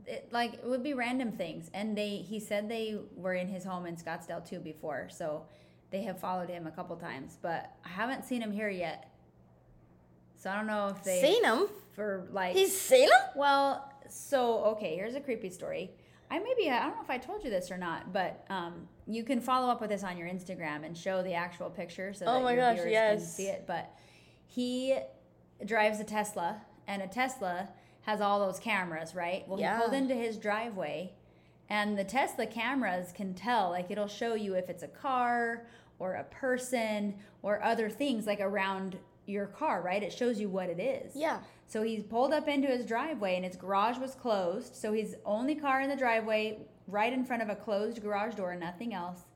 It, 0.06 0.28
like 0.32 0.54
it 0.54 0.64
would 0.66 0.82
be 0.82 0.92
random 0.94 1.32
things, 1.32 1.70
and 1.72 1.96
they 1.96 2.16
he 2.16 2.40
said 2.40 2.68
they 2.68 2.96
were 3.16 3.34
in 3.34 3.48
his 3.48 3.64
home 3.64 3.86
in 3.86 3.96
Scottsdale 3.96 4.46
too 4.46 4.58
before, 4.60 5.08
so 5.10 5.46
they 5.90 6.02
have 6.02 6.20
followed 6.20 6.50
him 6.50 6.66
a 6.66 6.70
couple 6.70 6.94
times, 6.96 7.38
but 7.40 7.72
I 7.84 7.88
haven't 7.88 8.24
seen 8.26 8.42
him 8.42 8.52
here 8.52 8.68
yet. 8.68 9.10
So 10.36 10.50
I 10.50 10.56
don't 10.56 10.66
know 10.66 10.88
if 10.88 11.02
they 11.02 11.20
Seen 11.20 11.42
him? 11.42 11.66
for 11.94 12.28
like 12.30 12.54
He's 12.54 12.78
seen 12.78 13.04
him? 13.08 13.18
well, 13.34 13.90
so 14.08 14.64
okay, 14.76 14.94
here's 14.94 15.14
a 15.14 15.20
creepy 15.20 15.50
story. 15.50 15.90
I 16.30 16.38
maybe 16.38 16.70
I 16.70 16.80
don't 16.80 16.96
know 16.96 17.02
if 17.02 17.08
I 17.10 17.16
told 17.16 17.42
you 17.42 17.48
this 17.48 17.70
or 17.70 17.78
not, 17.78 18.12
but 18.12 18.44
um, 18.50 18.86
you 19.06 19.24
can 19.24 19.40
follow 19.40 19.68
up 19.70 19.80
with 19.80 19.88
this 19.88 20.04
on 20.04 20.18
your 20.18 20.28
Instagram 20.28 20.84
and 20.84 20.96
show 20.96 21.22
the 21.22 21.32
actual 21.32 21.70
picture 21.70 22.12
so 22.12 22.26
Oh 22.26 22.34
that 22.34 22.42
my 22.44 22.52
your 22.52 22.60
gosh, 22.74 22.84
viewers 22.84 22.92
can 22.92 23.20
see 23.20 23.46
it. 23.46 23.64
But 23.66 23.90
he 24.46 24.98
drives 25.64 25.98
a 25.98 26.04
Tesla, 26.04 26.60
and 26.86 27.00
a 27.02 27.06
Tesla 27.08 27.70
has 28.08 28.22
all 28.22 28.40
those 28.40 28.58
cameras, 28.58 29.14
right? 29.14 29.46
Well, 29.46 29.60
Yeah. 29.60 29.76
he 29.76 29.82
pulled 29.82 29.92
into 29.92 30.14
his 30.14 30.38
driveway, 30.38 31.12
and 31.68 31.98
the 31.98 32.04
Tesla 32.04 32.46
cameras 32.46 33.12
can 33.12 33.34
tell, 33.34 33.68
like 33.68 33.90
it'll 33.90 34.08
show 34.08 34.32
you 34.32 34.54
if 34.54 34.70
it's 34.70 34.82
a 34.82 34.88
car 34.88 35.66
or 35.98 36.14
a 36.14 36.24
person 36.24 37.18
or 37.42 37.62
other 37.62 37.90
things 37.90 38.26
like 38.26 38.40
around 38.40 38.98
your 39.26 39.44
car, 39.44 39.82
right? 39.82 40.02
It 40.02 40.10
shows 40.14 40.40
you 40.40 40.48
what 40.48 40.70
it 40.70 40.80
is. 40.80 41.14
Yeah. 41.14 41.40
So 41.66 41.82
he's 41.82 42.02
pulled 42.02 42.32
up 42.32 42.48
into 42.48 42.66
his 42.66 42.86
driveway 42.86 43.36
and 43.36 43.44
his 43.44 43.56
garage 43.56 43.98
was 43.98 44.14
closed. 44.14 44.74
So 44.74 44.94
he's 44.94 45.14
only 45.26 45.54
car 45.54 45.82
in 45.82 45.90
the 45.90 45.96
driveway, 45.96 46.60
right 46.86 47.12
in 47.12 47.26
front 47.26 47.42
of 47.42 47.50
a 47.50 47.56
closed 47.56 48.00
garage 48.00 48.36
door, 48.36 48.54
nothing 48.56 48.94
else. 48.94 49.26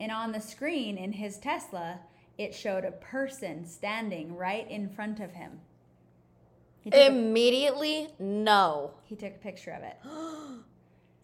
And 0.00 0.10
on 0.10 0.32
the 0.32 0.40
screen 0.40 0.98
in 0.98 1.12
his 1.12 1.38
Tesla, 1.38 2.00
it 2.38 2.56
showed 2.56 2.84
a 2.84 2.90
person 2.90 3.64
standing 3.64 4.34
right 4.34 4.68
in 4.68 4.88
front 4.88 5.20
of 5.20 5.30
him. 5.34 5.60
Took, 6.90 6.94
a, 7.00 7.06
Immediately, 7.08 8.08
no. 8.18 8.92
he 9.04 9.16
took 9.16 9.34
a 9.34 9.38
picture 9.38 9.72
of 9.72 9.82
it. 9.82 9.96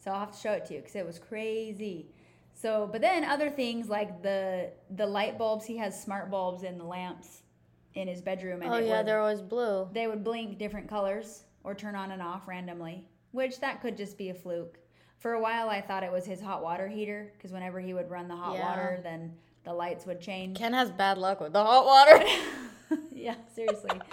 So 0.04 0.10
I'll 0.10 0.18
have 0.18 0.32
to 0.32 0.36
show 0.38 0.50
it 0.50 0.64
to 0.66 0.74
you 0.74 0.80
because 0.80 0.96
it 0.96 1.06
was 1.06 1.20
crazy. 1.20 2.08
So, 2.54 2.88
but 2.90 3.00
then 3.00 3.22
other 3.24 3.48
things 3.48 3.88
like 3.88 4.20
the 4.20 4.70
the 4.96 5.06
light 5.06 5.38
bulbs, 5.38 5.64
he 5.64 5.76
has 5.76 6.02
smart 6.02 6.28
bulbs 6.28 6.64
in 6.64 6.76
the 6.76 6.82
lamps 6.84 7.42
in 7.94 8.08
his 8.08 8.20
bedroom, 8.20 8.62
and 8.62 8.72
Oh 8.74 8.78
yeah, 8.78 8.96
would- 8.98 9.06
they're 9.06 9.20
always 9.20 9.40
blue. 9.40 9.88
they 9.92 10.08
would 10.08 10.24
blink 10.24 10.58
different 10.58 10.88
colors 10.88 11.44
or 11.62 11.72
turn 11.76 11.94
on 11.94 12.10
and 12.10 12.20
off 12.20 12.48
randomly, 12.48 13.06
which 13.30 13.60
that 13.60 13.80
could 13.80 13.96
just 13.96 14.18
be 14.18 14.30
a 14.30 14.34
fluke. 14.34 14.76
For 15.18 15.34
a 15.34 15.40
while, 15.40 15.68
I 15.68 15.80
thought 15.80 16.02
it 16.02 16.10
was 16.10 16.26
his 16.26 16.40
hot 16.40 16.64
water 16.64 16.88
heater 16.88 17.32
because 17.38 17.52
whenever 17.52 17.78
he 17.78 17.94
would 17.94 18.10
run 18.10 18.26
the 18.26 18.34
hot 18.34 18.56
Yeah. 18.56 18.68
water, 18.70 18.98
then 19.04 19.32
the 19.62 19.72
lights 19.72 20.04
would 20.06 20.20
change. 20.20 20.58
Ken 20.58 20.72
has 20.72 20.90
bad 20.90 21.16
luck 21.16 21.40
with 21.40 21.52
the 21.52 21.62
hot 21.62 21.86
water. 21.86 22.24
yeah, 23.12 23.36
seriously. 23.54 24.00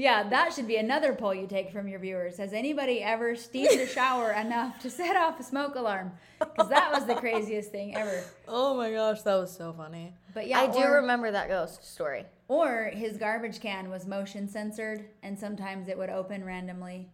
yeah, 0.00 0.28
that 0.28 0.52
should 0.52 0.66
be 0.66 0.76
another 0.76 1.14
poll 1.14 1.34
you 1.34 1.46
take 1.46 1.70
from 1.72 1.88
your 1.88 1.98
viewers. 1.98 2.36
Has 2.38 2.52
anybody 2.52 3.02
ever 3.02 3.34
steamed 3.36 3.80
a 3.80 3.86
shower 3.86 4.32
enough 4.44 4.78
to 4.80 4.90
set 4.90 5.16
off 5.16 5.40
a 5.40 5.42
smoke 5.42 5.74
alarm? 5.74 6.12
Because 6.38 6.68
that 6.68 6.92
was 6.92 7.06
the 7.06 7.14
craziest 7.14 7.70
thing 7.70 7.96
ever. 7.96 8.22
oh 8.48 8.76
my 8.76 8.92
gosh, 8.92 9.22
that 9.22 9.36
was 9.36 9.50
so 9.56 9.72
funny. 9.72 10.12
But 10.34 10.46
yeah, 10.48 10.60
I 10.60 10.66
do 10.66 10.78
or- 10.80 10.96
remember 10.96 11.30
that 11.30 11.48
ghost 11.48 11.84
story. 11.84 12.24
Or 12.48 12.90
his 12.94 13.16
garbage 13.16 13.60
can 13.60 13.90
was 13.90 14.06
motion 14.06 14.48
censored, 14.48 15.06
and 15.22 15.36
sometimes 15.38 15.88
it 15.88 15.98
would 15.98 16.10
open 16.10 16.44
randomly. 16.44 17.08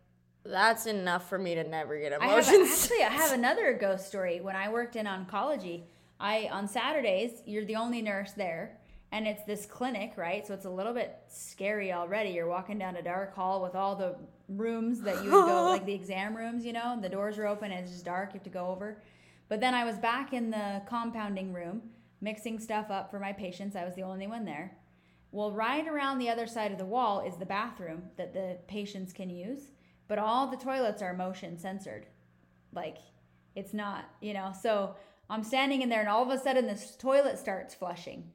That's 0.44 0.86
enough 0.86 1.28
for 1.28 1.38
me 1.38 1.54
to 1.54 1.62
never 1.64 1.98
get 1.98 2.12
I 2.20 2.26
have 2.26 2.48
emotions. 2.48 2.82
actually 2.82 3.04
I 3.04 3.10
have 3.10 3.32
another 3.38 3.72
ghost 3.74 4.08
story. 4.08 4.40
When 4.40 4.56
I 4.56 4.68
worked 4.70 4.96
in 4.96 5.06
oncology, 5.06 5.82
I 6.18 6.48
on 6.52 6.66
Saturdays 6.68 7.42
you're 7.46 7.64
the 7.64 7.76
only 7.76 8.02
nurse 8.02 8.32
there, 8.32 8.78
and 9.12 9.28
it's 9.28 9.44
this 9.44 9.66
clinic, 9.66 10.14
right? 10.16 10.46
So 10.46 10.54
it's 10.54 10.64
a 10.64 10.70
little 10.70 10.94
bit 10.94 11.14
scary 11.28 11.92
already. 11.92 12.30
You're 12.30 12.48
walking 12.48 12.78
down 12.78 12.96
a 12.96 13.02
dark 13.02 13.34
hall 13.34 13.62
with 13.62 13.74
all 13.74 13.94
the 13.94 14.16
rooms 14.48 15.02
that 15.02 15.22
you 15.22 15.30
would 15.30 15.44
go, 15.44 15.64
like 15.68 15.84
the 15.84 15.92
exam 15.92 16.34
rooms, 16.34 16.64
you 16.64 16.72
know, 16.72 16.92
and 16.94 17.04
the 17.04 17.10
doors 17.10 17.38
are 17.38 17.46
open 17.46 17.70
and 17.70 17.84
it's 17.84 17.92
just 17.92 18.06
dark. 18.06 18.30
You 18.30 18.38
have 18.38 18.44
to 18.44 18.50
go 18.50 18.68
over. 18.68 19.02
But 19.50 19.60
then 19.60 19.74
I 19.74 19.84
was 19.84 19.98
back 19.98 20.32
in 20.32 20.50
the 20.50 20.80
compounding 20.88 21.52
room 21.52 21.82
mixing 22.22 22.58
stuff 22.58 22.90
up 22.90 23.10
for 23.10 23.18
my 23.18 23.32
patients. 23.32 23.76
I 23.76 23.84
was 23.84 23.94
the 23.94 24.02
only 24.02 24.26
one 24.26 24.46
there. 24.46 24.78
Well, 25.30 25.52
right 25.52 25.86
around 25.86 26.18
the 26.18 26.30
other 26.30 26.46
side 26.46 26.72
of 26.72 26.78
the 26.78 26.86
wall 26.86 27.20
is 27.20 27.36
the 27.36 27.46
bathroom 27.46 28.04
that 28.16 28.32
the 28.32 28.58
patients 28.66 29.12
can 29.12 29.28
use, 29.28 29.72
but 30.08 30.18
all 30.18 30.46
the 30.46 30.56
toilets 30.56 31.02
are 31.02 31.12
motion 31.14 31.58
censored. 31.58 32.06
Like, 32.72 32.98
it's 33.54 33.74
not, 33.74 34.04
you 34.20 34.34
know. 34.34 34.52
So 34.62 34.94
I'm 35.28 35.42
standing 35.42 35.82
in 35.82 35.88
there, 35.88 36.00
and 36.00 36.08
all 36.08 36.22
of 36.22 36.30
a 36.30 36.42
sudden, 36.42 36.66
this 36.66 36.96
toilet 36.96 37.38
starts 37.38 37.74
flushing 37.74 38.30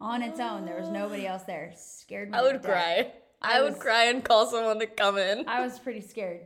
on 0.00 0.22
its 0.22 0.40
own. 0.40 0.64
There 0.64 0.80
was 0.80 0.88
nobody 0.88 1.26
else 1.26 1.42
there. 1.42 1.72
Scared 1.76 2.30
me. 2.30 2.38
I 2.38 2.42
would 2.42 2.62
cry. 2.62 3.12
I, 3.42 3.58
I 3.58 3.62
would 3.62 3.74
was- 3.74 3.82
cry 3.82 4.04
and 4.04 4.24
call 4.24 4.46
someone 4.46 4.78
to 4.80 4.86
come 4.86 5.18
in. 5.18 5.48
I 5.48 5.62
was 5.64 5.78
pretty 5.78 6.00
scared. 6.00 6.40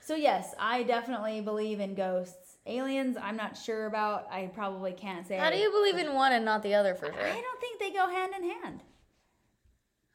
So 0.00 0.14
yes, 0.14 0.54
I 0.58 0.84
definitely 0.84 1.40
believe 1.40 1.80
in 1.80 1.94
ghosts. 1.94 2.56
Aliens, 2.66 3.16
I'm 3.20 3.36
not 3.36 3.56
sure 3.56 3.86
about. 3.86 4.26
I 4.30 4.46
probably 4.54 4.92
can't 4.92 5.26
say. 5.26 5.36
How 5.36 5.50
do 5.50 5.56
you 5.56 5.70
believe 5.70 5.96
in 5.96 6.14
one 6.14 6.32
and 6.32 6.44
not 6.44 6.62
the 6.62 6.74
other 6.74 6.94
for 6.94 7.06
sure? 7.06 7.26
I 7.26 7.40
don't 7.40 7.60
think 7.60 7.80
they 7.80 7.90
go 7.90 8.08
hand 8.08 8.32
in 8.36 8.50
hand. 8.50 8.82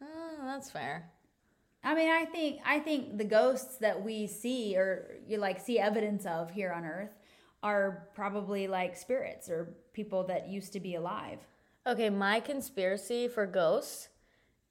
Oh, 0.01 0.37
that's 0.45 0.69
fair. 0.69 1.11
I 1.83 1.95
mean, 1.95 2.09
I 2.09 2.25
think 2.25 2.59
I 2.65 2.79
think 2.79 3.17
the 3.17 3.23
ghosts 3.25 3.77
that 3.77 4.03
we 4.03 4.27
see 4.27 4.75
or 4.77 5.15
you 5.27 5.37
like 5.37 5.59
see 5.59 5.79
evidence 5.79 6.25
of 6.25 6.51
here 6.51 6.71
on 6.71 6.85
Earth 6.85 7.11
are 7.63 8.07
probably 8.15 8.67
like 8.67 8.95
spirits 8.95 9.49
or 9.49 9.75
people 9.93 10.25
that 10.27 10.47
used 10.47 10.73
to 10.73 10.79
be 10.79 10.95
alive. 10.95 11.39
Okay, 11.87 12.09
my 12.11 12.39
conspiracy 12.39 13.27
for 13.27 13.47
ghosts 13.47 14.09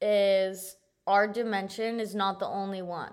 is 0.01 0.77
our 1.07 1.27
dimension 1.27 1.99
is 1.99 2.15
not 2.15 2.39
the 2.39 2.47
only 2.47 2.83
one. 2.83 3.13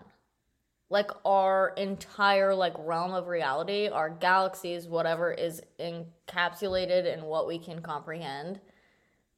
like 0.90 1.12
our 1.26 1.74
entire 1.78 2.56
like 2.56 2.74
realm 2.80 3.14
of 3.14 3.28
reality, 3.28 3.88
our 3.90 4.10
galaxies, 4.10 4.88
whatever 4.88 5.32
is 5.32 5.62
encapsulated 5.80 7.12
in 7.12 7.26
what 7.26 7.48
we 7.48 7.60
can 7.60 7.82
comprehend, 7.82 8.60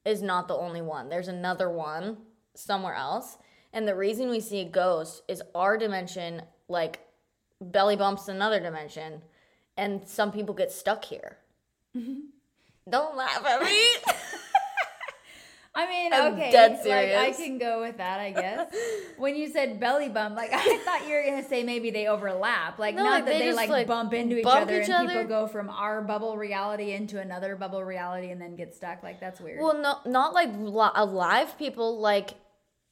is 0.05 0.21
not 0.21 0.47
the 0.47 0.55
only 0.55 0.81
one. 0.81 1.09
There's 1.09 1.27
another 1.27 1.69
one 1.69 2.17
somewhere 2.53 2.93
else. 2.95 3.37
And 3.73 3.87
the 3.87 3.95
reason 3.95 4.29
we 4.29 4.39
see 4.39 4.61
a 4.61 4.65
ghost 4.65 5.23
is 5.27 5.41
our 5.53 5.77
dimension, 5.77 6.41
like, 6.67 6.99
belly 7.61 7.95
bumps 7.95 8.27
another 8.27 8.59
dimension, 8.59 9.21
and 9.77 10.07
some 10.07 10.31
people 10.31 10.55
get 10.55 10.71
stuck 10.71 11.03
here. 11.05 11.37
Mm-hmm. 11.95 12.19
Don't 12.89 13.15
laugh 13.15 13.45
at 13.45 13.61
me. 13.61 13.79
I 15.79 15.87
mean, 15.87 16.13
I'm 16.13 16.33
okay, 16.33 16.51
dead 16.51 16.71
like 16.85 17.15
I 17.15 17.31
can 17.31 17.57
go 17.57 17.79
with 17.79 17.97
that, 17.97 18.19
I 18.19 18.31
guess. 18.31 18.75
when 19.17 19.37
you 19.37 19.49
said 19.49 19.79
belly 19.79 20.09
bump, 20.09 20.35
like 20.35 20.51
I 20.51 20.77
thought 20.79 21.07
you 21.07 21.15
were 21.15 21.23
gonna 21.23 21.47
say 21.47 21.63
maybe 21.63 21.89
they 21.89 22.07
overlap, 22.07 22.79
like 22.79 22.95
No, 22.95 23.03
not 23.03 23.11
like, 23.11 23.25
that 23.25 23.31
they 23.31 23.39
they, 23.39 23.53
like, 23.53 23.69
like, 23.69 23.87
bump 23.87 24.13
into 24.13 24.37
each 24.37 24.43
bump 24.43 24.63
other 24.63 24.81
each 24.81 24.89
and 24.89 25.07
people 25.07 25.23
go 25.23 25.47
from 25.47 25.69
our 25.69 26.01
bubble 26.01 26.35
reality 26.35 26.91
into 26.91 27.17
another 27.17 27.55
bubble 27.55 27.81
reality 27.81 28.29
and 28.29 28.41
then 28.41 28.57
get 28.57 28.75
stuck. 28.75 29.03
Like 29.03 29.21
that's 29.21 29.39
weird. 29.39 29.61
well, 29.61 29.81
no, 29.81 29.99
not 30.05 30.33
like 30.33 30.49
li- 30.57 30.91
alive 30.95 31.57
people, 31.57 31.97
like 31.97 32.31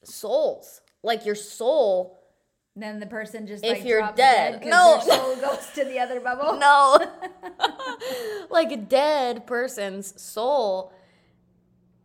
souls. 0.05 0.79
Like 1.03 1.25
your 1.25 1.35
soul. 1.35 2.17
then 2.73 3.01
the 3.01 3.05
person 3.05 3.47
just 3.47 3.65
if 3.65 3.79
like 3.79 3.85
you're 3.85 3.99
drops 3.99 4.15
dead. 4.15 4.61
dead 4.61 4.69
No. 4.69 5.01
their 5.05 5.17
soul 5.17 5.35
goes 5.41 5.67
to 5.75 5.83
the 5.83 5.99
other 5.99 6.21
bubble. 6.21 6.57
No. 6.57 6.99
like 8.49 8.71
a 8.71 8.77
dead 8.77 9.45
person's 9.45 10.21
soul 10.21 10.93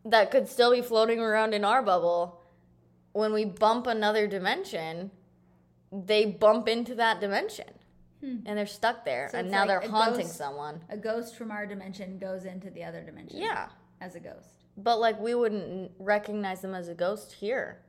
that 0.05 0.31
could 0.31 0.47
still 0.49 0.71
be 0.71 0.81
floating 0.81 1.19
around 1.19 1.53
in 1.53 1.63
our 1.63 1.81
bubble. 1.81 2.41
When 3.13 3.31
we 3.33 3.45
bump 3.45 3.87
another 3.87 4.27
dimension, 4.27 5.11
they 5.91 6.25
bump 6.25 6.67
into 6.67 6.95
that 6.95 7.19
dimension. 7.21 7.67
And 8.21 8.57
they're 8.57 8.65
stuck 8.65 9.03
there. 9.03 9.25
Hmm. 9.27 9.31
So 9.31 9.37
and 9.39 9.51
now 9.51 9.65
like 9.65 9.81
they're 9.81 9.89
haunting 9.91 10.27
ghost- 10.27 10.37
someone. 10.37 10.81
A 10.89 10.95
ghost 10.95 11.35
from 11.35 11.51
our 11.51 11.65
dimension 11.65 12.17
goes 12.19 12.45
into 12.45 12.69
the 12.69 12.83
other 12.85 13.01
dimension. 13.03 13.39
Yeah. 13.41 13.67
as 13.99 14.15
a 14.15 14.19
ghost. 14.21 14.47
But 14.77 14.99
like 15.01 15.19
we 15.19 15.35
wouldn't 15.35 15.91
recognize 15.99 16.61
them 16.61 16.73
as 16.73 16.87
a 16.87 16.93
ghost 16.93 17.33
here. 17.33 17.79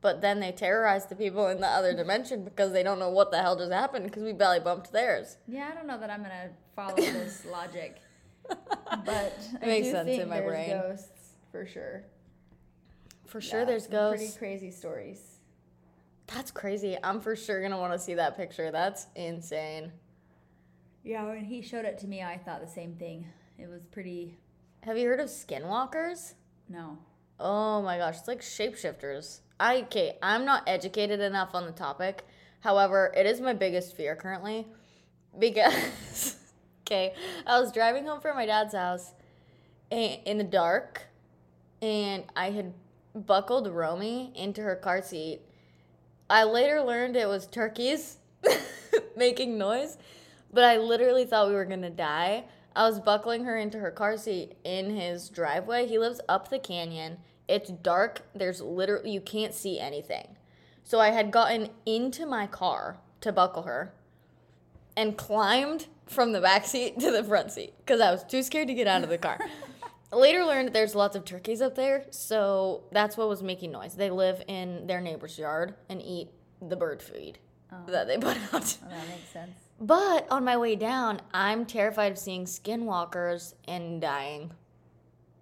But 0.00 0.20
then 0.20 0.40
they 0.40 0.50
terrorize 0.52 1.06
the 1.06 1.14
people 1.14 1.46
in 1.48 1.60
the 1.60 1.68
other 1.68 1.94
dimension 2.02 2.42
because 2.44 2.72
they 2.72 2.82
don't 2.82 2.98
know 2.98 3.10
what 3.10 3.30
the 3.30 3.40
hell 3.40 3.56
just 3.56 3.70
happened 3.72 4.04
because 4.06 4.24
we 4.24 4.32
belly 4.32 4.58
bumped 4.60 4.90
theirs. 4.92 5.36
Yeah, 5.46 5.70
I 5.70 5.74
don't 5.76 5.86
know 5.86 5.98
that 6.00 6.10
I'm 6.10 6.22
gonna 6.22 6.50
follow 6.74 6.96
this 6.96 7.44
logic, 7.50 7.98
but 8.48 9.38
I 9.62 9.66
makes 9.66 9.86
do 9.86 9.92
sense 9.92 10.08
think 10.08 10.22
in 10.22 10.28
my 10.28 10.40
there's 10.40 10.50
brain. 10.50 10.70
ghosts 10.70 11.13
for 11.54 11.64
sure. 11.64 12.02
For 13.26 13.40
sure, 13.40 13.60
Yeah, 13.60 13.66
there's 13.66 13.86
ghosts. 13.86 14.24
Pretty 14.24 14.38
crazy 14.38 14.70
stories. 14.72 15.38
That's 16.26 16.50
crazy. 16.50 16.98
I'm 17.04 17.20
for 17.20 17.36
sure 17.36 17.62
gonna 17.62 17.78
want 17.78 17.92
to 17.92 17.98
see 17.98 18.14
that 18.14 18.36
picture. 18.36 18.72
That's 18.72 19.06
insane. 19.14 19.92
Yeah, 21.04 21.24
when 21.26 21.44
he 21.44 21.62
showed 21.62 21.84
it 21.84 21.96
to 21.98 22.08
me, 22.08 22.24
I 22.24 22.38
thought 22.38 22.60
the 22.60 22.66
same 22.66 22.96
thing. 22.96 23.28
It 23.56 23.68
was 23.68 23.84
pretty. 23.84 24.36
Have 24.82 24.98
you 24.98 25.06
heard 25.06 25.20
of 25.20 25.28
skinwalkers? 25.28 26.34
No. 26.68 26.98
Oh 27.38 27.80
my 27.82 27.98
gosh, 27.98 28.18
it's 28.18 28.26
like 28.26 28.40
shapeshifters. 28.40 29.38
I 29.60 29.82
okay, 29.82 30.18
I'm 30.20 30.44
not 30.44 30.64
educated 30.66 31.20
enough 31.20 31.54
on 31.54 31.66
the 31.66 31.72
topic. 31.72 32.26
However, 32.62 33.12
it 33.16 33.26
is 33.26 33.40
my 33.40 33.52
biggest 33.52 33.96
fear 33.96 34.16
currently 34.16 34.66
because 35.38 36.34
okay, 36.80 37.14
I 37.46 37.60
was 37.60 37.70
driving 37.70 38.06
home 38.06 38.20
from 38.20 38.34
my 38.34 38.46
dad's 38.46 38.74
house 38.74 39.12
in 39.92 40.38
the 40.38 40.42
dark 40.44 41.06
and 41.84 42.24
I 42.34 42.50
had 42.50 42.72
buckled 43.14 43.68
Romy 43.68 44.32
into 44.34 44.62
her 44.62 44.74
car 44.74 45.02
seat. 45.02 45.42
I 46.30 46.44
later 46.44 46.80
learned 46.80 47.14
it 47.14 47.28
was 47.28 47.46
turkeys 47.46 48.16
making 49.16 49.58
noise, 49.58 49.98
but 50.50 50.64
I 50.64 50.78
literally 50.78 51.26
thought 51.26 51.48
we 51.48 51.54
were 51.54 51.66
gonna 51.66 51.90
die. 51.90 52.44
I 52.74 52.88
was 52.88 53.00
buckling 53.00 53.44
her 53.44 53.58
into 53.58 53.78
her 53.80 53.90
car 53.90 54.16
seat 54.16 54.56
in 54.64 54.96
his 54.96 55.28
driveway. 55.28 55.86
He 55.86 55.98
lives 55.98 56.22
up 56.26 56.48
the 56.48 56.58
canyon. 56.58 57.18
It's 57.48 57.70
dark. 57.70 58.22
There's 58.34 58.62
literally, 58.62 59.10
you 59.10 59.20
can't 59.20 59.52
see 59.52 59.78
anything. 59.78 60.36
So 60.84 61.00
I 61.00 61.10
had 61.10 61.30
gotten 61.30 61.68
into 61.84 62.24
my 62.24 62.46
car 62.46 62.96
to 63.20 63.30
buckle 63.30 63.64
her 63.64 63.92
and 64.96 65.18
climbed 65.18 65.88
from 66.06 66.32
the 66.32 66.40
back 66.40 66.64
seat 66.64 66.98
to 67.00 67.10
the 67.10 67.22
front 67.22 67.52
seat 67.52 67.74
because 67.78 68.00
I 68.00 68.10
was 68.10 68.24
too 68.24 68.42
scared 68.42 68.68
to 68.68 68.74
get 68.74 68.86
out 68.86 69.02
of 69.02 69.10
the 69.10 69.18
car. 69.18 69.38
Later 70.14 70.44
learned 70.44 70.72
there's 70.72 70.94
lots 70.94 71.16
of 71.16 71.24
turkeys 71.24 71.60
up 71.60 71.74
there, 71.74 72.04
so 72.10 72.84
that's 72.92 73.16
what 73.16 73.28
was 73.28 73.42
making 73.42 73.72
noise. 73.72 73.94
They 73.94 74.10
live 74.10 74.42
in 74.48 74.86
their 74.86 75.00
neighbor's 75.00 75.38
yard 75.38 75.74
and 75.88 76.00
eat 76.02 76.28
the 76.60 76.76
bird 76.76 77.02
food 77.02 77.38
oh. 77.72 77.76
that 77.90 78.06
they 78.06 78.16
put 78.18 78.36
out. 78.36 78.52
Well, 78.52 78.90
that 78.90 79.08
makes 79.08 79.28
sense. 79.32 79.58
But 79.80 80.26
on 80.30 80.44
my 80.44 80.56
way 80.56 80.76
down, 80.76 81.20
I'm 81.32 81.66
terrified 81.66 82.12
of 82.12 82.18
seeing 82.18 82.44
skinwalkers 82.44 83.54
and 83.66 84.00
dying. 84.00 84.52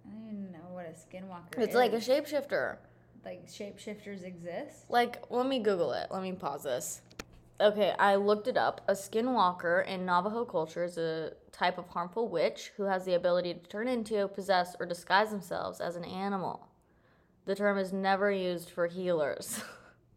I 0.05 0.13
don't 0.13 0.27
even 0.31 0.51
know 0.51 0.69
what 0.71 0.85
a 0.85 0.89
skinwalker 0.89 1.57
is. 1.57 1.63
It's 1.63 1.69
is. 1.69 1.75
like 1.75 1.93
a 1.93 1.97
shapeshifter. 1.97 2.77
like 3.23 3.47
shapeshifters 3.47 4.23
exist. 4.23 4.85
Like, 4.89 5.23
let 5.29 5.45
me 5.45 5.59
Google 5.59 5.93
it. 5.93 6.07
Let 6.09 6.23
me 6.23 6.33
pause 6.33 6.63
this. 6.63 7.01
Okay, 7.61 7.93
I 7.99 8.15
looked 8.15 8.47
it 8.47 8.57
up. 8.57 8.81
A 8.87 8.93
skinwalker 8.93 9.85
in 9.87 10.05
Navajo 10.05 10.43
culture 10.43 10.83
is 10.83 10.97
a 10.97 11.33
type 11.51 11.77
of 11.77 11.87
harmful 11.87 12.27
witch 12.27 12.71
who 12.75 12.83
has 12.83 13.05
the 13.05 13.13
ability 13.13 13.53
to 13.53 13.59
turn 13.69 13.87
into, 13.87 14.27
possess, 14.27 14.75
or 14.79 14.85
disguise 14.85 15.29
themselves 15.29 15.79
as 15.79 15.95
an 15.95 16.03
animal. 16.03 16.67
The 17.45 17.55
term 17.55 17.77
is 17.77 17.93
never 17.93 18.31
used 18.31 18.69
for 18.71 18.87
healers. 18.87 19.61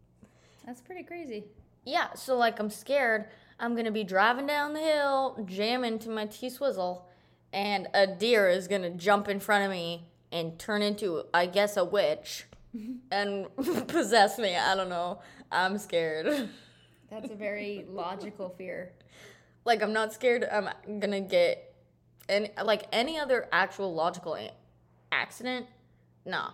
That's 0.65 0.81
pretty 0.81 1.03
crazy. 1.03 1.45
yeah, 1.85 2.13
so 2.13 2.35
like 2.35 2.59
I'm 2.59 2.69
scared. 2.69 3.25
I'm 3.59 3.75
gonna 3.75 3.91
be 3.91 4.03
driving 4.03 4.47
down 4.47 4.73
the 4.73 4.79
hill, 4.81 5.43
jam 5.47 5.83
into 5.83 6.09
my 6.09 6.25
T 6.25 6.49
swizzle, 6.49 7.07
and 7.53 7.87
a 7.93 8.05
deer 8.07 8.49
is 8.49 8.67
gonna 8.67 8.89
jump 8.91 9.29
in 9.29 9.39
front 9.39 9.63
of 9.63 9.71
me 9.71 10.07
and 10.31 10.59
turn 10.59 10.81
into, 10.81 11.23
I 11.33 11.45
guess, 11.45 11.77
a 11.77 11.85
witch 11.85 12.45
and 13.11 13.47
possess 13.87 14.37
me. 14.37 14.55
I 14.55 14.75
don't 14.75 14.89
know. 14.89 15.19
I'm 15.51 15.77
scared. 15.77 16.49
That's 17.09 17.31
a 17.31 17.35
very 17.35 17.85
logical 17.89 18.49
fear. 18.57 18.91
like 19.65 19.81
I'm 19.81 19.93
not 19.93 20.13
scared. 20.13 20.45
I'm 20.51 20.69
gonna 20.99 21.21
get 21.21 21.73
and 22.29 22.49
like 22.63 22.83
any 22.91 23.17
other 23.19 23.47
actual 23.51 23.93
logical 23.93 24.35
a- 24.35 24.51
accident. 25.11 25.67
Nah, 26.25 26.51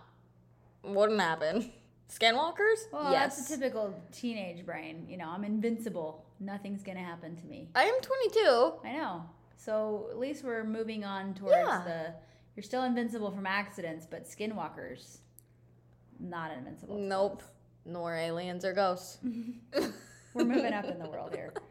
wouldn't 0.84 1.20
happen. 1.20 1.72
Skinwalkers? 2.10 2.92
Well, 2.92 3.12
yes. 3.12 3.38
that's 3.38 3.50
a 3.50 3.58
typical 3.58 4.00
teenage 4.12 4.66
brain. 4.66 5.08
You 5.10 5.18
know, 5.18 5.30
I'm 5.30 5.44
invincible. 5.44 6.24
Nothing's 6.40 6.84
gonna 6.84 7.00
happen 7.04 7.36
to 7.38 7.46
me. 7.48 7.70
I 7.74 7.86
am 7.86 8.00
22. 8.02 8.74
I 8.84 8.92
know. 8.94 9.24
So 9.58 10.08
at 10.12 10.20
least 10.20 10.44
we're 10.44 10.64
moving 10.64 11.04
on 11.04 11.34
towards 11.34 11.56
Yeah. 11.56 11.82
the. 11.86 12.14
You're 12.56 12.64
still 12.64 12.84
invincible 12.84 13.32
from 13.32 13.48
accidents, 13.48 14.06
but 14.06 14.26
skinwalkers, 14.26 15.18
not 16.20 16.52
invincible. 16.56 16.98
Nope. 17.00 17.42
Nor 17.86 18.16
aliens 18.16 18.64
or 18.64 18.74
ghosts. 18.74 19.18
We're 20.34 20.46
moving 20.46 20.74
up 20.74 20.86
in 20.86 21.00
the 21.00 21.10
world 21.10 21.34
here. 21.34 21.54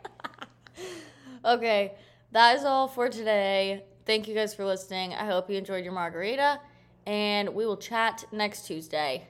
Okay, 1.44 1.94
that 2.30 2.56
is 2.56 2.64
all 2.64 2.86
for 2.86 3.08
today. 3.08 3.82
Thank 4.06 4.28
you 4.28 4.34
guys 4.34 4.54
for 4.54 4.64
listening. 4.64 5.12
I 5.12 5.26
hope 5.26 5.50
you 5.50 5.58
enjoyed 5.58 5.82
your 5.82 5.92
margarita, 5.92 6.60
and 7.04 7.48
we 7.48 7.66
will 7.66 7.76
chat 7.76 8.24
next 8.30 8.64
Tuesday. 8.64 9.26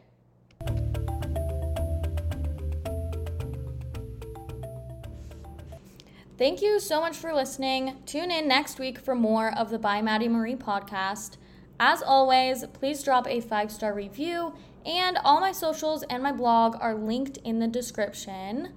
Thank 6.36 6.60
you 6.60 6.78
so 6.80 7.00
much 7.00 7.16
for 7.16 7.32
listening. 7.32 7.96
Tune 8.04 8.30
in 8.30 8.46
next 8.46 8.78
week 8.78 8.98
for 8.98 9.14
more 9.14 9.56
of 9.56 9.70
the 9.70 9.78
By 9.78 10.02
Madi 10.02 10.28
Marie 10.28 10.56
podcast. 10.56 11.38
As 11.80 12.02
always, 12.02 12.66
please 12.74 13.02
drop 13.02 13.26
a 13.26 13.40
five 13.40 13.70
star 13.70 13.94
review, 13.94 14.52
and 14.84 15.18
all 15.24 15.40
my 15.40 15.52
socials 15.52 16.02
and 16.10 16.22
my 16.22 16.32
blog 16.32 16.76
are 16.78 16.94
linked 16.94 17.38
in 17.38 17.58
the 17.58 17.68
description. 17.68 18.74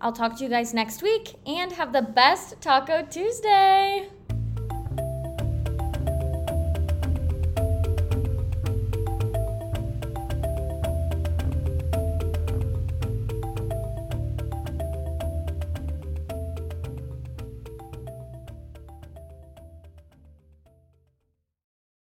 I'll 0.00 0.12
talk 0.12 0.36
to 0.38 0.44
you 0.44 0.50
guys 0.50 0.74
next 0.74 1.02
week 1.02 1.34
and 1.46 1.72
have 1.72 1.92
the 1.92 2.02
best 2.02 2.60
Taco 2.60 3.02
Tuesday. 3.02 4.08